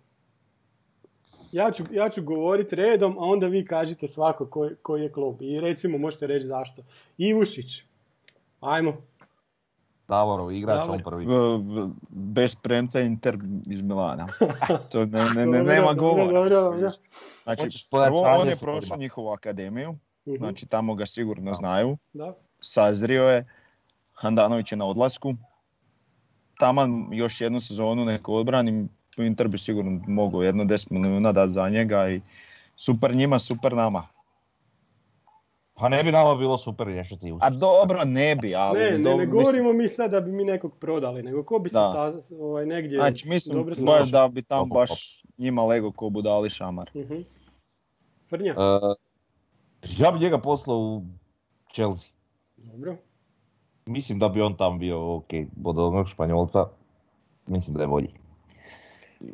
Ja 1.52 1.72
ću, 1.72 1.84
ja 1.92 2.10
ću 2.10 2.24
govoriti 2.24 2.76
redom, 2.76 3.18
a 3.20 3.22
onda 3.22 3.48
vi 3.48 3.66
kažete 3.66 4.08
svako 4.08 4.46
koji, 4.46 4.76
koji 4.82 5.02
je 5.02 5.12
klub. 5.12 5.42
I 5.42 5.60
recimo 5.60 5.98
možete 5.98 6.28
reći 6.28 6.46
zašto. 6.46 6.84
Ivušić. 7.18 7.84
Ajmo. 8.60 8.94
Davorov 10.08 10.52
igrač, 10.52 10.80
Davor. 10.80 10.96
on 10.96 11.04
prvi. 11.04 11.26
Bez 12.10 12.56
premca 12.56 13.00
Inter 13.00 13.38
iz 13.70 13.82
Milana. 13.82 14.28
To 14.92 15.06
ne, 15.06 15.26
ne, 15.36 15.46
ne, 15.46 15.64
nema 15.74 15.94
govora. 15.94 16.90
Znači, 17.44 17.88
prvo 17.92 18.22
on 18.22 18.48
je 18.48 18.56
prošao 18.56 18.98
njihovu 18.98 19.30
akademiju, 19.30 19.96
Mhm, 20.26 20.36
znači 20.38 20.68
tamo 20.68 20.96
ga 20.96 21.06
sigurno 21.06 21.54
znaju. 21.54 21.98
Da. 22.14 22.38
Sazrio 22.60 23.24
je, 23.24 23.46
Handanović 24.14 24.72
je 24.72 24.78
na 24.78 24.86
odlasku. 24.86 25.34
taman 26.60 27.08
još 27.12 27.42
jednu 27.42 27.60
sezonu 27.60 28.06
neko 28.06 28.34
odbranim, 28.34 28.90
Inter 29.18 29.48
bi 29.48 29.58
sigurno 29.58 30.02
mogao 30.08 30.44
jedno 30.44 30.64
10 30.64 30.88
milijuna 30.92 31.32
dati 31.32 31.52
za 31.52 31.70
njega 31.70 32.10
i 32.10 32.22
super 32.76 33.16
njima, 33.16 33.40
super 33.40 33.74
nama. 33.74 34.08
Pa 35.74 35.90
ne 35.90 36.04
bi 36.04 36.12
nama 36.12 36.36
bilo 36.36 36.58
super 36.58 36.88
nešto 36.88 37.16
ti 37.16 37.34
A 37.40 37.50
dobro, 37.50 38.04
ne 38.06 38.36
bi, 38.36 38.56
ali... 38.56 38.80
Ne, 38.80 38.92
ne, 38.92 38.98
dobro, 38.98 39.18
ne 39.18 39.26
mislim- 39.26 39.30
govorimo 39.32 39.74
mi 39.74 39.88
sad 39.88 40.12
da 40.12 40.22
bi 40.22 40.32
mi 40.32 40.44
nekog 40.44 40.78
prodali, 40.78 41.24
nego 41.24 41.44
ko 41.44 41.60
bi 41.60 41.70
se 41.70 41.74
Da. 41.74 42.12
sa, 42.22 42.36
ovaj, 42.36 42.66
negdje 42.66 43.00
Znači, 43.00 43.28
mislim 43.28 43.58
dobro 43.58 43.76
baš 43.86 44.12
da 44.12 44.28
bi 44.28 44.42
tam 44.42 44.70
baš 44.70 45.24
njima 45.38 45.66
lego 45.66 45.92
ko 45.92 46.10
budali 46.10 46.50
šamar. 46.50 46.92
Mhm. 46.96 47.16
Frnja? 48.30 48.52
E, 48.52 48.80
ja 49.98 50.12
bi 50.12 50.20
njega 50.20 50.38
poslao 50.38 50.78
u 50.78 51.02
Chelsea. 51.74 52.10
Dobro. 52.58 52.98
Mislim 53.86 54.20
da 54.20 54.30
bi 54.30 54.42
on 54.42 54.58
tam 54.58 54.80
bio 54.80 55.16
ok, 55.16 55.30
od 55.64 55.80
onog 55.80 56.10
Španjolca. 56.10 56.66
Mislim 57.48 57.76
da 57.76 57.84
je 57.84 57.88
bolji. 57.88 58.10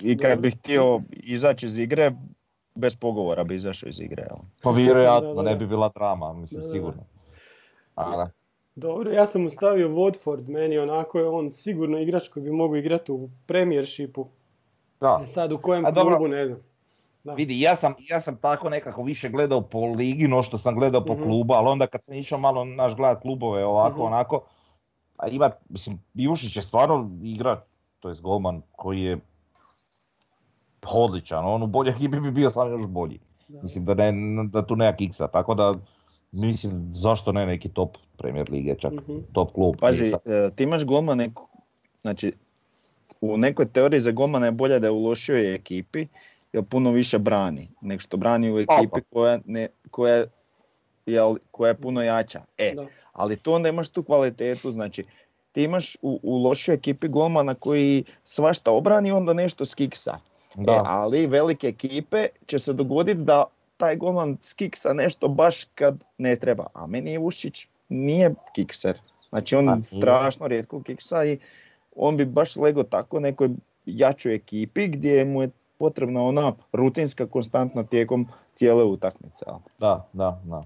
I 0.01 0.17
kad 0.17 0.39
bi 0.39 0.51
htio 0.51 1.01
izaći 1.11 1.65
iz 1.65 1.77
igre, 1.77 2.11
bez 2.75 2.95
pogovora 2.95 3.43
bi 3.43 3.55
izašao 3.55 3.87
iz 3.87 3.99
igre. 3.99 4.23
Jel? 4.23 4.37
Pa 4.63 4.71
vjerojatno, 4.71 5.33
Da, 5.33 5.43
da, 5.43 5.49
ne 5.49 5.55
bi 5.55 5.67
bila 5.67 5.89
drama, 5.95 6.33
mislim, 6.33 6.61
Da, 6.61 6.67
da, 6.67 6.67
da. 6.67 6.73
sigurno. 6.73 7.03
A, 7.95 8.17
da. 8.17 8.29
Dobro, 8.75 9.11
ja 9.11 9.27
sam 9.27 9.41
mu 9.41 9.49
stavio 9.49 9.89
Watford, 9.89 10.47
meni 10.47 10.77
onako 10.77 11.19
je 11.19 11.27
on 11.27 11.51
sigurno 11.51 11.99
igrač 11.99 12.27
koji 12.27 12.43
bi 12.43 12.51
mogao 12.51 12.77
igrati 12.77 13.11
u 13.11 13.29
premiershipu. 13.45 14.27
Da. 14.99 15.19
E 15.23 15.27
sad 15.27 15.51
u 15.51 15.57
kojem 15.57 15.85
A 15.85 15.93
klubu 15.93 16.27
ne 16.27 16.45
znam. 16.45 16.59
Da. 17.27 17.33
Vidi, 17.33 17.61
ja 17.61 17.75
sam, 17.75 17.93
ja 18.01 18.21
sam 18.21 18.37
tako 18.37 18.69
nekako 18.69 19.03
više 19.03 19.29
gledao 19.29 19.61
po 19.61 19.85
ligi 19.87 20.27
no 20.27 20.43
što 20.43 20.57
sam 20.57 20.75
gledao 20.75 21.05
po 21.05 21.13
Mhm. 21.13 21.23
klubu, 21.23 21.53
ali 21.53 21.67
onda 21.67 21.87
kad 21.87 22.03
sam 22.03 22.15
išao 22.15 22.39
malo 22.39 22.65
naš 22.65 22.95
gledat 22.95 23.21
klubove 23.21 23.65
ovako, 23.65 23.95
Mhm. 23.95 24.13
onako, 24.13 24.41
a 25.17 25.27
ima, 25.27 25.51
mislim, 25.69 25.99
Jušić 26.13 26.55
je 26.55 26.61
stvarno 26.61 27.11
igrač, 27.23 27.59
to 27.99 28.09
je 28.09 28.15
golman 28.15 28.61
koji 28.71 29.01
je 29.01 29.17
odličan, 30.85 31.45
on 31.45 31.63
u 31.63 31.67
boljoj 31.67 31.93
ekipi 31.93 32.19
bi 32.19 32.31
bio 32.31 32.49
samo 32.49 32.69
još 32.69 32.87
bolji. 32.87 33.19
Da. 33.47 33.61
Mislim 33.63 33.85
da, 33.85 33.93
ne, 33.93 34.13
da 34.45 34.65
tu 34.65 34.75
nema 34.75 34.93
kiksa, 34.93 35.27
tako 35.27 35.55
da 35.55 35.75
mislim 36.31 36.89
zašto 36.93 37.31
ne 37.31 37.45
neki 37.45 37.69
top 37.69 37.89
Premier 38.17 38.51
lige 38.51 38.75
čak, 38.75 38.93
Mhm. 38.93 39.17
top 39.33 39.53
klub. 39.53 39.75
Pazi, 39.75 40.07
e, 40.07 40.15
ti 40.55 40.63
imaš 40.63 40.85
golmane, 40.85 41.29
znači 42.01 42.33
u 43.21 43.37
nekoj 43.37 43.65
teoriji 43.65 43.99
za 43.99 44.11
golmana 44.11 44.45
je 44.45 44.51
bolje 44.51 44.79
da 44.79 44.87
je 44.87 44.91
u 44.91 44.99
lošijoj 44.99 45.55
ekipi, 45.55 46.07
jer 46.53 46.63
puno 46.63 46.91
više 46.91 47.19
brani, 47.19 47.69
nego 47.81 47.99
što 47.99 48.17
brani 48.17 48.51
u 48.51 48.59
ekipi 48.59 49.01
koja, 49.13 49.39
ne, 49.45 49.67
koja, 49.91 50.25
jel, 51.05 51.35
koja 51.51 51.69
je 51.69 51.77
puno 51.77 52.03
jača. 52.03 52.41
E, 52.57 52.73
Da. 52.75 52.85
ali 53.13 53.35
to 53.35 53.53
onda 53.53 53.69
imaš 53.69 53.89
tu 53.89 54.03
kvalitetu, 54.03 54.71
znači 54.71 55.05
ti 55.51 55.63
imaš 55.63 55.95
u, 56.01 56.19
u 56.23 56.37
lošoj 56.37 56.75
ekipi 56.75 57.07
golmana 57.07 57.53
koji 57.53 58.03
svašta 58.23 58.71
obrani 58.71 59.11
onda 59.11 59.33
nešto 59.33 59.65
skiksa. 59.65 60.17
Da. 60.55 60.71
E, 60.71 60.81
ali 60.85 61.27
velike 61.27 61.67
ekipe 61.67 62.27
će 62.45 62.59
se 62.59 62.73
dogoditi 62.73 63.19
da 63.19 63.43
taj 63.77 63.95
golman 63.95 64.37
skiksa 64.41 64.93
nešto 64.93 65.27
baš 65.27 65.63
kad 65.63 66.03
ne 66.17 66.35
treba. 66.35 66.67
A 66.73 66.87
meni 66.87 67.11
je 67.11 67.19
Vušić 67.19 67.67
nije 67.89 68.33
kikser. 68.55 68.99
Znači 69.29 69.55
on 69.55 69.65
nije. 69.65 69.83
strašno 69.83 70.47
rijetko 70.47 70.81
kiksa 70.83 71.25
i 71.25 71.39
on 71.95 72.17
bi 72.17 72.25
baš 72.25 72.55
lego 72.55 72.83
tako 72.83 73.19
nekoj 73.19 73.49
jačoj 73.85 74.35
ekipi 74.35 74.87
gdje 74.87 75.25
mu 75.25 75.41
je 75.41 75.49
potrebna 75.77 76.23
ona 76.23 76.51
rutinska 76.73 77.27
konstantna 77.27 77.83
tijekom 77.83 78.27
cijele 78.53 78.83
utakmice. 78.83 79.45
Da, 79.79 80.07
da, 80.13 80.41
da. 80.43 80.63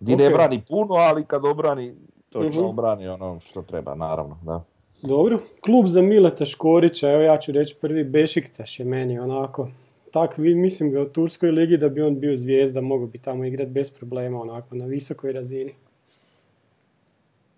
Di 0.00 0.16
ne 0.16 0.26
Ok. 0.26 0.32
brani 0.32 0.62
puno, 0.68 0.94
ali 0.94 1.24
kad 1.24 1.44
obrani, 1.44 1.94
Točno. 2.30 2.50
točno 2.50 2.68
obrani 2.68 3.08
ono 3.08 3.40
što 3.40 3.62
treba, 3.62 3.94
naravno, 3.94 4.38
da. 4.42 4.62
Dobro, 5.02 5.38
klub 5.60 5.86
za 5.86 6.02
Mileta 6.02 6.44
Škorića, 6.44 7.10
evo 7.10 7.22
ja 7.22 7.38
ću 7.38 7.52
reći 7.52 7.76
prvi 7.80 8.04
Bešiktaš 8.04 8.80
je 8.80 8.86
meni 8.86 9.18
onako. 9.18 9.68
Tak 10.10 10.38
vi 10.38 10.54
mislim 10.54 10.90
ga 10.90 11.02
u 11.02 11.08
Turskoj 11.08 11.50
ligi 11.50 11.76
da 11.76 11.88
bi 11.88 12.02
on 12.02 12.20
bio 12.20 12.36
zvijezda, 12.36 12.80
mogao 12.80 13.06
bi 13.06 13.18
tamo 13.18 13.44
igrati 13.44 13.70
bez 13.70 13.90
problema 13.90 14.40
onako 14.40 14.74
na 14.74 14.84
visokoj 14.84 15.32
razini. 15.32 15.74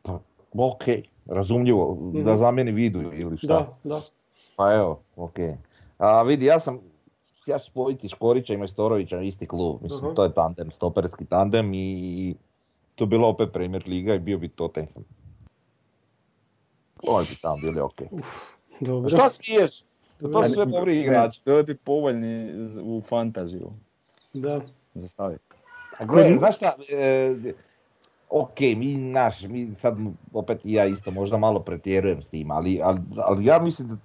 Pa, 0.03 0.19
ok, 0.55 0.83
razumljivo, 1.27 1.99
da 2.15 2.31
Mhm. 2.31 2.39
zamijeni 2.39 2.73
vidu 2.73 3.01
ili 3.13 3.37
šta. 3.39 3.47
Da, 3.47 3.77
da. 3.85 4.01
Pa 4.57 4.75
evo, 4.75 5.01
ok. 5.17 5.37
A 6.03 6.23
vidi, 6.23 6.47
ja 6.47 6.59
sam, 6.59 6.79
ja 7.47 7.59
ću 7.59 7.67
spojiti 7.71 8.09
Škorića 8.09 8.55
i 8.55 8.57
Majstorovića 8.57 9.19
u 9.19 9.23
isti 9.23 9.47
klub, 9.47 9.83
mislim, 9.83 10.05
Aha. 10.05 10.15
to 10.15 10.25
je 10.25 10.35
tandem, 10.35 10.71
stoperski 10.71 11.25
tandem 11.25 11.75
i, 11.75 11.79
i 11.79 12.35
to 12.95 13.05
je 13.05 13.09
bila 13.09 13.29
opet 13.29 13.53
Premier 13.53 13.83
Liga 13.87 14.15
i 14.15 14.19
bio 14.19 14.39
bi 14.39 14.49
Tottenham. 14.49 15.05
Ovo 17.09 17.21
bi 17.21 17.37
tamo 17.43 17.57
bili 17.57 17.81
ok. 17.81 17.99
Dobro. 18.81 19.17
Šta 19.17 19.31
smiješ? 19.31 19.83
To 20.21 20.43
su 20.43 20.53
sve 20.55 20.67
dobri 20.67 21.01
igrači. 21.01 21.41
Bili 21.45 21.63
bi 21.63 21.77
povoljni 21.77 22.49
u 22.83 23.01
fantaziju 23.01 23.71
Da. 24.35 24.61
za 24.95 25.09
staviti. 25.09 25.45
A 25.99 26.05
gle, 26.05 26.37
znaš 26.39 26.57
šta, 26.57 26.77
e, 26.89 27.35
ok, 28.31 28.61
mi 28.61 28.97
naš, 28.97 29.43
mi 29.43 29.75
sad 29.81 29.97
opet 30.33 30.61
i 30.65 30.73
ja 30.73 30.87
isto 30.87 31.11
možda 31.11 31.37
malo 31.37 31.61
pretjerujem 31.61 32.23
s 32.23 32.29
tim, 32.29 32.51
ali, 32.51 32.81
ali, 32.83 33.01
ali 33.17 33.45
ja 33.45 33.59
mislim 33.59 33.89
da 33.89 33.97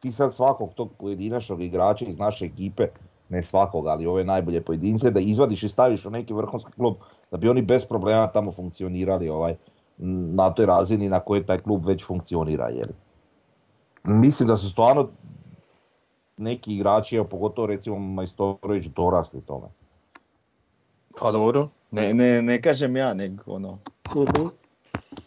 ti 0.00 0.12
sad 0.12 0.34
svakog 0.34 0.74
tog 0.74 0.92
pojedinačnog 0.98 1.62
igrača 1.62 2.04
iz 2.04 2.18
naše 2.18 2.44
ekipe, 2.44 2.86
ne 3.28 3.42
svakog, 3.42 3.86
ali 3.86 4.06
ove 4.06 4.24
najbolje 4.24 4.60
pojedince, 4.60 5.10
da 5.10 5.20
izvadiš 5.20 5.62
i 5.62 5.68
staviš 5.68 6.06
u 6.06 6.10
neki 6.10 6.34
vrhunski 6.34 6.72
klub, 6.72 6.94
da 7.30 7.36
bi 7.36 7.48
oni 7.48 7.62
bez 7.62 7.84
problema 7.84 8.26
tamo 8.26 8.52
funkcionirali 8.52 9.28
ovaj, 9.28 9.56
na 9.98 10.54
toj 10.54 10.66
razini 10.66 11.08
na 11.08 11.20
kojoj 11.20 11.46
taj 11.46 11.58
klub 11.58 11.86
već 11.86 12.06
funkcionira. 12.06 12.68
Jel? 12.68 12.88
Mislim 14.04 14.48
da 14.48 14.56
su 14.56 14.70
stvarno 14.70 15.08
neki 16.36 16.74
igrači, 16.74 17.16
evo 17.16 17.24
pogotovo 17.24 17.66
recimo 17.66 17.98
Majstorović, 17.98 18.86
dorasli 18.86 19.40
tome. 19.40 19.66
Pa 21.20 21.32
dobro, 21.32 21.68
ne, 21.90 22.14
ne, 22.14 22.42
ne 22.42 22.62
kažem 22.62 22.96
ja, 22.96 23.14
nego 23.14 23.42
ono, 23.46 23.78
Mhm. 24.14 24.46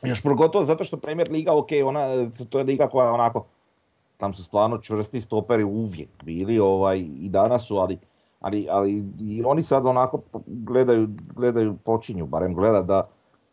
Još 0.03 0.23
pogotovo 0.23 0.63
zato 0.63 0.83
što 0.83 0.97
Premier 0.97 1.31
Liga, 1.31 1.57
ok, 1.57 1.67
ona, 1.85 2.29
to 2.49 2.57
je 2.57 2.63
liga 2.63 2.87
koja 2.87 3.11
onako, 3.11 3.45
tam 4.19 4.33
su 4.33 4.43
stvarno 4.43 4.77
čvrsti 4.77 5.21
stoperi 5.21 5.63
uvijek 5.63 6.09
bili 6.23 6.59
ovaj, 6.59 6.99
i 6.99 7.29
danas 7.29 7.67
su, 7.67 7.77
ali, 7.77 7.97
ali, 8.39 8.67
ali 8.69 9.03
i 9.19 9.43
oni 9.45 9.63
sad 9.63 9.85
onako 9.85 10.21
gledaju, 10.47 11.07
gledaju 11.35 11.75
počinju, 11.83 12.25
barem 12.25 12.53
gleda 12.53 12.81
da, 12.81 13.03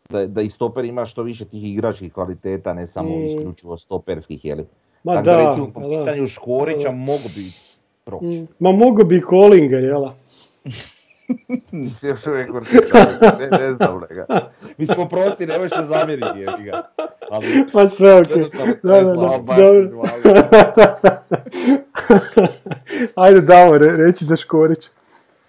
da, 0.09 0.27
da 0.27 0.41
i 0.41 0.49
stoper 0.49 0.85
ima 0.85 1.05
što 1.05 1.23
više 1.23 1.45
tih 1.45 1.73
igračkih 1.73 2.13
kvaliteta, 2.13 2.73
ne 2.73 2.87
samo 2.87 3.09
Mm. 3.09 3.25
isključivo 3.27 3.77
stoperskih, 3.77 4.45
jeli. 4.45 4.65
Ma 5.03 5.13
Tako 5.13 5.25
da, 5.25 5.49
recimo 5.49 5.71
po 5.73 5.79
da. 5.79 5.87
pitanju 5.87 6.25
Škorića 6.27 6.77
Da, 6.79 6.89
da. 6.89 6.91
mogu 6.91 7.29
bi 7.35 7.51
proći. 8.03 8.25
Mm. 8.25 8.47
Ma 8.59 8.71
mogo 8.71 9.03
bi 9.03 9.21
Kolinger, 9.21 9.83
jela? 9.83 10.15
Nisi 11.71 12.07
još 12.07 12.27
uvijek 12.27 12.53
vrti, 12.53 12.75
ne, 13.39 13.57
ne 13.59 13.73
znam 13.73 14.01
lega. 14.01 14.25
Mislim, 14.77 14.99
oprosti, 14.99 15.45
nemoj 15.45 15.67
što 15.67 15.85
zamjeriti, 15.85 16.39
jebi 16.39 16.63
ga. 16.63 16.83
Ali, 17.31 17.45
Pa 17.73 17.87
sve 17.87 18.19
ok. 18.19 18.27
Da, 18.83 19.01
da, 19.01 19.13
da. 19.13 19.37
baš 19.41 19.57
Dobro. 19.57 19.87
se. 19.87 20.35
Ajde, 23.15 23.41
Davor, 23.41 23.81
re- 23.81 23.95
reci 23.97 24.25
za 24.25 24.35
Škorić. 24.35 24.85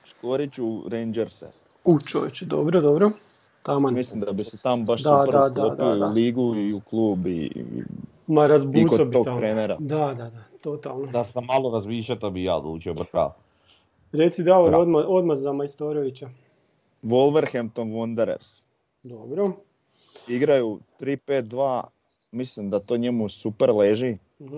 Škorić 0.04 0.58
u 0.58 0.82
Rangerse. 0.92 1.46
U 1.84 1.98
čovječe, 2.00 2.44
dobro, 2.44 2.80
dobro. 2.80 3.10
Taman. 3.62 3.94
Mislim 3.94 4.20
da 4.20 4.32
bi 4.32 4.44
se 4.44 4.58
tam 4.62 4.84
baš 4.84 5.02
Da, 5.02 5.20
super 5.20 5.40
da, 5.40 5.48
da, 5.48 5.68
da, 5.68 5.94
da. 5.94 6.06
u 6.06 6.12
ligu 6.12 6.54
i 6.56 6.72
u 6.72 6.80
klub 6.80 7.26
i, 7.26 7.30
i 7.30 7.82
Ma 8.26 8.46
i 8.74 8.86
kod 8.86 9.12
tog 9.12 9.26
tamo. 9.26 9.38
trenera. 9.38 9.76
Da, 9.78 9.98
da, 9.98 10.14
da, 10.14 10.42
totalno. 10.60 11.06
da 11.06 11.24
sam 11.24 11.44
malo 11.44 11.70
razmišljao, 11.70 12.18
to 12.18 12.30
bi 12.30 12.44
ja 12.44 12.56
odlučio, 12.56 12.94
bravo. 13.12 13.34
Reci 14.12 14.42
Da. 14.42 14.58
odmah, 14.58 15.04
odmah 15.06 15.36
za 15.38 15.52
Majstorovića. 15.52 16.30
Wolverhampton 17.02 17.92
Wanderers. 17.92 18.64
Dobro. 19.02 19.52
Igraju 20.28 20.80
3-5-2, 21.00 21.82
mislim 22.32 22.70
da 22.70 22.80
to 22.80 22.96
njemu 22.96 23.28
super 23.28 23.70
leži. 23.70 24.16
Mhm. 24.40 24.56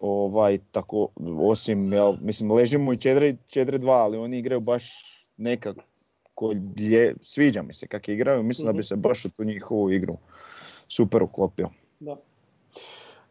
Ovaj, 0.00 0.58
tako, 0.70 1.08
osim, 1.40 1.92
jel, 1.92 2.14
mislim, 2.20 2.50
leži 2.52 2.78
mu 2.78 2.92
i 2.92 2.96
4 2.96 3.36
4-2, 3.48 3.88
ali 3.90 4.18
oni 4.18 4.38
igraju 4.38 4.60
baš 4.60 4.90
nekako, 5.36 5.82
je, 6.76 7.14
sviđa 7.22 7.62
mi 7.62 7.74
se 7.74 7.86
kako 7.86 8.10
igraju, 8.10 8.42
mislim 8.42 8.66
da 8.66 8.72
Mhm. 8.72 8.76
bi 8.76 8.84
se 8.84 8.96
baš 8.96 9.24
u 9.24 9.30
tu 9.30 9.44
njihovu 9.44 9.90
igru 9.90 10.16
super 10.88 11.22
uklopio. 11.22 11.68
Da. 12.00 12.16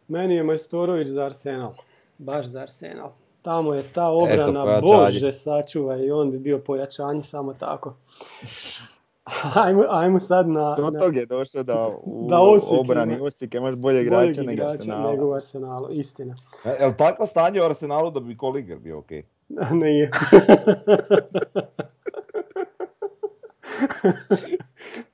Meni 0.08 0.36
je 0.36 0.44
Majstorović 0.44 1.08
za 1.08 1.26
Arsenal. 1.26 1.74
Baš 2.18 2.46
za 2.46 2.60
Arsenal. 2.60 3.12
Tamo 3.42 3.74
je 3.74 3.84
ta 3.86 4.08
obrana, 4.08 4.64
pojačanje. 4.64 4.82
bože 4.84 5.34
sačuvaj, 5.34 6.00
i 6.00 6.12
on 6.12 6.32
bi 6.32 6.40
bio 6.40 6.60
pojačanje 6.60 7.22
samo 7.24 7.54
tako. 7.54 7.94
Ajmo, 9.56 9.84
ajmo 9.90 10.20
sad 10.20 10.50
na, 10.50 10.76
Do 10.76 10.84
na 10.84 11.00
tog 11.00 11.16
je 11.16 11.26
došlo 11.26 11.64
da 11.64 11.88
u 11.96 12.28
Da 12.30 12.40
Osijek 12.40 12.80
obrani 12.82 13.14
ima- 13.14 13.26
Osijek 13.26 13.54
imaš 13.54 13.76
bolje 13.76 14.02
igrača 14.02 14.40
nego 14.40 14.52
igrača 14.52 14.66
Arsenala. 14.68 15.12
nego 15.12 15.26
u 15.26 15.34
Arsenalu, 15.34 15.88
istina. 15.92 16.36
E, 16.66 16.70
Je 16.80 16.88
li 16.88 16.98
takvo 16.98 17.26
stanje 17.26 17.62
u 17.62 17.66
Arsenalu 17.66 18.12
da 18.12 18.20
bi 18.20 18.38
Koliger 18.38 18.80
bio 18.80 18.98
ok? 19.00 19.10
Nije. 19.74 20.12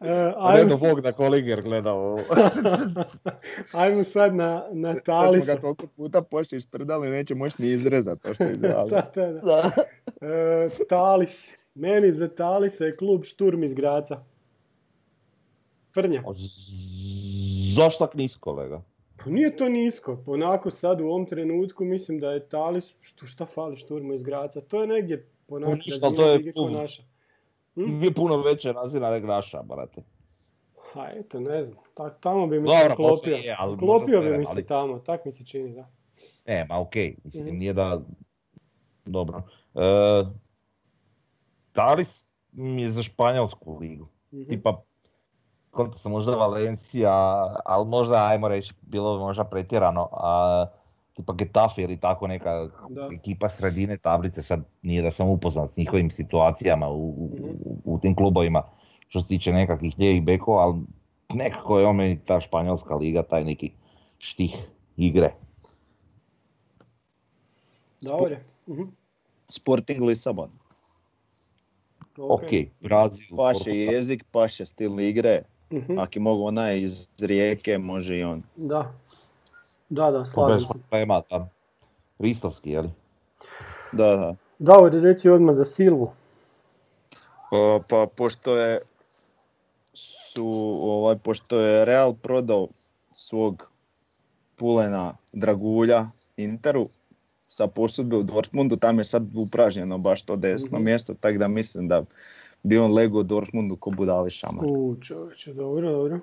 E, 0.01 0.33
ajmo, 0.37 0.77
s- 0.77 0.79
Bog 0.79 1.01
da 1.01 1.11
Kolinger 1.11 1.61
gleda 1.61 1.93
ovo. 1.93 2.19
ajmo 3.73 4.03
sad 4.03 4.35
na, 4.35 4.67
na 4.71 4.93
Sad 4.93 5.03
smo 5.03 5.13
Talisa. 5.13 5.45
ga 5.47 5.61
toliko 5.61 5.87
puta 5.87 6.21
pošli 6.21 6.55
ispredali, 6.55 7.09
neće 7.09 7.35
moći 7.35 7.61
ni 7.61 7.67
izrezati 7.67 8.21
to 8.21 8.33
što 8.33 8.43
je 8.43 8.51
izvali. 8.51 8.91
Da, 8.91 9.11
da, 9.15 9.31
da. 9.33 9.71
E, 10.21 10.69
Talis. 10.89 11.51
Meni 11.75 12.11
za 12.11 12.27
Talisa 12.29 12.85
je 12.85 12.95
klub 12.95 13.23
Šturm 13.23 13.63
iz 13.63 13.73
Graca. 13.73 14.23
Frnja. 15.93 16.23
Zašto 17.75 18.05
tak 18.05 18.15
nisko, 18.15 18.51
lega? 18.51 18.81
Pa 19.17 19.29
nije 19.29 19.55
to 19.55 19.69
nisko. 19.69 20.23
Onako 20.27 20.69
sad 20.71 21.01
u 21.01 21.05
ovom 21.05 21.25
trenutku 21.25 21.85
mislim 21.85 22.19
da 22.19 22.31
je 22.31 22.47
Talis, 22.47 22.93
što, 23.01 23.25
šta 23.25 23.45
fali 23.45 23.75
Šturmu 23.75 24.13
iz 24.13 24.23
Graca? 24.23 24.61
To 24.61 24.81
je 24.81 24.87
negdje 24.87 25.27
onako 25.47 25.75
ništa, 25.75 25.91
razina 25.93 26.15
to 26.17 26.29
je 26.29 26.53
klub. 26.53 26.71
naša. 26.71 27.03
Hm? 27.77 28.03
Je 28.03 28.13
puno 28.13 28.37
veća 28.37 28.71
razina 28.71 29.09
nego 29.11 29.27
naša, 29.27 29.61
brate. 29.63 30.01
Ha, 30.93 31.09
eto, 31.09 31.39
ne 31.39 31.63
znam. 31.63 31.77
Ta, 31.93 32.09
tamo 32.09 32.47
bi 32.47 32.59
mi 32.59 32.69
se 32.71 32.95
klopio. 32.95 33.35
je, 33.35 33.55
ali 33.59 33.77
klopio 33.77 34.21
bi 34.21 34.37
mi 34.37 34.45
se 34.45 34.65
tamo, 34.65 34.99
tak 34.99 35.25
mi 35.25 35.31
se 35.31 35.45
čini, 35.45 35.73
da. 35.73 35.87
E, 36.45 36.65
ma 36.65 36.79
okej, 36.79 37.15
mislim, 37.23 37.45
Mhm. 37.45 37.57
nije 37.57 37.73
da... 37.73 38.01
Dobro. 39.05 39.41
E, 39.75 39.79
Talis 41.71 42.23
mi 42.51 42.81
je 42.81 42.89
za 42.89 43.03
španjolsku 43.03 43.77
ligu. 43.77 44.07
Mhm. 44.33 44.49
Tipa, 44.49 44.81
konta 45.71 45.97
sam 45.97 46.11
možda 46.11 46.31
Valencija, 46.31 47.11
ali 47.65 47.85
možda, 47.85 48.27
ajmo 48.29 48.47
reći, 48.47 48.73
bilo 48.81 49.17
bi 49.17 49.19
možda 49.19 49.43
pretjerano. 49.43 50.09
A, 50.11 50.65
tipa 51.17 51.33
Getafe 51.33 51.81
ili 51.81 51.97
tako 51.97 52.27
neka 52.27 52.69
Da. 52.89 53.09
ekipa 53.13 53.49
sredine 53.49 53.97
tablice, 53.97 54.43
sad 54.43 54.65
nije 54.81 55.01
da 55.01 55.11
sam 55.11 55.29
upoznat 55.29 55.71
s 55.71 55.77
njihovim 55.77 56.11
situacijama 56.11 56.89
u, 56.89 57.09
u, 57.09 57.29
u- 57.85 57.99
tim 57.99 58.15
klubovima 58.15 58.63
što 59.07 59.21
se 59.21 59.27
tiče 59.27 59.51
nekakvih 59.51 59.95
lijevih 59.97 60.23
bekova, 60.23 60.61
ali 60.61 60.75
nekako 61.29 61.79
je 61.79 61.85
on 61.85 61.95
meni 61.95 62.19
ta 62.25 62.39
španjolska 62.39 62.95
liga, 62.95 63.23
taj 63.23 63.43
neki 63.43 63.71
štih 64.17 64.55
igre. 64.97 65.33
Dobro. 68.01 68.35
Mhm. 68.67 68.83
Sporting 69.49 70.01
Lisabon. 70.01 70.49
Ok, 72.17 72.41
Ok. 72.43 72.49
Brazil, 72.81 73.35
Paše 73.37 73.71
jezik, 73.71 74.23
paše 74.31 74.65
stil 74.65 74.99
igre. 74.99 75.41
Mhm. 75.71 75.99
Ako 75.99 76.11
je 76.13 76.21
mogu 76.21 76.43
onaj 76.43 76.79
iz 76.79 77.09
rijeke, 77.21 77.77
može 77.77 78.17
i 78.17 78.23
on. 78.23 78.43
Da. 78.55 78.93
Da, 79.89 80.11
da, 80.11 80.25
slažem 80.25 80.59
se. 80.59 80.73
problema 80.73 81.21
tam. 81.21 81.49
Ristovski, 82.19 82.69
jel? 82.71 82.85
Da, 83.91 84.15
da. 84.15 84.35
Davor, 84.59 84.91
reci 84.93 85.29
odmah 85.29 85.55
za 85.55 85.65
Silvu. 85.65 86.11
O, 87.51 87.81
pa 87.89 88.07
pošto 88.15 88.57
je 88.57 88.79
su 89.93 90.47
ovaj 90.81 91.15
pošto 91.15 91.59
je 91.59 91.85
Real 91.85 92.13
prodao 92.13 92.67
svog 93.13 93.71
pulena 94.55 95.13
Dragulja 95.33 96.05
Interu 96.37 96.85
sa 97.43 97.67
posudbe 97.67 98.15
u 98.17 98.23
Dortmundu, 98.23 98.75
tam 98.75 98.97
je 98.97 99.03
sad 99.03 99.23
upražnjeno 99.35 99.97
baš 99.97 100.21
to 100.21 100.35
desno 100.35 100.69
Mhm. 100.73 100.83
mjesto, 100.83 101.13
tako 101.13 101.37
da 101.37 101.47
mislim 101.47 101.87
da 101.87 102.03
bi 102.63 102.77
on 102.77 102.93
lego 102.93 103.19
u 103.19 103.23
Dortmundu 103.23 103.75
ko 103.75 103.89
budali 103.89 104.31
šamar. 104.31 104.65
U, 104.67 104.95
čovječe, 105.01 105.53
dobro, 105.53 105.91
dobro. 105.91 106.19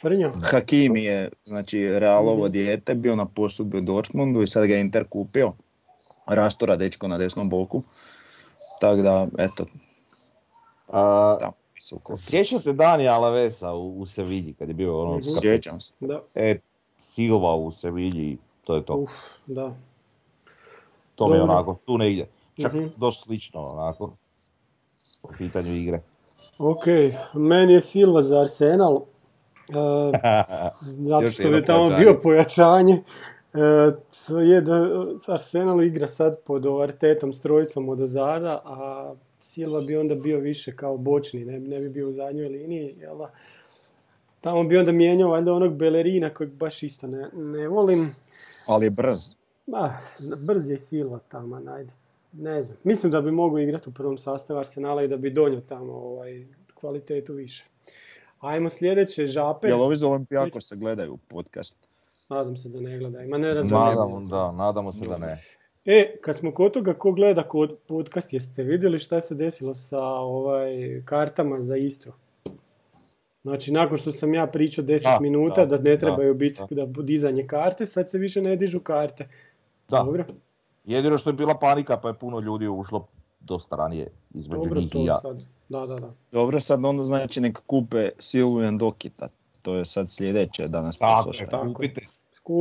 Frnja. 0.00 0.32
Hakimi 0.42 1.04
je, 1.04 1.30
znači, 1.44 1.88
Realovo 1.90 2.42
Mhm. 2.42 2.52
dijete, 2.52 2.94
bio 2.94 3.16
na 3.16 3.26
posudbi 3.26 3.78
u 3.78 3.82
Dortmundu 3.82 4.42
i 4.42 4.46
sad 4.46 4.66
ga 4.66 4.74
je 4.74 4.80
Inter 4.80 5.04
kupio. 5.04 5.52
Rastora 6.26 6.76
dečko 6.76 7.08
na 7.08 7.18
desnom 7.18 7.48
boku. 7.48 7.82
Tako 8.80 8.96
da, 8.96 9.26
eto, 9.38 9.64
A, 10.88 11.36
da, 11.40 11.52
visoko. 11.74 12.16
Sjeća 12.18 12.60
se 12.60 12.72
Dani 12.72 13.08
Alavesa 13.08 13.72
u, 13.72 13.92
u 13.92 14.06
Sevilji 14.06 14.52
kad 14.52 14.68
je 14.68 14.74
bio 14.74 15.00
ono... 15.02 15.10
Mhm. 15.10 15.24
kad- 15.24 15.40
Sjećam 15.40 15.80
se. 15.80 15.94
Da, 16.00 16.20
E, 16.34 16.58
Silva 17.00 17.54
u 17.54 17.72
Sevilji, 17.72 18.38
to 18.64 18.74
je 18.76 18.84
to. 18.84 18.94
uf, 18.94 19.10
da. 19.46 19.74
to 21.14 21.28
mi 21.28 21.34
je 21.34 21.42
onako, 21.42 21.78
tu 21.86 21.98
negdje. 21.98 22.28
Čak 22.56 22.72
Mhm. 22.72 22.86
dosta 22.96 23.24
slično 23.24 23.60
onako. 23.62 24.12
Po 25.22 25.28
pitanju 25.38 25.72
igre. 25.72 26.00
Ok, 26.58 26.84
meni 27.34 27.72
je 27.72 27.80
Silva 27.80 28.22
za 28.22 28.40
Arsenal. 28.40 29.00
E, 29.68 30.18
zato 31.10 31.28
što 31.28 31.50
bi 31.50 31.64
tamo 31.64 31.88
pojačanje. 31.88 32.04
bio 32.04 32.20
pojačanje. 32.22 33.02
E, 33.54 33.92
to 34.26 34.40
je 34.40 34.60
da 34.60 35.04
Arsenal 35.26 35.82
igra 35.82 36.08
sad 36.08 36.40
pod 36.44 36.66
Artetom 36.82 37.32
s 37.32 37.40
trojicom 37.40 37.88
od 37.88 38.00
ozada, 38.00 38.62
a 38.64 39.14
Silva 39.40 39.80
bi 39.80 39.96
onda 39.96 40.14
bio 40.14 40.38
više 40.38 40.76
kao 40.76 40.96
bočni, 40.96 41.44
ne, 41.44 41.60
ne 41.60 41.80
bi 41.80 41.88
bio 41.88 42.08
u 42.08 42.12
zadnjoj 42.12 42.48
liniji. 42.48 42.94
Jel 43.00 43.18
da? 43.18 43.30
Tamo 44.40 44.64
bi 44.64 44.78
onda 44.78 44.92
mijenjao 44.92 45.30
valjda 45.30 45.52
onog 45.52 45.76
Belerina 45.76 46.30
kojeg 46.30 46.52
baš 46.52 46.82
isto 46.82 47.06
ne, 47.06 47.28
ne 47.32 47.68
volim. 47.68 48.14
Ali 48.66 48.86
je 48.86 48.90
brz. 48.90 49.18
Ma, 49.66 49.98
brz 50.46 50.68
je 50.68 50.78
Silva 50.78 51.18
tamo, 51.28 51.62
ajde. 51.70 51.92
Ne 52.32 52.62
znam. 52.62 52.76
Mislim 52.84 53.12
da 53.12 53.20
bi 53.20 53.30
mogao 53.30 53.58
igrati 53.58 53.88
u 53.88 53.92
prvom 53.92 54.18
sastavu 54.18 54.60
Arsenala 54.60 55.02
i 55.02 55.08
da 55.08 55.16
bi 55.16 55.30
donio 55.30 55.60
tamo 55.60 55.92
ovaj, 55.92 56.46
kvalitetu 56.74 57.32
više. 57.32 57.64
Ajmo 58.40 58.70
sljedeće, 58.70 59.26
Žaper. 59.26 59.70
Jel 59.70 59.82
ovi 59.82 59.96
za 59.96 60.08
Olimpijako 60.08 60.60
se 60.60 60.76
gledaju 60.76 61.16
podcast? 61.28 61.88
Nadam 62.28 62.56
se 62.56 62.68
da 62.68 62.80
ne 62.80 62.98
gledaju. 62.98 63.28
Ma 63.28 63.38
ne 63.38 63.54
razumijem. 63.54 63.82
Nadamo, 63.82 64.20
da, 64.20 64.52
nadamo 64.52 64.92
se 64.92 65.08
da 65.08 65.16
ne. 65.18 65.38
E, 65.84 66.16
kad 66.20 66.36
smo 66.36 66.54
kod 66.54 66.72
toga 66.72 66.94
ko 66.94 67.12
gleda 67.12 67.42
kod 67.42 67.78
podcast, 67.86 68.32
jeste 68.32 68.62
vidjeli 68.62 68.98
šta 68.98 69.20
se 69.20 69.34
desilo 69.34 69.74
sa 69.74 70.02
ovaj, 70.02 71.02
kartama 71.04 71.60
za 71.60 71.76
Istru? 71.76 72.12
Znači, 73.42 73.72
nakon 73.72 73.98
što 73.98 74.12
sam 74.12 74.34
ja 74.34 74.46
pričao 74.46 74.84
10 74.84 75.02
Da, 75.02 75.18
minuta 75.20 75.66
da, 75.66 75.78
da, 75.78 75.90
ne 75.90 75.98
trebaju 75.98 76.34
da, 76.34 76.38
biti 76.38 76.60
da. 76.70 76.86
dizanje 77.02 77.46
karte, 77.46 77.86
sad 77.86 78.10
se 78.10 78.18
više 78.18 78.42
ne 78.42 78.56
dižu 78.56 78.80
karte. 78.80 79.28
Da, 79.88 79.96
Dobro, 79.96 80.24
jedino 80.84 81.18
što 81.18 81.30
je 81.30 81.34
bila 81.34 81.58
panika 81.58 81.96
pa 81.96 82.08
je 82.08 82.14
puno 82.14 82.40
ljudi 82.40 82.68
ušlo 82.68 83.06
dosta 83.40 83.76
ranije 83.76 84.08
između 84.34 84.62
dobro 84.62 84.80
njih 84.80 84.86
i 84.86 84.90
to 84.90 85.04
ja. 85.04 85.14
sad. 85.18 85.42
Da, 85.68 85.86
da, 85.86 85.94
da. 85.96 86.12
Dobro, 86.32 86.60
sad 86.60 86.84
onda 86.84 87.04
znači 87.04 87.40
neka 87.40 87.60
kupe 87.66 88.08
Silvu 88.18 88.62
i 88.62 88.78
Dokita. 88.78 89.28
To 89.62 89.74
je 89.74 89.84
sad 89.84 90.10
sljedeće 90.10 90.68
da 90.68 90.82
nas 90.82 90.98
Tako 90.98 91.16
posluša. 91.16 91.44
je, 91.44 91.50
Tako 91.50 91.72
kupite. 91.74 92.00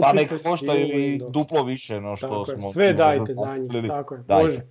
Pa 0.02 0.14
nek 0.14 0.30
košta 0.30 0.72
Silvu 0.72 1.00
i 1.00 1.22
duplo 1.30 1.64
više 1.64 2.02
no 2.02 2.16
što 2.16 2.28
Tako 2.28 2.52
je, 2.52 2.72
sve 2.74 2.94
dajte 2.94 3.34
za 3.34 3.58
njih, 3.58 3.88
tako 3.88 4.16
je, 4.16 4.24
Dajte. 4.28 4.44
može. 4.44 4.66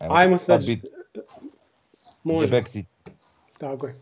Evo, 0.00 0.14
Ajmo 0.14 0.38
sad, 0.38 0.66
bit 0.66 0.84
može, 2.22 2.62
tako 3.58 3.86
je. 3.86 3.94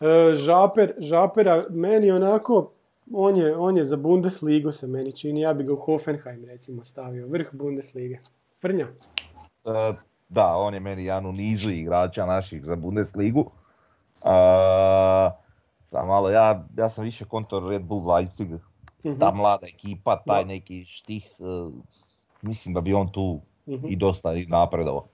E, 0.00 0.34
žaper, 0.34 0.94
žapera, 0.98 1.64
meni 1.70 2.10
onako, 2.10 2.70
on 3.12 3.36
je, 3.36 3.56
on 3.56 3.76
je 3.76 3.84
za 3.84 3.96
Bundesligu 3.96 4.72
se 4.72 4.86
meni 4.86 5.12
čini, 5.12 5.40
ja 5.40 5.54
bi 5.54 5.64
ga 5.64 5.72
u 5.72 5.76
Hoffenheim 5.76 6.44
recimo 6.44 6.84
stavio, 6.84 7.26
vrh 7.26 7.48
Bundeslige. 7.52 8.18
Frnja, 8.60 8.88
E, 9.64 9.92
da, 10.30 10.56
on 10.56 10.74
je 10.74 10.80
meni 10.80 11.04
jedan 11.04 11.26
u 11.26 11.32
nizu 11.32 11.70
igrača 11.70 12.26
naših 12.26 12.64
za 12.64 12.76
Bundesligu. 12.76 13.40
Uh, 13.40 13.50
sam 15.90 16.08
malo, 16.08 16.30
ja, 16.30 16.64
ja 16.76 16.90
sam 16.90 17.04
više 17.04 17.24
kontor 17.24 17.68
Red 17.70 17.82
Bull 17.82 18.14
Leipzig, 18.14 18.48
Mhm, 19.04 19.18
ta 19.18 19.30
mlada 19.30 19.66
ekipa, 19.66 20.16
taj 20.26 20.42
Da. 20.42 20.48
neki 20.48 20.84
štih, 20.84 21.26
e, 21.38 21.70
mislim 22.42 22.74
da 22.74 22.80
bi 22.80 22.94
on 22.94 23.12
tu 23.12 23.40
mhm. 23.68 23.86
i 23.88 23.96
dosta 23.96 24.34
i 24.34 24.46
napredovao. 24.46 25.06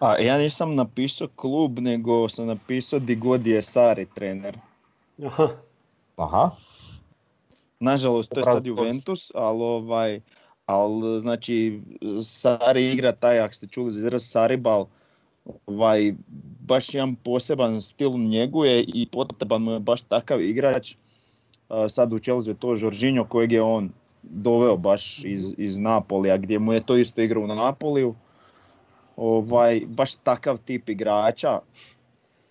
A 0.00 0.18
ja 0.18 0.38
nisam 0.38 0.74
napisao 0.74 1.28
klub, 1.36 1.78
nego 1.78 2.28
sam 2.28 2.46
napisao 2.46 2.98
di 2.98 3.16
god 3.16 3.46
je 3.46 3.62
Sari 3.62 4.06
trener. 4.14 4.58
Aha, 5.26 5.48
Aha, 6.16 6.50
Nažalost, 7.80 8.32
to 8.32 8.40
je 8.40 8.44
sad. 8.44 8.66
Juventus, 8.66 9.32
ali 9.34 9.62
ovaj, 9.62 10.20
ali 10.66 11.20
znači 11.20 11.80
Sari 12.24 12.92
igra 12.92 13.12
taj, 13.12 13.40
ako 13.40 13.54
ste 13.54 13.66
čuli 13.66 13.92
za 13.92 14.00
izraz 14.00 14.24
Saribal, 14.24 14.86
ovaj, 15.66 16.14
baš 16.60 16.94
jedan 16.94 17.14
poseban 17.14 17.80
stil 17.80 18.10
njeguje 18.10 18.82
i 18.82 19.06
potreban 19.12 19.62
mu 19.62 19.72
je 19.72 19.80
baš 19.80 20.02
takav 20.02 20.42
igrač. 20.42 20.94
Sad 21.88 22.12
u 22.12 22.18
Chelsea 22.18 22.50
je 22.50 22.58
to 22.58 22.76
Žoržinjo 22.76 23.24
kojeg 23.24 23.52
je 23.52 23.62
on 23.62 23.90
doveo 24.22 24.76
baš 24.76 25.24
iz, 25.24 25.54
iz 25.58 25.78
Napolija, 25.78 26.36
gdje 26.36 26.58
mu 26.58 26.72
je 26.72 26.80
to 26.80 26.96
isto 26.96 27.20
igrao 27.22 27.42
u 27.42 27.46
Napoliju. 27.46 28.14
Ovaj, 29.16 29.80
baš 29.86 30.14
takav 30.14 30.58
tip 30.58 30.88
igrača, 30.88 31.60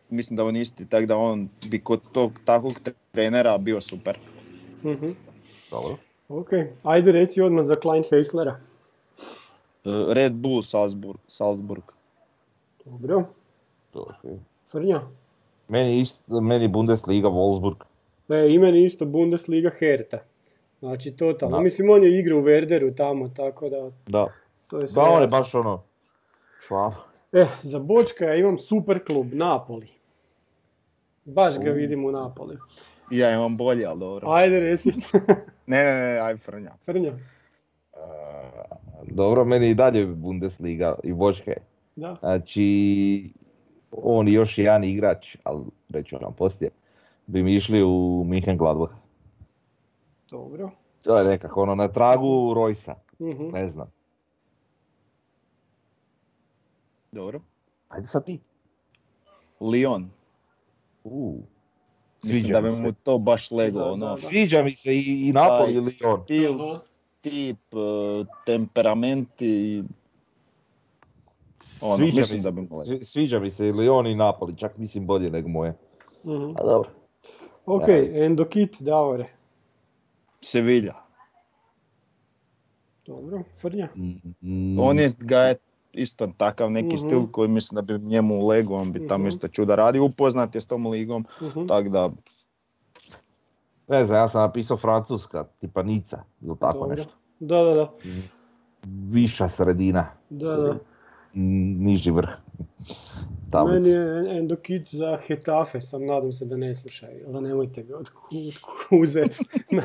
mislim 0.09 0.37
da 0.37 0.45
on 0.45 0.55
isti, 0.55 0.89
tako 0.89 1.05
da 1.05 1.17
on 1.17 1.49
bi 1.65 1.79
kod 1.79 2.01
tog 2.11 2.39
takvog 2.45 2.79
trenera 3.11 3.57
bio 3.57 3.81
super. 3.81 4.17
mhm. 4.83 5.09
dobro. 5.71 5.97
Ok. 6.29 6.49
Ajde 6.83 7.11
reci 7.11 7.41
odmah 7.41 7.65
za 7.65 7.75
Klein 7.75 8.03
Heislera. 8.09 8.59
Uh, 9.85 10.13
Red 10.13 10.33
Bull 10.33 10.61
Salzburg. 10.61 11.19
Salzburg. 11.27 11.83
Dobro, 12.85 13.23
To 13.93 13.99
je 13.99 14.15
okej. 14.19 14.39
Frnja. 14.71 15.01
Meni, 15.67 16.01
isto, 16.01 16.41
meni 16.41 16.67
Bundesliga 16.67 17.27
Wolfsburg. 17.27 17.83
E, 18.29 18.47
i 18.49 18.59
meni 18.59 18.83
isto 18.83 19.05
Bundesliga 19.05 19.69
Hertha. 19.79 20.17
Znači, 20.79 21.11
totalno. 21.11 21.57
Da. 21.57 21.63
Mislim, 21.63 21.89
on 21.89 22.03
je 22.03 22.19
igrao 22.19 22.39
u 22.39 22.41
Werderu 22.41 22.95
tamo, 22.97 23.29
tako 23.29 23.69
da 23.69 23.91
Da, 24.07 24.27
to 24.67 24.79
je 24.79 24.87
sve 24.87 25.03
da 25.03 25.09
on 25.09 25.21
je 25.21 25.27
baš 25.27 25.55
ono, 25.55 25.83
švab. 26.67 26.93
E, 27.33 27.45
za 27.61 27.79
Bočka 27.79 28.25
ja 28.25 28.35
imam 28.35 28.57
super 28.57 29.05
klub, 29.05 29.33
Napoli. 29.33 29.87
Baš 31.25 31.59
ga 31.59 31.71
vidim 31.71 32.05
u 32.05 32.11
Napoliju. 32.11 32.59
Ja 33.11 33.33
imam 33.33 33.57
bolje, 33.57 33.85
ali 33.85 33.99
dobro. 33.99 34.29
Ajde, 34.29 34.59
reci. 34.59 34.93
Ne, 35.67 35.83
ne, 35.83 35.93
ne, 35.93 36.19
aj 36.19 36.37
Frnja. 36.37 36.71
Frnja. 36.77 37.13
Dobro, 39.03 39.45
meni 39.45 39.69
i 39.69 39.75
dalje 39.75 40.05
Bundesliga 40.05 40.95
i 41.03 41.13
Bočke. 41.13 41.57
Da. 41.95 42.15
Znači, 42.19 43.33
on 43.91 44.27
još 44.27 44.57
jedan 44.57 44.83
igrač, 44.83 45.37
ali 45.43 45.63
reću 45.89 46.17
vam 46.21 46.33
poslije, 46.33 46.71
bi 47.27 47.43
mi 47.43 47.55
išli 47.55 47.83
u 47.83 48.23
Minhen 48.25 48.57
Gladbach. 48.57 48.93
Dobro. 50.29 50.71
To 51.03 51.17
je 51.17 51.25
nekako 51.25 51.61
ono 51.61 51.75
na 51.75 51.87
tragu 51.87 52.53
Rojsa, 52.53 52.95
Mhm. 53.19 53.49
ne 53.53 53.69
znam. 53.69 53.91
Dobro. 57.11 57.41
Ajde 57.89 58.07
sad 58.07 58.25
ti. 58.25 58.39
Lyon. 59.59 60.05
Uh, 61.03 61.35
Mislim 62.25 62.39
sviđa 62.41 62.53
da 62.53 62.61
bi 62.63 62.75
mu 62.77 62.93
to 62.93 63.17
baš 63.19 63.51
leglo, 63.51 63.79
Da, 63.79 63.91
ono. 63.91 64.05
da, 64.05 64.11
da. 64.11 64.15
Sviđa 64.17 64.63
mi 64.63 64.71
se 64.73 64.95
i, 64.95 65.01
i 65.21 65.33
Napoli 65.33 65.57
Taj 65.65 65.73
i 65.73 65.77
Lyon. 65.77 66.23
Stil, 66.23 66.53
tip, 67.21 67.57
eh, 67.73 67.77
temperament 68.45 69.41
i... 69.41 69.83
Ono, 71.81 71.97
Sviđa 71.97 72.15
mislim 72.15 72.37
mi 72.37 72.43
da 72.43 72.49
se- 72.49 72.51
bi 72.53 72.61
mu 72.61 72.77
leglo. 72.77 72.85
svi- 72.87 73.03
Sviđa 73.03 73.39
mi 73.39 73.51
se 73.51 73.67
i 73.67 73.73
Lyon 73.73 74.11
i 74.11 74.15
Napoli, 74.15 74.57
čak 74.57 74.77
mislim 74.77 75.07
bolje 75.07 75.29
nego 75.29 75.49
moje. 75.49 75.73
Mhm. 76.23 76.51
A 76.55 76.63
dobro. 76.63 76.89
Ok, 77.65 77.87
Nice. 77.87 78.25
Endokit, 78.25 78.81
Davore. 78.81 79.25
Sevilla. 80.41 80.93
Dobro, 83.05 83.43
Frnja. 83.53 83.89
Mm, 84.41 84.79
On 84.79 84.99
je 84.99 85.09
ga 85.19 85.39
je 85.39 85.55
isto 85.95 86.27
takav 86.29 86.71
neki 86.71 86.87
Mhm. 86.87 86.97
stil 86.97 87.27
koji 87.27 87.49
mislim 87.49 87.75
da 87.75 87.81
bi 87.83 87.99
njemu 87.99 88.47
legao, 88.47 88.75
on 88.75 88.91
bi 88.91 89.07
tamo 89.07 89.21
Mhm. 89.21 89.27
isto 89.27 89.47
čuda 89.47 89.75
radio, 89.75 90.05
upoznat 90.05 90.55
je 90.55 90.61
s 90.61 90.65
tom 90.65 90.87
ligom, 90.87 91.25
Mhm. 91.41 91.65
tako 91.65 91.89
da 91.89 92.09
Ne 93.87 94.05
znam, 94.05 94.17
ja 94.17 94.29
sam 94.29 94.41
napisao 94.41 94.77
francuska, 94.77 95.45
tipa 95.59 95.83
Nica, 95.83 96.23
ili 96.41 96.55
tako 96.57 96.73
Dobro. 96.73 96.87
nešto. 96.89 97.13
Da, 97.39 97.57
da, 97.57 97.73
da. 97.73 97.91
Viša 99.05 99.49
sredina, 99.49 100.07
Da, 100.29 100.47
da. 100.49 100.75
niži 101.33 102.11
vrh. 102.11 102.29
Tablice. 103.51 103.79
Meni 103.79 103.89
je 103.89 104.37
Endokit 104.37 104.87
za 104.89 105.17
Hetafe, 105.19 105.81
sam 105.81 106.05
nadam 106.05 106.31
se 106.31 106.45
da 106.45 106.57
ne 106.57 106.75
slušaju, 106.75 107.25
da 107.27 107.39
nemojte 107.39 107.83
ga 107.83 107.95
otku- 107.95 108.27
uzet 108.93 109.37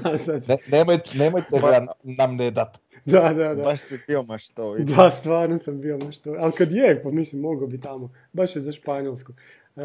nazad. 0.03 0.45
Ne, 0.49 0.57
nemojte, 0.69 1.19
nemojte 1.19 1.61
ga 1.61 1.87
nam 2.03 2.37
ne 2.37 2.51
dat. 2.51 2.79
Da, 3.05 3.33
da, 3.33 3.55
da. 3.55 3.63
baš 3.63 3.81
si 3.81 3.99
bio 4.07 4.23
maštovit. 4.23 4.89
Da, 4.97 5.11
stvarno 5.11 5.59
sam 5.59 5.81
bio 5.81 5.99
na 5.99 6.13
što. 6.13 6.37
Ali 6.39 6.53
kad 6.53 6.73
je, 6.73 7.03
pa 7.03 7.11
mislim, 7.11 7.43
mogao 7.43 7.67
bi 7.67 7.81
tamo. 7.81 8.11
Baš 8.33 8.57
je 8.57 8.63
za 8.63 8.73
Španjolsku. 8.73 9.33
E, 9.77 9.83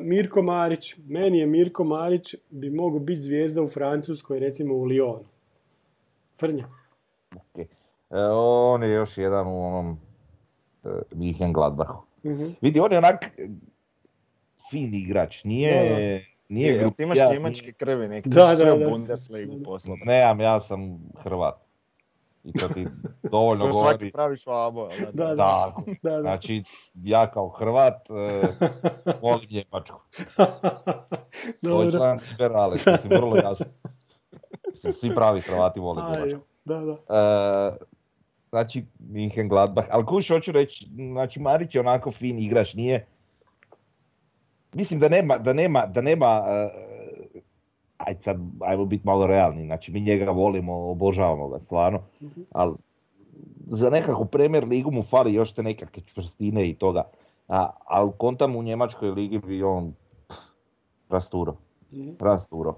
Mirko 0.00 0.42
Marić. 0.42 0.96
Meni 1.08 1.38
je 1.38 1.46
Mirko 1.46 1.84
Marić 1.84 2.34
bi 2.50 2.70
mogao 2.70 2.98
biti 2.98 3.20
zvijezda 3.20 3.62
u 3.62 3.68
Francuskoj, 3.68 4.38
recimo 4.38 4.74
u 4.74 4.86
Lyonu. 4.86 5.24
Frnja. 6.38 6.68
Ok. 7.36 7.58
E, 7.58 7.66
on 8.32 8.82
je 8.82 8.90
još 8.90 9.18
jedan 9.18 9.46
u 9.46 9.66
onom 9.66 9.98
e, 10.84 10.88
Minhen 11.12 11.52
Gladbachu. 11.52 12.02
Mhm. 12.24 12.44
Vidi, 12.60 12.80
on 12.80 12.92
je 12.92 12.98
onak 12.98 13.24
e, 13.24 13.48
fin 14.70 14.94
igrač, 14.94 15.44
nije... 15.44 15.88
Da, 15.88 15.94
da. 15.94 16.36
Nije 16.48 16.72
Je, 16.72 16.90
ti 16.96 17.02
imaš 17.02 17.18
njemački 17.32 17.72
krvi, 17.72 18.08
neki 18.08 18.28
Da, 18.28 18.54
sve 18.56 18.66
da, 18.66 18.74
u 18.74 18.78
da, 18.78 18.88
Bundesligu 18.88 19.54
da. 19.54 19.64
poslao. 19.64 19.96
Nemam, 20.04 20.40
ja 20.40 20.60
sam 20.60 20.98
Hrvat. 21.22 21.65
I 22.46 22.52
to 22.52 22.68
ti 22.68 22.86
dovoljno 23.22 23.64
To 23.64 23.72
svaki 23.72 23.92
govori. 23.94 24.12
pravi 24.12 24.36
švabo, 24.36 24.88
Da, 25.12 25.24
da. 25.24 25.34
Da, 25.34 25.72
Da, 26.02 26.10
da. 26.10 26.20
znači 26.20 26.62
ja 26.94 27.30
kao 27.30 27.48
Hrvat 27.48 28.10
e, 28.10 28.40
volim 29.22 29.48
Njemačku. 29.50 30.00
Dobro. 31.62 31.82
Deutschland 31.82 32.20
liberale, 32.30 32.70
mislim 32.72 33.12
vrlo 33.12 33.36
jasno. 33.36 33.66
Mislim, 34.72 34.92
svi 34.92 35.14
pravi 35.14 35.40
Hrvati 35.40 35.80
vole 35.80 36.02
Njemačku. 36.02 36.40
da, 36.64 36.80
da. 36.80 36.92
E, 36.92 37.76
znači 38.48 38.84
Minhen 39.00 39.48
Gladbach, 39.48 39.88
ali 39.90 40.06
kuš 40.06 40.28
hoću 40.28 40.52
reći, 40.52 40.86
znači 41.12 41.40
Marić 41.40 41.74
je 41.74 41.80
onako 41.80 42.12
fin 42.12 42.38
igrač, 42.38 42.74
nije... 42.74 43.06
Mislim 44.72 45.00
da 45.00 45.08
nema, 45.08 45.38
da 45.38 45.52
nema, 45.52 45.86
da 45.86 46.00
nema, 46.00 46.44
e, 46.48 46.68
ajde 48.06 48.20
sad, 48.20 48.36
ajmo 48.60 48.84
biti 48.84 49.06
malo 49.06 49.26
realni, 49.26 49.64
znači 49.64 49.92
mi 49.92 50.00
njega 50.00 50.30
volimo, 50.30 50.90
obožavamo 50.90 51.48
ga 51.48 51.58
stvarno, 51.58 51.98
ali 52.52 52.74
za 53.66 53.90
nekakvu 53.90 54.24
Premier 54.26 54.64
ligu 54.64 54.90
mu 54.90 55.02
fali 55.02 55.34
još 55.34 55.52
te 55.52 55.62
nekakve 55.62 56.02
čvrstine 56.04 56.68
i 56.70 56.74
toga, 56.74 57.02
a, 57.48 57.70
ali 57.84 58.12
kontam 58.18 58.56
u 58.56 58.62
Njemačkoj 58.62 59.10
ligi 59.10 59.38
bi 59.38 59.62
on 59.62 59.92
pff, 60.28 60.38
rasturo, 61.08 61.56
Mhm. 61.92 62.10
rasturo. 62.20 62.74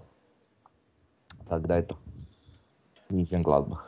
Tako 1.48 1.66
da 1.66 1.76
eto, 1.76 1.98
Minhen 3.08 3.42
Gladbach. 3.42 3.82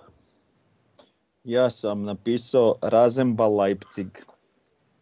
Ja 1.45 1.71
sam 1.71 2.05
napisao 2.05 2.75
Razenball 2.83 3.57
Leipzig. 3.57 4.09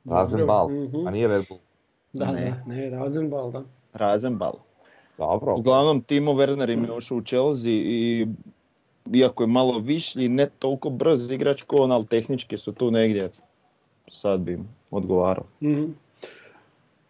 Razenbal, 0.05 0.69
Mhm. 0.71 1.07
a 1.07 1.11
nije 1.11 1.29
Red 1.29 1.45
Bull. 1.49 1.61
Da, 2.13 2.33
Ne. 2.33 2.63
ne, 2.67 2.91
Razenbal, 2.91 3.51
da. 3.53 3.63
Razenball. 3.93 4.53
Dobro. 5.19 5.55
Uglavnom 5.55 6.01
Timo 6.01 6.33
Werner 6.33 6.73
im 6.73 6.85
je 6.85 6.93
ušao 6.93 7.19
u 7.19 7.23
Chelsea 7.23 7.73
i 7.73 8.27
iako 9.13 9.43
je 9.43 9.47
malo 9.47 9.79
višlji, 9.79 10.29
ne 10.29 10.47
toliko 10.59 10.91
brz 10.91 11.31
igrač 11.31 11.63
ko 11.63 11.77
on, 11.77 11.93
ali 11.93 12.07
tehnički 12.07 12.57
su 12.57 12.73
tu 12.73 12.91
negdje. 12.91 13.31
Sad 14.09 14.41
bi 14.41 14.53
im 14.53 14.69
odgovarao. 14.91 15.45
Mhm. 15.63 15.85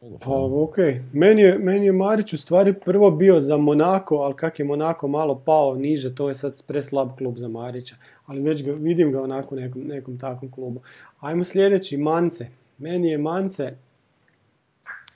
Pa 0.00 0.30
ok, 0.30 0.76
meni 1.12 1.42
je, 1.42 1.58
meni 1.58 1.86
je 1.86 1.92
Marić 1.92 2.32
u 2.32 2.38
stvari 2.38 2.72
prvo 2.72 3.10
bio 3.10 3.40
za 3.40 3.56
Monako, 3.56 4.16
ali 4.16 4.34
kak 4.34 4.58
je 4.58 4.64
Monako 4.64 5.08
malo 5.08 5.42
pao 5.44 5.74
niže, 5.74 6.14
to 6.14 6.28
je 6.28 6.34
sad 6.34 6.62
preslab 6.66 7.08
klub 7.18 7.36
za 7.36 7.48
Marića. 7.48 7.96
Ali 8.26 8.40
već 8.40 8.64
ga, 8.64 8.72
vidim 8.72 9.12
ga 9.12 9.22
onako 9.22 9.54
u 9.54 9.58
nekom, 9.58 9.82
nekom 9.82 10.18
takvom 10.18 10.50
klubu. 10.50 10.80
Ajmo 11.20 11.44
sljedeći, 11.44 11.96
Mance. 11.96 12.46
Meni 12.78 13.08
je 13.08 13.18
Mance, 13.18 13.76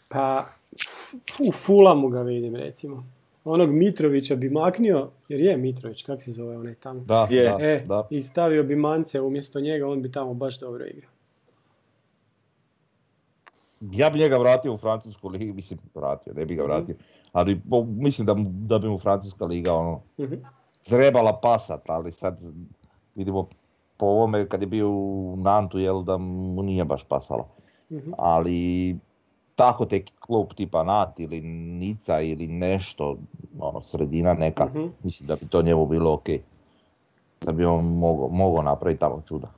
pa 0.09 0.45
u 1.41 1.53
Fulamu 1.55 2.09
ga 2.09 2.23
vidim 2.23 2.57
recimo. 2.57 3.05
Onog 3.45 3.71
Mitrovića 3.71 4.37
bi 4.37 4.51
maknio, 4.51 5.09
jer 5.29 5.41
je 5.41 5.57
Mitrović, 5.57 6.03
kak 6.03 6.23
se 6.23 6.31
zove 6.31 6.59
onaj 6.59 6.75
tamo. 6.75 7.01
Da, 7.01 7.27
Je. 7.31 7.43
da, 7.45 7.57
E, 7.61 7.85
da. 7.87 8.07
i 8.11 8.21
stavio 8.21 8.63
bi 8.63 8.77
Mance 8.77 9.21
umjesto 9.21 9.61
njega, 9.61 9.89
on 9.89 10.03
bi 10.03 10.13
tamo 10.13 10.35
baš 10.35 10.59
dobro 10.59 10.85
igrao. 10.87 11.11
Ja 13.83 14.11
bi 14.11 14.19
njega 14.19 14.37
vratio 14.37 14.75
u 14.75 14.79
Francusku 14.79 15.29
ligu, 15.29 15.55
mislim 15.55 15.79
vratio, 15.95 16.33
ne 16.33 16.45
bi 16.47 16.55
ga 16.55 16.63
vratio. 16.65 16.95
Ali 17.33 17.61
po- 17.61 17.85
mislim 17.85 18.27
da, 18.27 18.35
mu- 18.35 18.51
da 18.51 18.79
bi 18.79 18.89
mu 18.89 18.99
Francuska 18.99 19.45
liga 19.45 19.75
ono, 19.75 20.01
Mhm. 20.19 20.35
trebala 20.85 21.33
pasat, 21.33 21.91
ali 21.91 22.13
sad 22.13 22.39
vidimo 23.15 23.49
po 23.97 24.07
ovome 24.07 24.49
kad 24.49 24.61
je 24.61 24.67
bio 24.67 24.89
u 24.91 25.37
Nantu, 25.39 25.79
jel 25.79 26.03
da 26.03 26.17
mu 26.17 26.63
nije 26.63 26.85
baš 26.85 27.05
pasalo. 27.05 27.49
Mhm. 27.91 28.11
Ali 28.19 28.97
tako 29.63 29.87
tek 29.87 30.11
klub 30.21 30.47
tipa 30.57 30.83
Nat 30.83 31.21
ili 31.21 31.41
Nica 31.41 32.21
ili 32.21 32.47
nešto, 32.47 33.17
ono 33.59 33.81
sredina 33.83 34.35
neka, 34.35 34.65
Mhm. 34.65 34.87
mislim 35.03 35.27
da 35.27 35.37
bi 35.37 35.47
to 35.47 35.63
njemu 35.63 35.87
bilo 35.87 36.13
ok. 36.13 36.27
Da 37.41 37.53
bi 37.53 37.65
on 37.65 37.85
mogao, 37.87 38.29
mogao 38.29 38.63
napraviti 38.63 39.01
tamo 39.01 39.23
čuda. 39.29 39.49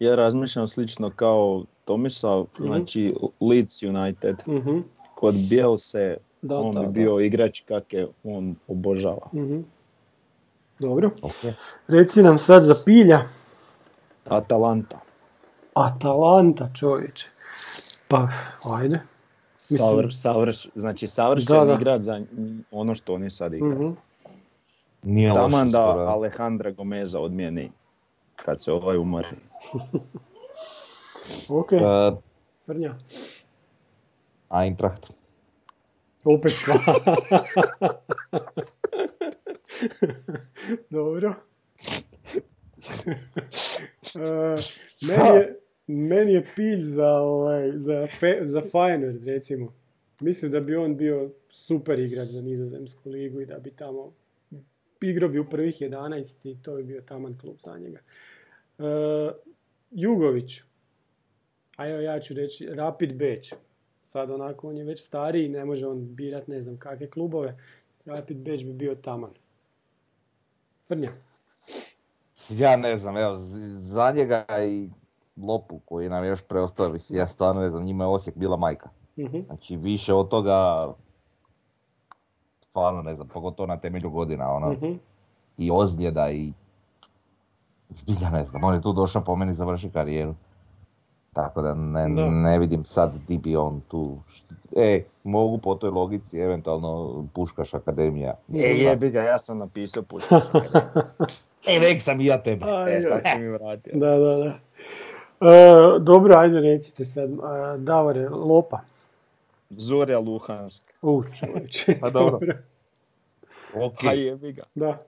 Ja 0.00 0.14
razmišljam 0.14 0.66
slično 0.68 1.10
kao 1.10 1.62
Tomislav, 1.84 2.46
znači 2.58 3.14
Leeds 3.40 3.82
United. 3.82 4.42
Mhm. 4.48 4.78
Kod 5.14 5.34
Bielse 5.50 6.16
Da, 6.42 6.58
on 6.58 6.74
da, 6.74 6.80
bi 6.80 6.86
da. 6.86 6.92
bio 6.92 7.20
igrač 7.20 7.60
kak 7.60 7.92
je 7.92 8.08
on 8.24 8.54
obožava. 8.68 9.26
Mhm. 9.32 9.60
Dobro. 10.78 11.10
Ok. 11.22 11.52
Reci 11.88 12.22
nam 12.22 12.38
sad 12.38 12.62
za 12.62 12.74
pilja. 12.84 13.22
Atalanta. 14.24 15.00
Atalanta, 15.74 16.68
čovječe. 16.74 17.26
Pa, 18.10 18.28
ajde. 18.64 19.00
Mislim- 19.54 19.78
Savr, 19.78 20.06
savrš, 20.10 20.66
znači 20.74 21.06
savršen 21.06 21.56
Da, 21.58 21.64
da. 21.64 21.72
igrač 21.74 22.02
za 22.02 22.20
ono 22.70 22.94
što 22.94 23.14
oni 23.14 23.30
sad 23.30 23.54
igraju. 23.54 23.74
Mhm. 23.80 23.92
Nije 25.02 25.34
Taman 25.34 25.70
da. 25.70 25.84
Alejandra 25.88 26.70
Gomeza 26.70 27.20
odmijeni 27.20 27.70
kad 28.36 28.62
se 28.62 28.72
ovaj 28.72 28.96
umori. 28.96 29.26
Ok, 31.48 31.72
E, 31.72 31.78
Frnja. 32.66 32.94
Eintracht. 34.52 35.06
Opet 36.24 36.52
sva. 36.64 36.74
Dobro. 40.90 41.34
E, 44.14 44.56
meni, 45.02 45.36
je, 45.36 45.54
meni 45.90 46.32
je 46.32 46.46
pilj 46.56 46.80
za, 46.80 47.12
ovaj, 47.12 47.72
za, 47.72 48.08
za 48.42 48.60
Feyenoord, 48.60 49.24
recimo. 49.24 49.72
Mislim 50.20 50.50
da 50.50 50.60
bi 50.60 50.76
on 50.76 50.96
bio 50.96 51.30
super 51.48 51.98
igrač 51.98 52.28
za 52.28 52.42
nizozemsku 52.42 53.10
ligu 53.10 53.40
i 53.40 53.46
da 53.46 53.58
bi 53.58 53.70
tamo 53.70 54.12
igrao 55.02 55.28
bi 55.28 55.38
u 55.38 55.48
prvih 55.48 55.80
11 55.80 56.50
i 56.50 56.62
to 56.62 56.74
bi 56.74 56.82
bio 56.82 57.00
taman 57.00 57.38
klub 57.38 57.56
za 57.64 57.78
njega. 57.78 57.98
E, 58.78 58.82
Jugović. 59.90 60.62
a 61.76 61.88
evo 61.88 62.00
ja 62.00 62.20
ću 62.20 62.34
reći 62.34 62.66
Rapid 62.66 63.14
Beč. 63.14 63.52
Sad 64.02 64.30
onako 64.30 64.68
on 64.68 64.76
je 64.76 64.84
već 64.84 65.04
stariji, 65.04 65.48
ne 65.48 65.64
može 65.64 65.86
on 65.86 66.14
birat 66.14 66.48
ne 66.48 66.60
znam 66.60 66.76
kakve 66.76 67.10
klubove. 67.10 67.56
Rapid 68.04 68.36
Beč 68.36 68.64
bi 68.64 68.72
bio 68.72 68.94
taman. 68.94 69.30
Frnja. 70.88 71.12
Ja 72.48 72.76
ne 72.76 72.98
znam, 72.98 73.16
evo, 73.16 73.38
za 73.80 74.12
njega 74.12 74.46
i 74.68 74.88
Lopu 75.42 75.78
koji 75.78 76.08
nam 76.08 76.24
još 76.24 76.42
preostao, 76.42 76.94
ja 77.08 77.26
stvarno 77.26 77.60
ne 77.60 77.70
znam, 77.70 77.84
njima 77.84 78.04
je 78.04 78.08
Osijek 78.08 78.36
bila 78.36 78.56
majka. 78.56 78.88
Mhm. 79.18 79.38
Znači 79.46 79.76
više 79.76 80.14
od 80.14 80.28
toga, 80.28 80.88
stvarno 82.60 83.02
ne 83.02 83.14
znam, 83.14 83.28
pogotovo 83.28 83.66
na 83.66 83.76
temelju 83.76 84.10
godina, 84.10 84.50
ono, 84.50 84.72
Mhm. 84.72 84.92
i 85.58 85.70
ozljeda 85.70 86.30
i 86.30 86.52
zbilja 87.90 88.30
ne 88.30 88.44
znam, 88.44 88.64
on 88.64 88.74
je 88.74 88.82
tu 88.82 88.92
došao 88.92 89.24
po 89.24 89.36
meni 89.36 89.54
završi 89.54 89.90
karijeru. 89.90 90.34
Tako 91.32 91.62
da 91.62 91.74
ne, 91.74 92.08
Da. 92.08 92.30
ne 92.30 92.58
vidim 92.58 92.84
sad 92.84 93.12
di 93.28 93.38
bi 93.38 93.56
on 93.56 93.80
tu, 93.80 94.18
e, 94.76 95.02
mogu 95.24 95.58
po 95.58 95.74
toj 95.74 95.90
logici 95.90 96.38
eventualno 96.38 97.24
Puškaš 97.34 97.74
akademija. 97.74 98.34
E, 98.54 98.58
jebi 98.58 99.10
ga, 99.10 99.22
ja 99.22 99.38
sam 99.38 99.58
napisao 99.58 100.02
puškaš. 100.02 100.42
E, 101.66 101.80
nek 101.80 102.02
sam 102.02 102.20
i 102.20 102.24
ja 102.24 102.42
tebe. 102.42 102.64
Aj, 102.66 102.96
E, 102.96 103.00
sad 103.00 103.20
mi 103.38 103.48
vratio. 103.48 103.92
Da, 103.94 104.06
da, 104.08 104.36
da. 104.36 104.52
E, 105.40 105.44
dobro, 106.00 106.34
ajde 106.36 106.60
recite 106.60 107.04
sad, 107.04 107.30
e, 107.30 107.36
Davore, 107.78 108.28
Lopa. 108.28 108.80
Zorja 109.70 110.18
Luhansk. 110.18 110.84
U, 111.02 111.22
čovječe. 111.34 111.98
Pa 112.00 112.10
dobro. 112.10 112.38
Ok, 113.76 113.94
Pa 114.00 114.12
jebi 114.12 114.52
ga. 114.52 114.62
Da. 114.74 115.02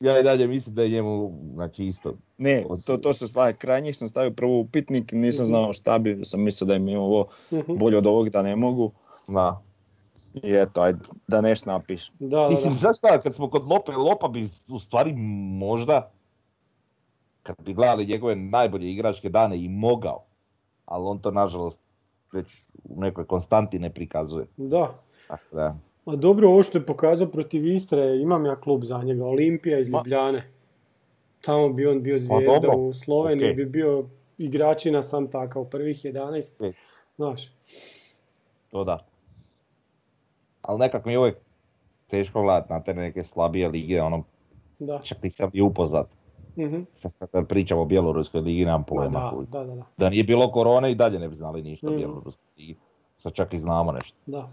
ja 0.00 0.20
i 0.20 0.24
dalje 0.24 0.46
mislim 0.46 0.74
da 0.74 0.82
je 0.82 0.88
njemu, 0.88 1.32
znači 1.54 1.84
isto, 1.84 2.14
Ne, 2.38 2.64
to, 2.86 2.96
to 2.96 3.12
se 3.12 3.28
slaje. 3.28 3.52
Kraj 3.52 3.80
njih 3.80 3.96
sam 3.96 4.08
stavio 4.08 4.30
prvo 4.30 4.58
upitnik, 4.58 5.12
nisam 5.12 5.46
znao 5.46 5.72
šta 5.72 5.98
bi, 5.98 6.20
sam 6.24 6.42
mislio 6.42 6.66
da 6.66 6.74
im 6.74 6.88
je 6.88 6.98
ovo 6.98 7.26
Mhm. 7.52 7.76
bolje 7.76 7.98
od 7.98 8.06
ovog 8.06 8.28
da 8.28 8.42
ne 8.42 8.56
mogu. 8.56 8.92
na, 9.26 9.60
I 10.34 10.54
eto, 10.54 10.80
ajde, 10.80 10.98
da 11.28 11.40
nešto 11.40 11.70
napiš. 11.70 12.10
Da, 12.10 12.26
da, 12.28 12.48
Mislim, 12.48 12.72
da. 12.72 12.78
znaš 12.78 12.98
šta, 12.98 13.20
kad 13.20 13.34
smo 13.34 13.50
kod 13.50 13.64
Lope, 13.64 13.92
Lopa 13.92 14.28
bi 14.28 14.48
u 14.68 14.80
stvari 14.80 15.12
možda, 15.52 16.10
kad 17.42 17.56
bi 17.64 17.74
gledali 17.74 18.06
njegove 18.06 18.36
najbolje 18.36 18.92
igračke 18.92 19.28
dane 19.28 19.64
i 19.64 19.68
mogao, 19.68 20.24
ali 20.84 21.06
on 21.06 21.18
to 21.18 21.30
nažalost 21.30 21.78
već 22.32 22.62
u 22.84 23.00
nekoj 23.00 23.26
konstanti 23.26 23.78
ne 23.78 23.90
prikazuje. 23.90 24.46
Da. 24.56 24.94
Tako 25.28 25.56
da, 25.56 25.76
A 26.04 26.16
dobro, 26.16 26.48
ovo 26.48 26.62
što 26.62 26.78
je 26.78 26.86
pokazao 26.86 27.26
protiv 27.28 27.66
Istre, 27.66 28.16
imam 28.20 28.46
ja 28.46 28.56
klub 28.60 28.84
za 28.84 29.02
njega, 29.02 29.24
Olimpija 29.24 29.78
iz 29.78 29.90
Ma- 29.90 29.98
Ljubljane. 29.98 30.42
Tamo 31.40 31.68
bi 31.68 31.86
on 31.86 32.02
bio 32.02 32.18
zvijezda, 32.18 32.58
dobro, 32.60 32.78
u 32.78 32.92
Sloveniji 32.92 33.50
ok. 33.50 33.56
bi 33.56 33.64
bio 33.64 34.08
igračina 34.38 35.02
sam 35.02 35.30
takav, 35.30 35.64
prvih 35.64 36.04
11. 36.04 36.68
Ok. 36.68 36.74
Znaš, 37.16 37.52
to 38.70 38.84
da. 38.84 39.06
Ali 40.62 40.78
nekako 40.78 41.08
mi 41.08 41.12
je 41.12 41.18
uvijek 41.18 41.36
teško 42.06 42.42
gledati 42.42 42.72
na 42.72 42.82
te 42.82 42.94
neke 42.94 43.24
slabije 43.24 43.68
lige, 43.68 44.02
ono, 44.02 44.24
da. 44.78 45.00
čak 45.02 45.22
nisam 45.22 45.50
i 45.52 45.62
upoznat. 45.62 46.06
Mhm. 46.58 46.82
Sad 46.94 47.46
pričamo 47.46 47.80
o 47.80 47.86
Bjeloruskoj 47.86 48.40
ligi, 48.40 48.64
nemam 48.64 48.80
Ma 48.80 48.84
pojma. 48.86 49.32
da, 49.42 49.58
da, 49.58 49.64
da, 49.66 49.82
da. 49.98 50.08
Nije 50.08 50.24
bilo 50.24 50.50
korone 50.50 50.92
i 50.92 50.96
dalje 50.96 51.18
ne 51.18 51.28
bi 51.28 51.36
znali 51.36 51.62
ništa 51.62 51.86
o 51.86 51.90
Mhm. 51.90 51.98
Bjeloruskoj 51.98 52.44
ligi. 52.58 52.76
Sad 53.18 53.32
čak 53.32 53.54
i 53.54 53.58
znamo 53.58 53.92
nešto. 53.92 54.16
da. 54.26 54.48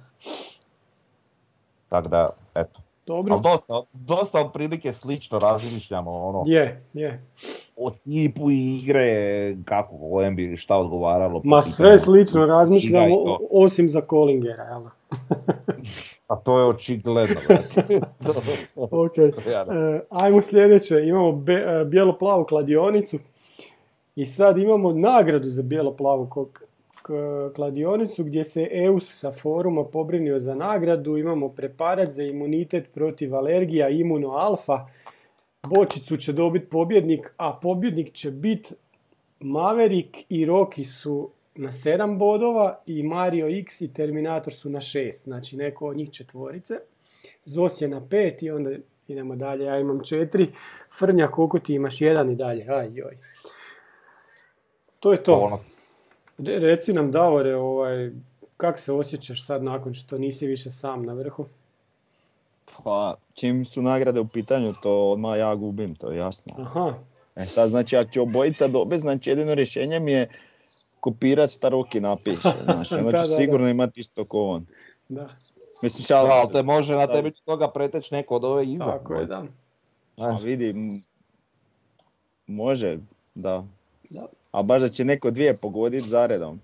Tako 1.90 2.10
da, 2.10 2.30
eto. 2.56 2.80
Dobro. 3.08 3.34
Ali 3.34 3.44
dosta, 3.44 3.74
dosta 3.94 4.40
otprilike 4.40 4.94
slično 4.94 5.40
razmišljamo 5.40 6.12
ono, 6.14 6.44
Je, 6.46 6.84
je. 6.94 7.24
o 7.76 7.92
tipu 7.92 8.52
igre, 8.52 9.08
kako 9.66 9.98
kojem 10.00 10.36
bi 10.36 10.58
šta 10.58 10.78
odgovaralo. 10.78 11.42
Ma 11.44 11.64
sve 11.64 12.00
slično 12.00 12.46
razmišljamo, 12.46 13.16
osim 13.52 13.90
za 13.90 14.02
Kolingera, 14.02 14.64
jel? 14.64 14.82
A 16.30 16.36
to 16.36 16.60
je 16.60 16.66
očigledno. 16.66 17.36
Ok. 18.76 19.18
E, 19.18 19.32
ajmo 20.10 20.42
sljedeće, 20.42 21.02
imamo 21.06 21.32
be, 21.32 21.54
e, 21.54 21.86
bijelo-plavu 21.86 22.46
kladionicu. 22.46 23.20
I 24.16 24.26
sad 24.26 24.58
imamo 24.58 24.94
nagradu 24.94 25.50
za 25.50 25.62
bijelo-plavu 25.64 26.30
k- 27.02 27.54
kladionicu 27.56 28.24
gdje 28.24 28.44
se 28.44 28.68
EUS 28.72 29.20
sa 29.20 29.32
foruma 29.32 29.84
pobrinio 29.84 30.40
za 30.40 30.56
nagradu, 30.56 31.18
imamo 31.18 31.50
preparat 31.50 32.10
za 32.10 32.24
imunitet 32.24 32.94
protiv 32.94 33.36
alergija 33.36 33.90
Imuno 33.90 34.30
Alfa, 34.30 34.86
bočicu 35.68 36.18
će 36.18 36.34
dobiti 36.34 36.66
pobjednik, 36.70 37.34
a 37.38 37.60
pobjednik 37.62 38.12
će 38.14 38.32
biti 38.32 38.74
Maverick 39.40 40.18
i 40.30 40.46
Rocky 40.46 40.84
su 40.84 41.30
na 41.60 41.72
7 41.72 42.18
bodova 42.18 42.80
i 42.86 43.04
Mario 43.04 43.48
X 43.48 43.82
i 43.82 43.94
Terminator 43.94 44.54
su 44.54 44.70
na 44.70 44.80
6, 44.80 45.24
znači 45.24 45.58
neko 45.58 45.88
od 45.88 45.98
njih 45.98 46.12
četvorice. 46.12 46.80
Zos 47.46 47.82
je 47.82 47.88
na 47.88 48.02
5 48.02 48.44
i 48.44 48.52
onda 48.52 48.72
idemo 49.08 49.36
dalje, 49.36 49.66
ja 49.66 49.80
imam 49.80 50.00
4. 50.00 50.48
Frnja, 51.00 51.28
koliko 51.28 51.60
ti 51.60 51.74
imaš? 51.74 52.02
Jedan 52.02 52.30
i 52.30 52.36
dalje, 52.36 52.66
aj 52.70 52.90
joj. 52.94 53.18
To 55.00 55.12
je 55.12 55.24
to. 55.24 55.60
Re- 56.38 56.60
Reci 56.60 56.94
nam 56.94 57.12
Davore, 57.12 57.56
ovaj, 57.56 58.12
kak 58.58 58.80
se 58.80 58.94
osjećaš 58.94 59.46
sad 59.46 59.64
nakon 59.64 59.94
što 59.94 60.18
nisi 60.18 60.48
više 60.48 60.72
sam 60.72 61.06
na 61.06 61.14
vrhu? 61.14 61.46
Pa, 62.84 63.16
čim 63.34 63.66
su 63.66 63.82
nagrade 63.82 64.20
u 64.20 64.28
pitanju, 64.28 64.74
to 64.84 65.10
odmah 65.10 65.38
ja 65.38 65.56
gubim, 65.56 65.96
to 65.96 66.12
je 66.12 66.18
jasno. 66.18 66.54
Aha, 66.58 66.94
E 67.36 67.46
sad, 67.46 67.70
znači, 67.70 67.98
ako 67.98 68.12
će 68.12 68.22
obojica 68.22 68.68
dobiti, 68.68 69.00
znači 69.00 69.30
jedino 69.30 69.56
rješenje 69.56 70.00
mi 70.00 70.12
je 70.12 70.30
kopirat 71.00 71.50
staroki 71.50 72.00
napiše, 72.00 72.50
znači, 72.66 72.96
onda 72.96 73.12
da, 73.12 73.18
sigurno 73.18 73.68
imati 73.68 74.00
isto 74.02 74.26
ko 74.26 74.44
on. 74.44 74.66
da, 75.10 75.30
Mislim, 75.82 76.04
Da, 76.04 76.08
šalim 76.08 76.32
ali 76.32 76.48
te 76.52 76.64
može 76.64 76.94
na 76.94 77.06
Da. 77.06 77.14
temelju 77.14 77.34
toga 77.46 77.68
preteć 77.70 78.12
neko 78.12 78.36
od 78.36 78.44
ove 78.44 78.66
iza. 78.66 78.86
tako 78.86 79.14
je, 79.16 79.26
da. 79.26 79.44
A 80.18 80.38
vidi, 80.38 80.70
m, 80.70 81.02
može, 82.48 82.98
da. 83.36 83.64
Da. 84.10 84.26
A 84.52 84.64
baš 84.64 84.82
da 84.82 84.90
će 84.90 85.06
neko 85.06 85.32
dvije 85.32 85.54
pogoditi 85.56 86.10
zaredom. 86.10 86.60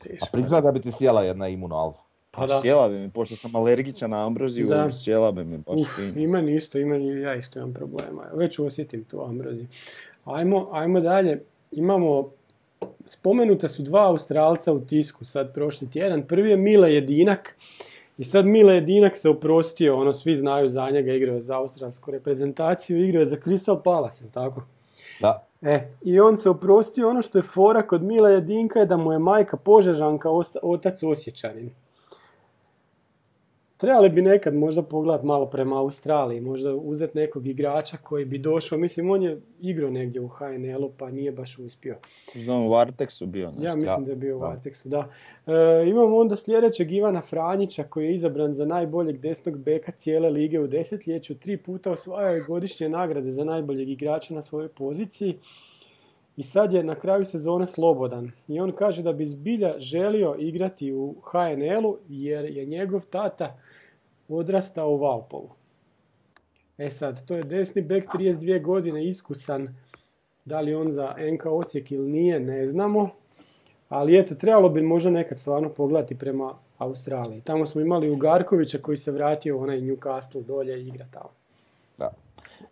A 0.00 0.04
Teško. 0.04 0.26
priznaj 0.32 0.60
da 0.62 0.72
bi 0.72 0.80
ti 0.80 0.92
sjela 0.92 1.22
jedna 1.22 1.48
imuno 1.48 1.76
alfa. 1.76 1.98
Pa 2.30 2.46
da. 2.46 2.54
Sjela 2.54 2.88
bi 2.88 2.98
mi, 2.98 3.10
pošto 3.10 3.36
sam 3.36 3.56
alergičan 3.56 4.10
na 4.10 4.26
ambroziju, 4.26 4.66
Da. 4.66 4.90
sjela 4.90 5.32
bi 5.32 5.44
mi 5.44 5.58
baš 5.58 5.80
Uf, 5.80 5.96
fin. 5.96 6.18
i 6.18 6.26
meni 6.26 6.54
isto, 6.54 6.78
i 6.78 6.84
meni, 6.84 7.20
ja 7.20 7.34
isto 7.34 7.58
imam 7.58 7.74
problema. 7.74 8.22
Već 8.32 8.58
osjetim 8.58 9.04
tu 9.04 9.22
ambroziju. 9.22 9.66
Ajmo, 10.24 10.68
ajmo 10.72 11.00
dalje. 11.00 11.42
Imamo, 11.72 12.30
spomenuta 13.08 13.68
su 13.68 13.82
dva 13.82 14.06
Australca 14.06 14.72
u 14.72 14.80
tisku 14.80 15.24
sad 15.24 15.54
prošli 15.54 15.90
tjedan. 15.90 16.22
Prvi 16.22 16.50
je 16.50 16.56
Mile 16.56 16.94
Jedinak. 16.94 17.56
I 18.18 18.24
sad 18.24 18.46
Mile 18.46 18.74
Jedinak 18.74 19.16
se 19.16 19.28
oprostio, 19.28 19.96
ono 19.96 20.12
svi 20.12 20.34
znaju 20.34 20.68
za 20.68 20.90
njega, 20.90 21.12
igrao 21.12 21.34
je 21.34 21.40
za 21.42 21.56
australsku 21.56 22.10
reprezentaciju, 22.10 23.04
igrao 23.04 23.20
je 23.20 23.24
za 23.24 23.36
Crystal 23.36 23.82
Palace, 23.82 24.24
tako? 24.32 24.62
Da, 25.20 25.46
E, 25.62 25.88
i 26.02 26.20
on 26.20 26.36
se 26.36 26.50
oprostio, 26.50 27.08
ono 27.08 27.22
što 27.22 27.38
je 27.38 27.42
fora 27.42 27.82
kod 27.82 28.02
Mila 28.02 28.28
Jedinka 28.30 28.78
je 28.78 28.86
da 28.86 28.96
mu 28.96 29.12
je 29.12 29.18
majka 29.18 29.56
Požežanka, 29.56 30.28
osta- 30.28 30.58
otac 30.62 31.02
Osječanin. 31.02 31.70
Trebali 33.84 34.08
bi 34.08 34.22
nekad 34.22 34.54
možda 34.54 34.82
pogledat 34.82 35.22
malo 35.22 35.46
prema 35.46 35.78
Australiji, 35.78 36.40
možda 36.40 36.74
uzeti 36.74 37.18
nekog 37.18 37.46
igrača 37.46 37.96
koji 37.96 38.24
bi 38.24 38.38
došao, 38.38 38.78
mislim 38.78 39.10
on 39.10 39.22
je 39.22 39.40
igrao 39.60 39.90
negdje 39.90 40.20
u 40.20 40.28
HNL-u 40.28 40.92
pa 40.98 41.10
nije 41.10 41.32
baš 41.32 41.58
uspio. 41.58 41.96
Znam, 42.34 42.66
u 42.66 42.70
Varteksu 42.70 43.26
bio. 43.26 43.52
Ja 43.60 43.76
mislim 43.76 44.04
da 44.04 44.10
je 44.10 44.16
bio 44.16 44.36
u 44.36 44.40
da. 44.40 44.46
Varteksu, 44.46 44.88
da. 44.88 45.08
E, 45.46 45.52
imamo 45.88 46.16
onda 46.16 46.36
sljedećeg 46.36 46.92
Ivana 46.92 47.20
Franjića 47.20 47.84
koji 47.84 48.06
je 48.06 48.14
izabran 48.14 48.54
za 48.54 48.64
najboljeg 48.64 49.18
desnog 49.18 49.58
beka 49.58 49.92
cijele 49.92 50.30
lige 50.30 50.60
u 50.60 50.66
desetljeću. 50.66 51.34
Tri 51.38 51.56
puta 51.56 51.90
osvajao 51.90 52.34
je 52.34 52.40
godišnje 52.40 52.88
nagrade 52.88 53.30
za 53.30 53.44
najboljeg 53.44 53.88
igrača 53.88 54.34
na 54.34 54.42
svojoj 54.42 54.68
poziciji. 54.68 55.38
I 56.36 56.42
sad 56.42 56.72
je 56.72 56.84
na 56.84 56.94
kraju 56.94 57.24
sezone 57.24 57.66
slobodan. 57.66 58.30
I 58.48 58.60
on 58.60 58.72
kaže 58.72 59.02
da 59.02 59.12
bi 59.12 59.26
zbilja 59.26 59.74
želio 59.78 60.36
igrati 60.38 60.92
u 60.92 61.14
HNL-u 61.22 61.98
jer 62.08 62.44
je 62.44 62.64
njegov 62.64 63.00
tata 63.10 63.58
odrastao 64.28 64.90
u 64.90 64.96
Valpovu. 64.96 65.50
E 66.78 66.90
sad, 66.90 67.26
to 67.26 67.36
je 67.36 67.42
desni 67.42 67.82
bek 67.82 68.06
32 68.08 68.62
godine, 68.62 69.04
iskusan. 69.06 69.76
Da 70.44 70.60
li 70.60 70.74
on 70.74 70.92
za 70.92 71.14
NK 71.32 71.46
Osijek 71.46 71.92
ili 71.92 72.10
nije, 72.10 72.40
ne 72.40 72.68
znamo. 72.68 73.08
Ali 73.88 74.18
eto, 74.18 74.34
trebalo 74.34 74.68
bi 74.68 74.82
možda 74.82 75.10
nekad 75.10 75.38
stvarno 75.38 75.68
pogledati 75.68 76.18
prema 76.18 76.54
Australiji. 76.78 77.40
Tamo 77.40 77.66
smo 77.66 77.80
imali 77.80 78.10
Ugarkovića 78.10 78.78
koji 78.78 78.96
se 78.96 79.12
vratio 79.12 79.58
u 79.58 79.62
onaj 79.62 79.80
Newcastle 79.80 80.42
dolje 80.42 80.82
i 80.82 80.88
igra 80.88 81.06
tamo. 81.10 81.28
da. 81.98 82.10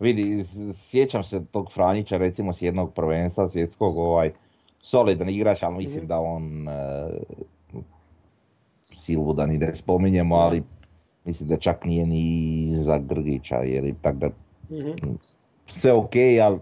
Vidi, 0.01 0.45
sjećam 0.77 1.25
se 1.25 1.45
tog 1.47 1.73
Franjića 1.73 2.17
recimo 2.17 2.53
s 2.53 2.63
jednog 2.63 2.93
prvenstva 2.95 3.49
svjetskog, 3.49 3.99
ovaj, 3.99 4.33
solidan 4.81 5.29
igrač, 5.29 5.63
ali 5.63 5.77
mislim 5.77 5.99
Mhm. 5.99 6.07
da 6.07 6.19
on 6.19 6.69
e, 6.69 7.09
Silvu 8.83 9.33
da 9.33 9.47
ni 9.47 9.59
ne 9.59 9.75
spominjemo, 9.75 10.35
ali 10.37 10.63
mislim 11.25 11.49
da 11.49 11.57
čak 11.57 11.85
nije 11.85 12.07
ni 12.07 12.69
za 12.83 12.99
Grgića, 12.99 13.57
jer 13.57 13.85
i 13.85 13.95
tak 14.03 14.17
da 14.17 14.31
Mhm. 14.71 14.91
sve 15.67 15.93
ok, 15.93 16.13
ali 16.43 16.59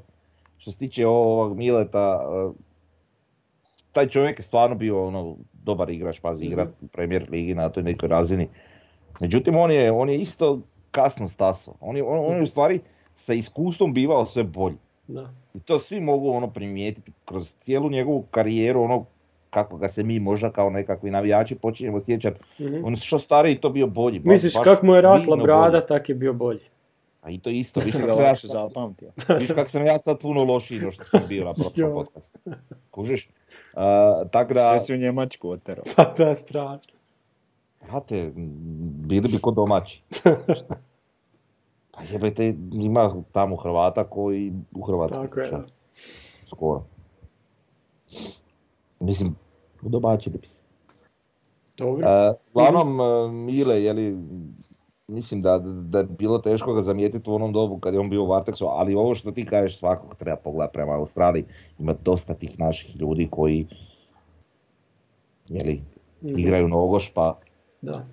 što 0.59 0.71
se 0.71 0.79
tiče 0.79 1.07
ovog 1.07 1.57
Mileta, 1.57 2.21
e, 2.23 2.53
taj 3.93 4.09
čovjek 4.09 4.39
je 4.39 4.43
stvarno 4.43 4.77
bio 4.77 5.07
ono, 5.07 5.37
dobar 5.53 5.91
igrač, 5.91 6.21
pazi 6.21 6.47
igrat 6.47 6.69
u 6.81 6.87
Premier 6.87 7.27
Ligi 7.31 7.55
na 7.55 7.69
toj 7.69 7.83
nekoj 7.83 8.09
razini. 8.09 8.49
Međutim, 9.21 9.57
on 9.57 9.71
je, 9.71 9.93
on 9.93 10.09
je 10.09 10.21
isto 10.21 10.61
kasno 10.91 11.29
stasao. 11.29 11.75
On 11.81 11.97
je, 11.97 12.03
on, 12.03 12.19
on 12.19 12.37
je 12.37 12.43
u 12.43 12.47
stvari 12.47 12.81
sa 13.17 13.35
iskustvom 13.35 13.95
bivao 13.95 14.27
sve 14.27 14.45
bolji. 14.45 14.77
Da. 15.09 15.31
I 15.55 15.61
to 15.61 15.79
svi 15.79 16.01
mogu 16.01 16.31
ono 16.31 16.51
primijetiti 16.51 17.13
kroz 17.25 17.55
cijelu 17.61 17.91
njegovu 17.91 18.23
karijeru, 18.31 18.83
ono 18.83 19.05
kako 19.51 19.77
ga 19.77 19.89
se 19.89 20.03
mi 20.03 20.21
možda 20.21 20.51
kao 20.51 20.71
nekakvi 20.71 21.11
navijači 21.11 21.55
počinjemo 21.57 22.01
sjećati. 22.01 22.41
Mhm. 22.61 22.85
On 22.85 22.97
što 22.97 23.19
stariji 23.19 23.57
to 23.57 23.69
bio 23.71 23.87
bolji. 23.87 24.19
baš- 24.19 24.25
Misliš 24.27 24.55
baš 24.55 24.65
kako 24.65 24.87
mu 24.87 24.95
je 24.95 25.01
rasla 25.01 25.37
brada, 25.37 25.71
bolji. 25.71 25.87
tak 25.89 26.09
je 26.09 26.15
bio 26.15 26.33
bolji. 26.35 26.61
A 27.23 27.31
i 27.31 27.39
to 27.39 27.51
isto, 27.51 27.81
viš 27.85 27.93
kako 27.97 28.23
ja 28.23 28.35
sad- 28.35 28.51
zapamtio. 28.51 29.11
viš 29.31 29.49
kako 29.49 29.71
sam 29.71 29.87
ja 29.87 29.99
sad 29.99 30.19
puno 30.19 30.45
lošiji 30.45 30.81
no 30.81 30.91
što 30.91 31.05
sam 31.05 31.21
bio 31.29 31.45
na 31.45 31.53
prošlom 31.65 31.93
podcastu. 31.93 32.39
Kužiš? 32.91 33.29
A, 33.75 34.23
tako 34.27 34.55
da, 34.55 34.61
Sve 34.61 34.79
si 34.79 34.95
u 34.95 34.99
Njemačku 34.99 35.51
oterao. 35.51 35.85
Da, 35.97 36.15
da, 36.19 36.37
strašno. 36.37 36.93
brate, 37.83 38.33
bili 39.01 39.29
bi 39.29 39.39
ko 39.39 39.51
domaći. 39.53 40.03
Pa 41.93 42.03
jebete, 42.05 42.55
ima 42.73 43.23
tamo 43.33 43.57
Hrvata 43.57 44.05
koji 44.05 44.53
u 44.73 44.83
Hrvatskoj. 44.83 45.23
Tako 45.23 45.41
je. 45.41 45.51
Skoro. 46.47 46.83
Mislim, 49.01 49.35
udomaćili 49.83 50.39
bi 50.39 50.47
se. 50.47 50.61
Dobro. 51.79 52.09
E, 52.09 52.33
uglavnom, 52.55 53.01
e, 53.01 53.33
Mile, 53.33 53.83
jeli, 53.83 54.17
mislim 55.09 55.43
da, 55.43 55.59
da 55.59 55.99
je 55.99 56.05
bilo 56.05 56.39
teško 56.39 56.75
ga 56.75 56.83
zamijetiti 56.83 57.31
u 57.31 57.35
onom 57.35 57.53
dobu 57.53 57.79
kad 57.79 57.95
je 57.95 58.01
on 58.01 58.11
bio 58.11 58.23
u 58.23 58.29
Varteksu, 58.29 58.67
ali 58.67 58.95
ovo 58.95 59.15
što 59.15 59.31
ti 59.33 59.47
kažeš 59.47 59.79
svakako 59.79 60.15
treba 60.15 60.37
pogledati 60.37 60.73
prema 60.73 60.93
Australiji. 60.93 61.45
Ima 61.79 61.95
dosta 61.95 62.35
tih 62.35 62.59
naših 62.59 62.97
ljudi 62.97 63.29
koji 63.31 63.67
jeli, 65.49 65.83
Mhm. 66.23 66.39
igraju 66.39 66.69
nogoš, 66.69 67.11
pa 67.11 67.39
Da. 67.83 68.07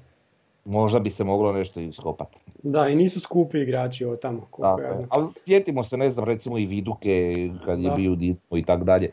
možda 0.65 0.99
bi 0.99 1.09
se 1.09 1.23
moglo 1.23 1.51
nešto 1.51 1.79
iskopati. 1.79 2.38
Da, 2.63 2.88
i 2.88 2.95
nisu 2.95 3.19
skupi 3.19 3.57
igrači 3.59 4.05
ovo 4.05 4.15
tamo, 4.15 4.47
koliko 4.49 4.81
ja 4.81 4.93
znam. 4.95 5.07
ali 5.11 5.27
sjetimo 5.38 5.83
se, 5.83 5.97
ne 5.97 6.09
znam, 6.09 6.25
recimo 6.25 6.57
i 6.57 6.65
Viduke 6.65 7.33
kad 7.65 7.77
je 7.77 7.89
Da. 7.89 7.95
bio 7.95 8.11
u 8.11 8.15
Dinamo 8.15 8.38
i 8.51 8.63
tako 8.63 8.83
dalje. 8.83 9.09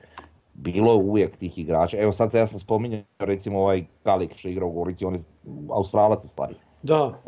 Bilo 0.55 0.93
je 0.93 0.99
uvijek 0.99 1.37
tih 1.37 1.59
igrača. 1.59 1.99
Evo 1.99 2.13
sad 2.13 2.31
se 2.31 2.39
ja 2.39 2.47
sam 2.47 2.61
spominjao 2.61 3.03
recimo 3.19 3.61
ovaj 3.61 3.85
Kalik 4.03 4.37
što 4.37 4.49
je 4.49 4.53
igrao 4.53 4.69
u 4.69 4.73
Gorici, 4.73 5.05
on 5.05 5.15
je 5.15 5.21
Australac 5.71 6.25
u 6.25 6.29
stvari. 6.29 6.55
Da. 6.83 7.19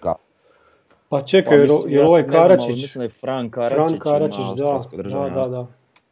Ka- 0.00 0.14
Pa 1.08 1.22
čekaj, 1.22 1.54
jel, 1.54 1.62
mislim- 1.62 1.94
ja 1.94 2.02
ovaj 2.02 2.22
ne 2.22 2.28
znam, 2.28 2.40
ali 2.40 2.48
Karačić? 2.48 2.74
Mislim 2.74 3.00
da 3.00 3.04
je 3.04 3.08
Fran 3.10 3.50
Karačić, 3.50 3.76
Fran 3.76 3.98
Karačić, 3.98 4.44
da, 4.56 4.64
da, 5.02 5.28
da, 5.30 5.42
da. 5.42 5.66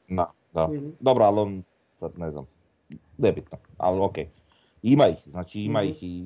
Da, 0.08 0.26
da. 0.54 0.66
Mhm. 0.68 0.88
Dobro, 1.00 1.24
ali 1.24 1.40
on 1.40 1.62
sad 2.00 2.18
ne 2.18 2.30
znam, 2.30 2.46
nebitno, 3.18 3.58
ali 3.78 4.00
okej. 4.00 4.28
Ima 4.82 5.06
ih, 5.06 5.16
znači 5.26 5.60
ima 5.60 5.80
Mhm. 5.80 5.88
ih 5.88 6.02
i, 6.02 6.24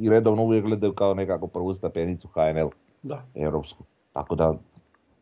i 0.00 0.10
redovno 0.10 0.42
uvijek 0.42 0.64
gledaju 0.64 0.92
kao 0.92 1.14
nekako 1.14 1.46
prvu 1.46 1.74
stepenicu 1.74 2.28
HNL 2.28 2.68
Da. 3.02 3.22
europsku. 3.34 3.84
Tako 4.12 4.34
da 4.34 4.54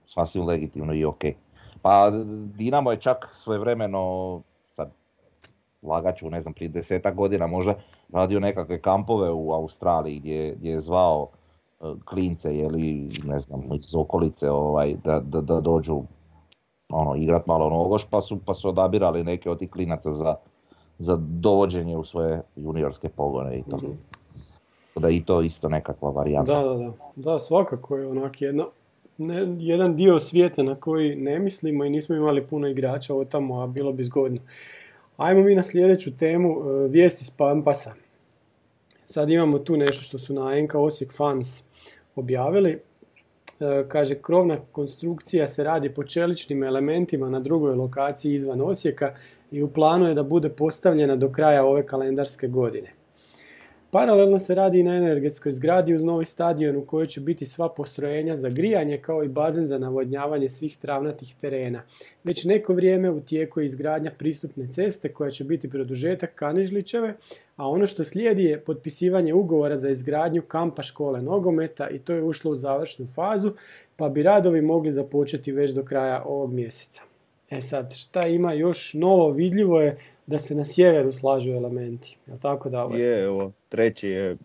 sasvim 0.06 0.46
legitimno 0.46 0.94
i 0.94 1.04
okej. 1.04 1.34
Pa 1.82 2.10
Dinamo 2.54 2.90
je 2.90 3.00
čak 3.00 3.28
svojevremeno, 3.32 4.42
lagaću, 5.82 6.30
ne 6.30 6.40
znam, 6.40 6.54
prije 6.54 6.68
desetak 6.68 7.14
godina 7.14 7.46
možda 7.46 7.74
radio 8.12 8.40
nekakve 8.40 8.80
kampove 8.80 9.30
u 9.30 9.52
Australiji 9.52 10.18
gdje, 10.18 10.54
gdje 10.58 10.70
je 10.70 10.80
zvao 10.80 11.28
e, 11.80 11.84
klince 12.04 12.56
ili 12.56 13.08
ne 13.24 13.40
znam 13.40 13.62
iz 13.74 13.94
okolice 13.94 14.50
ovaj, 14.50 14.94
da, 15.04 15.20
da, 15.20 15.40
da 15.40 15.60
dođu 15.60 16.02
ono, 16.88 17.16
igrat 17.16 17.46
malo 17.46 17.70
nogoš 17.70 18.06
pa 18.10 18.22
su, 18.22 18.38
pa 18.46 18.54
su 18.54 18.68
odabirali 18.68 19.24
neke 19.24 19.50
od 19.50 19.58
tih 19.58 19.70
klinaca 19.70 20.14
za, 20.14 20.34
za 20.98 21.16
dovođenje 21.20 21.96
u 21.96 22.04
svoje 22.04 22.42
juniorske 22.56 23.08
pogone 23.08 23.58
i 23.58 23.62
to. 23.62 23.76
Mhm. 23.76 23.86
Tako 23.86 25.00
Da 25.00 25.10
i 25.10 25.22
to 25.24 25.42
isto 25.42 25.68
nekakva 25.68 26.10
varijanta. 26.10 26.54
Da, 26.54 26.68
da, 26.68 26.74
da. 26.74 26.92
Da, 27.16 27.38
svakako 27.38 27.96
je 27.96 28.08
onak 28.08 28.42
jedna, 28.42 28.66
ne, 29.18 29.56
jedan 29.58 29.96
dio 29.96 30.20
svijeta 30.20 30.62
na 30.62 30.74
koji 30.74 31.16
ne 31.16 31.38
mislimo 31.38 31.84
i 31.84 31.90
nismo 31.90 32.14
imali 32.16 32.46
puno 32.46 32.68
igrača 32.68 33.14
od 33.14 33.28
tamo, 33.28 33.60
a 33.60 33.66
bilo 33.66 33.92
bi 33.92 34.04
zgodno. 34.04 34.40
Ajmo 35.20 35.42
mi 35.42 35.54
na 35.54 35.62
sljedeću 35.62 36.16
temu, 36.16 36.50
e, 36.50 36.88
vijesti 36.88 37.24
s 37.24 37.30
Pampasa. 37.30 37.94
Sad 39.04 39.30
imamo 39.30 39.58
tu 39.58 39.76
nešto 39.76 40.02
što 40.02 40.18
su 40.18 40.34
na 40.34 40.60
NK 40.62 40.74
Osijek 40.74 41.12
Fans 41.12 41.62
objavili. 42.16 42.70
E, 42.70 43.84
Kaže, 43.88 44.14
krovna 44.14 44.56
konstrukcija 44.72 45.48
se 45.48 45.64
radi 45.64 45.94
po 45.94 46.04
čeličnim 46.04 46.64
elementima 46.64 47.28
na 47.28 47.40
drugoj 47.40 47.74
lokaciji 47.74 48.34
izvan 48.34 48.60
Osijeka 48.60 49.14
i 49.50 49.62
u 49.62 49.68
planu 49.68 50.06
je 50.06 50.14
da 50.14 50.22
bude 50.22 50.48
postavljena 50.48 51.16
do 51.16 51.28
kraja 51.28 51.64
ove 51.64 51.86
kalendarske 51.86 52.48
godine. 52.48 52.92
Paralelno 53.92 54.38
se 54.38 54.54
radi 54.54 54.78
i 54.78 54.82
na 54.82 54.96
energetskoj 54.96 55.52
zgradi 55.52 55.94
uz 55.94 56.04
novi 56.04 56.24
stadion 56.24 56.76
u 56.76 56.84
kojoj 56.84 57.06
će 57.06 57.20
biti 57.20 57.46
sva 57.46 57.68
postrojenja 57.68 58.36
za 58.36 58.48
grijanje 58.48 58.98
kao 58.98 59.24
i 59.24 59.28
bazen 59.28 59.66
za 59.66 59.78
navodnjavanje 59.78 60.48
svih 60.48 60.76
travnatih 60.76 61.34
terena. 61.40 61.82
Već 62.24 62.44
neko 62.44 62.74
vrijeme 62.74 63.10
u 63.10 63.20
tijeku 63.20 63.60
je 63.60 63.66
izgradnja 63.66 64.10
pristupne 64.18 64.68
ceste 64.70 65.12
koja 65.12 65.30
će 65.30 65.44
biti 65.44 65.70
produžetak 65.70 66.34
Kanižlićeve, 66.34 67.14
a 67.56 67.68
ono 67.68 67.86
što 67.86 68.04
slijedi 68.04 68.44
je 68.44 68.60
potpisivanje 68.60 69.34
ugovora 69.34 69.76
za 69.76 69.90
izgradnju 69.90 70.42
kampa 70.42 70.82
škole 70.82 71.22
nogometa 71.22 71.88
i 71.88 71.98
to 71.98 72.12
je 72.12 72.22
ušlo 72.22 72.50
u 72.50 72.54
završnu 72.54 73.06
fazu, 73.06 73.52
pa 73.96 74.08
bi 74.08 74.22
radovi 74.22 74.62
mogli 74.62 74.92
započeti 74.92 75.52
već 75.52 75.70
do 75.70 75.84
kraja 75.84 76.22
ovog 76.24 76.52
mjeseca. 76.52 77.09
E 77.50 77.60
sad, 77.60 77.94
šta 77.94 78.26
ima 78.26 78.52
još 78.52 78.94
novo 78.94 79.30
vidljivo 79.30 79.80
je 79.80 79.98
da 80.26 80.38
se 80.38 80.54
na 80.54 80.64
sjeveru 80.64 81.12
slažu 81.12 81.50
elementi. 81.50 82.16
Jel 82.26 82.38
tako 82.38 82.68
da 82.68 82.88
Je, 82.92 83.24
evo, 83.24 83.52
treći 83.68 84.08
je 84.08 84.36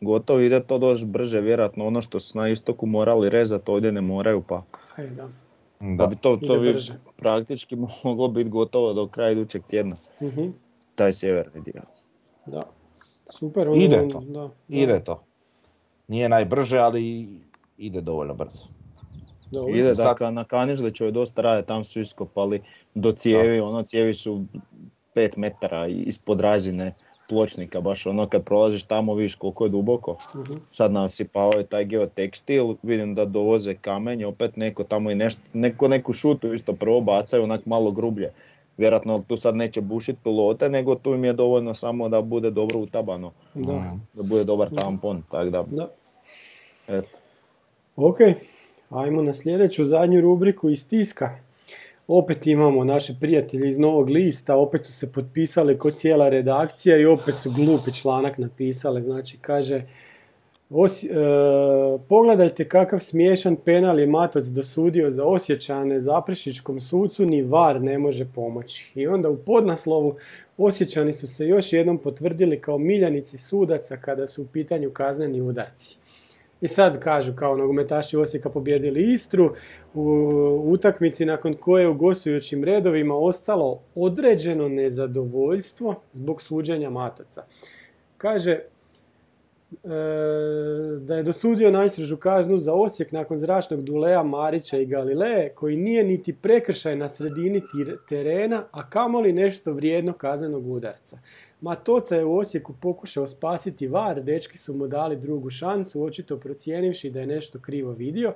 gotovo, 0.00 0.40
ide 0.40 0.60
to 0.60 0.78
doći 0.78 1.06
brže, 1.06 1.40
vjerojatno 1.40 1.86
ono 1.86 2.02
što 2.02 2.20
su 2.20 2.38
na 2.38 2.48
istoku 2.48 2.86
morali 2.86 3.28
rezati, 3.30 3.70
ovdje 3.70 3.92
ne 3.92 4.00
moraju, 4.00 4.42
pa, 4.42 4.62
Ajde, 4.96 5.14
da. 5.14 5.28
pa 5.98 6.06
bi 6.06 6.16
to, 6.16 6.36
to 6.36 6.58
bi 6.58 6.72
brže. 6.72 6.94
praktički 7.16 7.76
moglo 8.04 8.28
biti 8.28 8.50
gotovo 8.50 8.92
do 8.92 9.06
kraja 9.06 9.30
idućeg 9.30 9.62
tjedna, 9.64 9.96
Mhm, 10.22 10.46
taj 10.94 11.12
sjeverni 11.12 11.60
dio. 11.62 11.82
da. 12.46 12.62
Super. 13.26 13.68
Ono, 13.68 13.82
Ide 13.82 13.98
ono, 13.98 14.10
to. 14.10 14.20
Da, 14.20 14.40
da. 14.40 14.50
Ide 14.68 15.04
to. 15.04 15.22
Nije 16.08 16.28
najbrže, 16.28 16.78
ali 16.78 17.28
ide 17.78 18.00
dovoljno 18.00 18.34
brzo. 18.34 18.64
Dobro. 19.50 19.74
Ide 19.74 19.94
da 19.94 20.02
Sad- 20.02 20.16
ka, 20.16 20.30
na 20.30 20.44
Kanižlićevoj 20.44 21.12
dosta 21.12 21.42
rade, 21.42 21.62
tam 21.62 21.84
su 21.84 22.00
iskopali 22.00 22.62
do 22.94 23.12
cijevi, 23.12 23.60
ono 23.60 23.82
cijevi 23.82 24.14
su 24.14 24.44
5 25.14 25.36
metara 25.36 25.86
ispod 25.86 26.40
razine 26.40 26.94
pločnika, 27.28 27.80
baš 27.80 28.06
ono 28.06 28.26
kad 28.28 28.44
prolaziš 28.44 28.84
tamo 28.84 29.14
vidiš 29.14 29.34
koliko 29.34 29.64
je 29.64 29.70
duboko. 29.70 30.16
Mhm. 30.36 30.52
Sad 30.66 30.92
nasipavaju 30.92 31.66
taj 31.66 31.84
geotekstil, 31.84 32.74
vidim 32.82 33.14
da 33.14 33.24
dovoze 33.24 33.74
kamenje, 33.74 34.26
opet 34.26 34.56
neko 34.56 34.84
tamo 34.84 35.10
i 35.10 35.14
nešto, 35.14 35.40
neko 35.52 35.88
neku 35.88 36.12
šutu 36.12 36.54
isto 36.54 36.72
prvo 36.72 37.00
bacaju 37.00 37.42
onak 37.42 37.66
malo 37.66 37.90
grublje. 37.90 38.32
Vjerojatno 38.76 39.18
tu 39.28 39.36
sad 39.36 39.56
neće 39.56 39.80
bušit 39.80 40.16
pilote, 40.24 40.68
nego 40.68 40.94
tu 40.94 41.14
im 41.14 41.24
je 41.24 41.32
dovoljno 41.32 41.74
samo 41.74 42.08
da 42.08 42.22
bude 42.22 42.50
dobro 42.50 42.78
utabano, 42.78 43.32
Da. 43.54 43.96
Da 44.14 44.22
bude 44.22 44.44
dobar 44.44 44.70
tampon, 44.70 45.22
tako 45.30 45.50
da, 45.50 45.62
da. 45.70 45.88
eto. 46.88 47.18
Ok, 47.96 48.18
ajmo 48.90 49.22
na 49.22 49.34
sljedeću 49.34 49.84
zadnju 49.84 50.20
rubriku 50.20 50.70
iz 50.70 50.88
tiska. 50.88 51.38
Opet 52.08 52.46
imamo 52.46 52.84
naše 52.84 53.14
prijatelje 53.20 53.68
iz 53.68 53.78
Novog 53.78 54.08
lista, 54.08 54.56
opet 54.56 54.84
su 54.84 54.92
se 54.92 55.12
potpisali 55.12 55.78
kod 55.78 55.96
cijela 55.96 56.28
redakcija 56.28 56.96
i 56.96 57.06
opet 57.06 57.34
su 57.34 57.50
glupi 57.50 57.92
članak 57.92 58.38
napisali. 58.38 59.02
Znači, 59.02 59.38
kaže, 59.40 59.82
Osi- 60.70 61.08
e, 61.10 61.98
pogledajte 62.08 62.68
kakav 62.68 62.98
smiješan 62.98 63.56
penal 63.56 64.00
je 64.00 64.06
Matoc 64.06 64.44
dosudio 64.44 65.10
za 65.10 65.24
Osjećane 65.24 66.00
Zaprešičkom 66.00 66.80
sucu, 66.80 67.26
ni 67.26 67.42
VAR 67.42 67.82
ne 67.82 67.98
može 67.98 68.24
pomoći. 68.34 68.92
I 68.94 69.06
onda 69.06 69.30
u 69.30 69.36
podnaslovu 69.36 70.16
Osjećani 70.58 71.12
su 71.12 71.26
se 71.26 71.46
još 71.46 71.72
jednom 71.72 71.98
potvrdili 71.98 72.60
kao 72.60 72.78
miljanici 72.78 73.38
sudaca 73.38 73.96
kada 73.96 74.26
su 74.26 74.42
u 74.42 74.46
pitanju 74.46 74.90
kazneni 74.90 75.40
udarci. 75.40 75.99
I 76.60 76.68
sad 76.68 77.00
kažu 77.00 77.32
kao 77.34 77.56
nogometaši 77.56 78.16
Osijeka 78.16 78.50
pobjedili 78.50 79.12
Istru 79.12 79.54
u 79.94 80.62
utakmici 80.66 81.24
nakon 81.24 81.54
koje 81.54 81.88
u 81.88 81.94
gostujućim 81.94 82.64
redovima 82.64 83.14
ostalo 83.14 83.82
određeno 83.94 84.68
nezadovoljstvo 84.68 85.94
zbog 86.12 86.42
suđenja 86.42 86.90
Matoca. 86.90 87.44
Kaže 88.18 88.50
e, 88.50 88.66
da 91.00 91.16
je 91.16 91.22
dosudio 91.22 91.70
najsrežu 91.70 92.16
kaznu 92.16 92.58
za 92.58 92.74
Osijek 92.74 93.12
nakon 93.12 93.38
zračnog 93.38 93.82
duleja 93.82 94.22
Marića 94.22 94.78
i 94.78 94.86
Galileje 94.86 95.52
koji 95.54 95.76
nije 95.76 96.04
niti 96.04 96.32
prekršaj 96.32 96.96
na 96.96 97.08
sredini 97.08 97.62
terena, 98.08 98.64
a 98.70 98.90
kamoli 98.90 99.32
nešto 99.32 99.72
vrijedno 99.72 100.12
kaznenog 100.12 100.66
udarca. 100.66 101.18
Matoca 101.60 102.16
je 102.16 102.24
u 102.24 102.36
Osijeku 102.36 102.74
pokušao 102.80 103.28
spasiti 103.28 103.88
var, 103.88 104.22
dečki 104.22 104.58
su 104.58 104.74
mu 104.74 104.86
dali 104.86 105.16
drugu 105.16 105.50
šansu, 105.50 106.02
očito 106.02 106.36
procijenivši 106.36 107.10
da 107.10 107.20
je 107.20 107.26
nešto 107.26 107.58
krivo 107.58 107.92
vidio. 107.92 108.34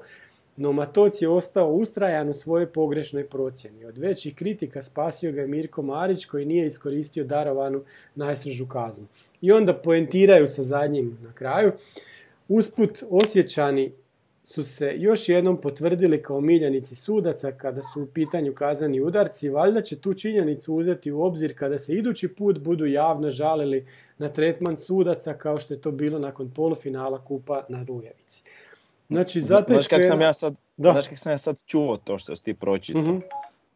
no 0.57 0.73
Matoc 0.73 1.23
je 1.23 1.29
ostao 1.29 1.73
ustrajan 1.73 2.29
u 2.29 2.35
svojoj 2.35 2.67
pogrešnoj 2.67 3.27
procjeni. 3.27 3.85
Od 3.85 3.99
većih 3.99 4.35
kritika 4.35 4.83
spasio 4.83 5.33
ga 5.33 5.41
je 5.41 5.47
Mirko 5.47 5.83
Marić 5.83 6.25
koji 6.25 6.45
nije 6.47 6.67
iskoristio 6.67 7.25
darovanu 7.25 7.83
najstrožu 8.15 8.67
kaznu. 8.67 9.07
I 9.41 9.53
onda 9.53 9.75
poentiraju 9.75 10.47
sa 10.47 10.63
zadnjim 10.63 11.19
na 11.23 11.33
kraju. 11.33 11.73
Usput 12.49 13.03
osjećani 13.11 13.93
su 14.45 14.65
se 14.65 14.95
još 14.97 15.29
jednom 15.29 15.61
potvrdili 15.61 16.23
kao 16.23 16.41
miljenici 16.41 16.95
sudaca 16.95 17.53
kada 17.53 17.83
su 17.83 18.03
u 18.03 18.07
pitanju 18.07 18.55
kazneni 18.55 19.01
udarci. 19.01 19.49
Valjda 19.49 19.83
će 19.83 20.01
tu 20.01 20.15
činjenicu 20.15 20.75
uzeti 20.75 21.13
u 21.13 21.23
obzir 21.23 21.59
kada 21.59 21.79
se 21.79 21.93
idući 21.95 22.29
put 22.29 22.59
budu 22.59 22.87
javno 22.87 23.31
žalili 23.31 23.87
na 24.19 24.29
tretman 24.29 24.77
sudaca 24.77 25.35
kao 25.35 25.59
što 25.59 25.75
je 25.75 25.81
to 25.81 25.91
bilo 25.91 26.19
nakon 26.19 26.51
polufinala 26.51 27.25
kupa 27.25 27.65
na 27.69 27.85
Rujevici. 27.89 28.43
Znači, 29.09 29.41
zato 29.41 29.73
Znaš 29.73 29.89
kako 29.89 30.03
sam 30.03 30.21
ja 30.21 30.33
sad, 30.33 30.55
Da. 30.77 30.93
znaš 30.93 31.09
kak 31.09 31.19
sam 31.19 31.33
ja 31.33 31.39
sad 31.39 31.63
čuo 31.67 31.97
to 31.97 32.19
što 32.19 32.37
si 32.37 32.43
ti 32.43 32.55
pročitao? 32.55 33.03
Mhm. 33.03 33.19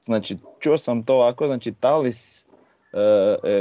Znači, 0.01 0.37
čuo 0.59 0.79
sam 0.79 1.03
to 1.03 1.15
ovako, 1.15 1.47
znači 1.47 1.73
Talis 1.73 2.47
e, 2.93 2.99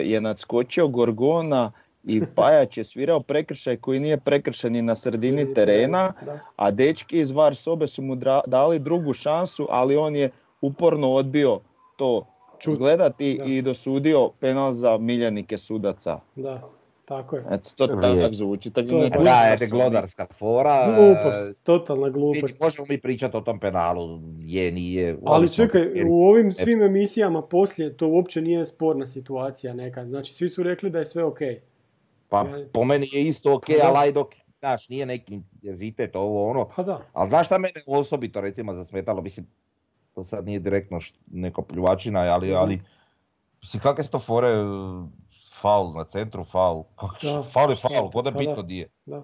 je 0.03 0.21
nadskočio 0.21 0.87
Gorgona 0.87 1.71
i 2.07 2.21
Pajač 2.35 2.77
je 2.77 2.83
svirao 2.83 3.19
prekršaj 3.19 3.77
koji 3.77 3.99
nije 3.99 4.17
prekršen 4.17 4.73
ni 4.73 4.81
na 4.81 4.95
sredini 4.95 5.53
terena, 5.53 6.13
a 6.55 6.71
dečki 6.71 7.19
iz 7.19 7.31
VAR 7.31 7.55
sobe 7.55 7.87
su 7.87 8.01
mu 8.01 8.15
dra- 8.15 8.47
dali 8.47 8.79
drugu 8.79 9.13
šansu, 9.13 9.67
ali 9.69 9.97
on 9.97 10.15
je 10.15 10.29
uporno 10.61 11.11
odbio 11.11 11.59
to 11.97 12.25
Čut. 12.59 12.77
gledati 12.77 13.35
Da. 13.37 13.43
i 13.45 13.61
dosudio 13.61 14.29
penal 14.39 14.71
za 14.71 14.97
miljenike 14.97 15.57
sudaca. 15.57 16.19
Da, 16.35 16.61
tako 17.05 17.35
je. 17.35 17.43
Eto, 17.51 17.69
to 17.77 17.87
tako 17.87 18.31
zvuči. 18.31 18.69
Tak 18.69 18.85
To 18.87 18.97
je 18.97 19.09
Da, 19.09 19.31
je 19.51 19.57
glodarska 19.71 20.25
fora. 20.29 20.85
Glupost, 20.87 21.63
totalna 21.63 22.09
glupost. 22.09 22.59
možemo 22.59 22.85
mi 22.89 23.01
pričati 23.01 23.37
o 23.37 23.41
tom 23.41 23.59
penalu, 23.59 24.19
je, 24.37 24.71
nije. 24.71 25.17
Ali 25.25 25.49
čekaj, 25.49 25.81
u 26.03 26.21
ovim 26.21 26.51
svim 26.51 26.81
emisijama 26.81 27.41
poslije 27.41 27.97
to 27.97 28.07
uopće 28.07 28.41
nije 28.41 28.65
sporna 28.65 29.05
situacija 29.05 29.73
neka. 29.73 30.05
Znači, 30.05 30.33
svi 30.33 30.49
su 30.49 30.63
rekli 30.63 30.89
da 30.89 30.99
je 30.99 31.05
sve 31.05 31.23
ok. 31.23 31.39
Pa 32.29 32.37
Ja- 32.39 32.65
po 32.73 32.83
meni 32.83 33.09
je 33.11 33.23
isto 33.23 33.55
ok, 33.55 33.65
Pa 33.67 33.73
da. 33.83 33.93
ali 33.93 34.13
dok, 34.13 34.27
znaš, 34.59 34.89
nije 34.89 35.05
neki 35.05 35.33
intenzitet 35.33 36.15
ovo 36.15 36.49
ono. 36.49 36.67
Pa 36.67 36.83
da. 36.83 37.01
Ali 37.13 37.29
znaš 37.29 37.45
šta 37.45 37.57
mene 37.57 37.81
osobito 37.87 38.41
recimo 38.41 38.73
zasmetalo, 38.73 39.21
mislim, 39.21 39.47
to 40.13 40.23
sad 40.23 40.45
nije 40.45 40.59
direktno 40.59 40.97
št- 40.97 41.15
neko 41.27 41.61
pljuvačina, 41.61 42.19
ali, 42.21 42.47
Mhm. 42.47 42.57
ali, 42.57 42.81
mislim, 43.61 43.81
kakve 43.81 44.03
su 44.03 44.11
to 44.11 44.19
fore, 44.19 44.47
e, 44.49 44.63
faul 45.53 45.93
na 45.93 46.03
centru, 46.05 46.43
faul, 46.43 46.83
Da, 47.23 47.43
faul 47.43 47.69
je 47.69 47.75
faul, 47.77 48.11
kod 48.11 48.25
je 48.25 48.31
Pa 48.31 48.37
bitno 48.39 48.55
da. 48.55 48.61
di 48.61 48.77
je. 48.77 48.89
Da. 49.05 49.23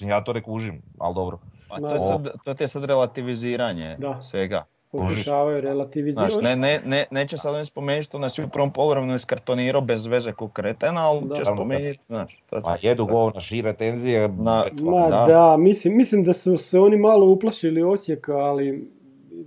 Ja 0.00 0.24
to 0.24 0.32
ne 0.32 0.42
kužim, 0.42 0.82
ali 0.98 1.14
dobro. 1.14 1.38
Pa 1.68 1.76
to, 1.78 1.88
je 1.88 1.98
sad, 1.98 2.28
to 2.46 2.54
je 2.58 2.68
sad 2.68 2.84
relativiziranje 2.84 3.96
Da. 3.98 4.20
svega. 4.20 4.62
Pokušavaju 4.92 5.60
relativizirati. 5.60 6.32
Znaš, 6.32 6.44
ne, 6.44 6.56
ne, 6.56 6.80
ne, 6.86 7.04
neće 7.10 7.36
sad 7.36 7.54
on 7.54 7.64
spomenuti 7.64 8.04
što 8.04 8.18
nas 8.18 8.38
je 8.38 8.44
u 8.44 8.48
prvom 8.48 8.72
poluvremenu 8.72 9.14
iskartonirao 9.14 9.80
bez 9.80 10.06
veze 10.06 10.32
ko 10.32 10.48
kretena, 10.48 11.00
ali 11.08 11.28
Da. 11.28 11.34
će 11.34 11.44
spomenuti, 11.44 12.06
znaš. 12.06 12.42
To, 12.50 12.60
Pa 12.64 12.76
jedu 12.82 13.06
govna, 13.06 13.40
šire 13.40 13.72
tenzije, 13.76 14.28
Na-. 14.28 14.64
Ma 14.80 15.08
da. 15.10 15.24
da, 15.28 15.56
mislim, 15.56 15.96
mislim 15.96 16.24
da 16.24 16.32
su 16.32 16.56
se 16.56 16.80
oni 16.80 16.96
malo 16.96 17.30
uplašili 17.30 17.82
Osijeka, 17.82 18.36
ali 18.36 18.90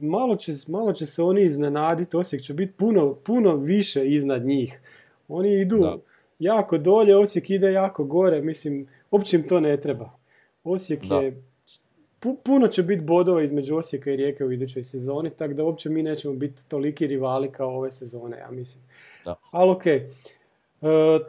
malo 0.01 0.35
će, 0.35 0.51
malo 0.67 0.93
će 0.93 1.05
se 1.05 1.23
oni 1.23 1.41
iznenaditi. 1.43 2.17
Osijek 2.17 2.41
će 2.41 2.53
biti 2.53 2.73
puno, 2.73 3.13
puno 3.13 3.55
više 3.55 4.07
iznad 4.07 4.45
njih. 4.45 4.81
Oni 5.27 5.61
idu 5.61 5.77
Da. 5.77 5.97
jako 6.39 6.77
dolje, 6.77 7.17
Osijek 7.17 7.49
ide 7.49 7.71
jako 7.71 8.03
gore. 8.03 8.41
Mislim, 8.41 8.87
uopće 9.11 9.37
im 9.37 9.47
to 9.47 9.59
ne 9.59 9.77
treba. 9.77 10.09
Osijek 10.63 11.05
Da. 11.05 11.15
je... 11.15 11.43
pu- 12.21 12.37
puno 12.43 12.67
će 12.67 12.83
biti 12.83 13.01
bodova 13.01 13.43
između 13.43 13.75
Osijeka 13.75 14.11
i 14.11 14.15
Rijeke 14.15 14.45
u 14.45 14.51
idućoj 14.51 14.83
sezoni, 14.83 15.29
tako 15.29 15.53
da 15.53 15.63
uopće 15.63 15.89
mi 15.89 16.03
nećemo 16.03 16.33
biti 16.33 16.67
toliki 16.67 17.07
rivali 17.07 17.51
kao 17.51 17.77
ove 17.77 17.91
sezone, 17.91 18.37
ja 18.37 18.51
mislim. 18.51 18.83
Da. 19.25 19.35
Ali 19.51 19.71
okej. 19.71 19.97
E, 19.97 20.09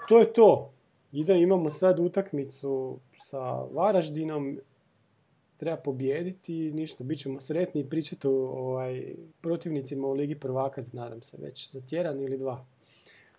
to 0.08 0.18
je 0.18 0.32
to. 0.32 0.72
Ide, 1.12 1.40
imamo 1.40 1.70
sad 1.70 1.98
utakmicu 1.98 2.98
sa 3.12 3.62
Varaždinom. 3.72 4.58
Treba 5.56 5.76
pobijediti 5.76 6.66
i 6.66 6.72
ništa. 6.72 7.04
Bit 7.04 7.18
ćemo 7.18 7.40
sretni 7.40 7.80
i 7.80 7.88
pričati 7.88 8.26
o 8.26 8.30
ovaj, 8.30 9.14
protivnicima 9.40 10.06
u 10.06 10.12
Ligi 10.12 10.34
prvaka, 10.34 10.82
nadam 10.92 11.22
se, 11.22 11.36
već 11.40 11.72
za 11.72 11.80
tjedan 11.80 12.20
ili 12.20 12.38
dva. 12.38 12.64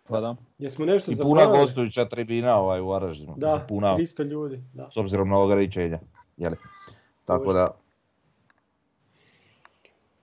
pa 0.08 0.20
da. 0.20 0.36
Jesmo 0.60 0.86
nešto 0.86 1.12
I 1.12 1.16
puna 1.22 1.46
gostujuća 1.46 2.06
tribina 2.06 2.60
ovaj 2.60 2.82
u 2.82 2.88
Varaždinu. 2.88 3.34
Da, 3.38 3.66
puna, 3.70 3.98
300 3.98 4.24
ljudi. 4.24 4.62
Da. 4.74 4.90
s 4.92 4.98
obzirom 4.98 5.30
na 5.30 5.40
ograničenja. 5.40 6.00
Jeli? 6.38 6.56
Tako 7.26 7.54
da, 7.54 7.76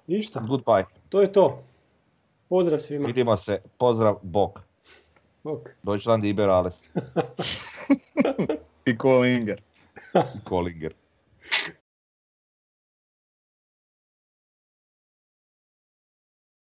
Ništa, 0.07 0.40
goodbye. 0.48 0.84
to 1.09 1.20
je 1.20 1.32
to. 1.32 1.62
Pozdrav 2.48 2.80
svima. 2.80 3.07
Vidimo 3.07 3.36
se, 3.36 3.62
pozdrav, 3.78 4.18
bok. 4.22 4.61
Ok. 5.44 5.68
Deutschland 5.82 6.24
über 6.24 6.48
alles. 6.48 6.74
I 8.86 8.96
Kolinger. 8.96 9.62
Kollinger. 10.44 10.92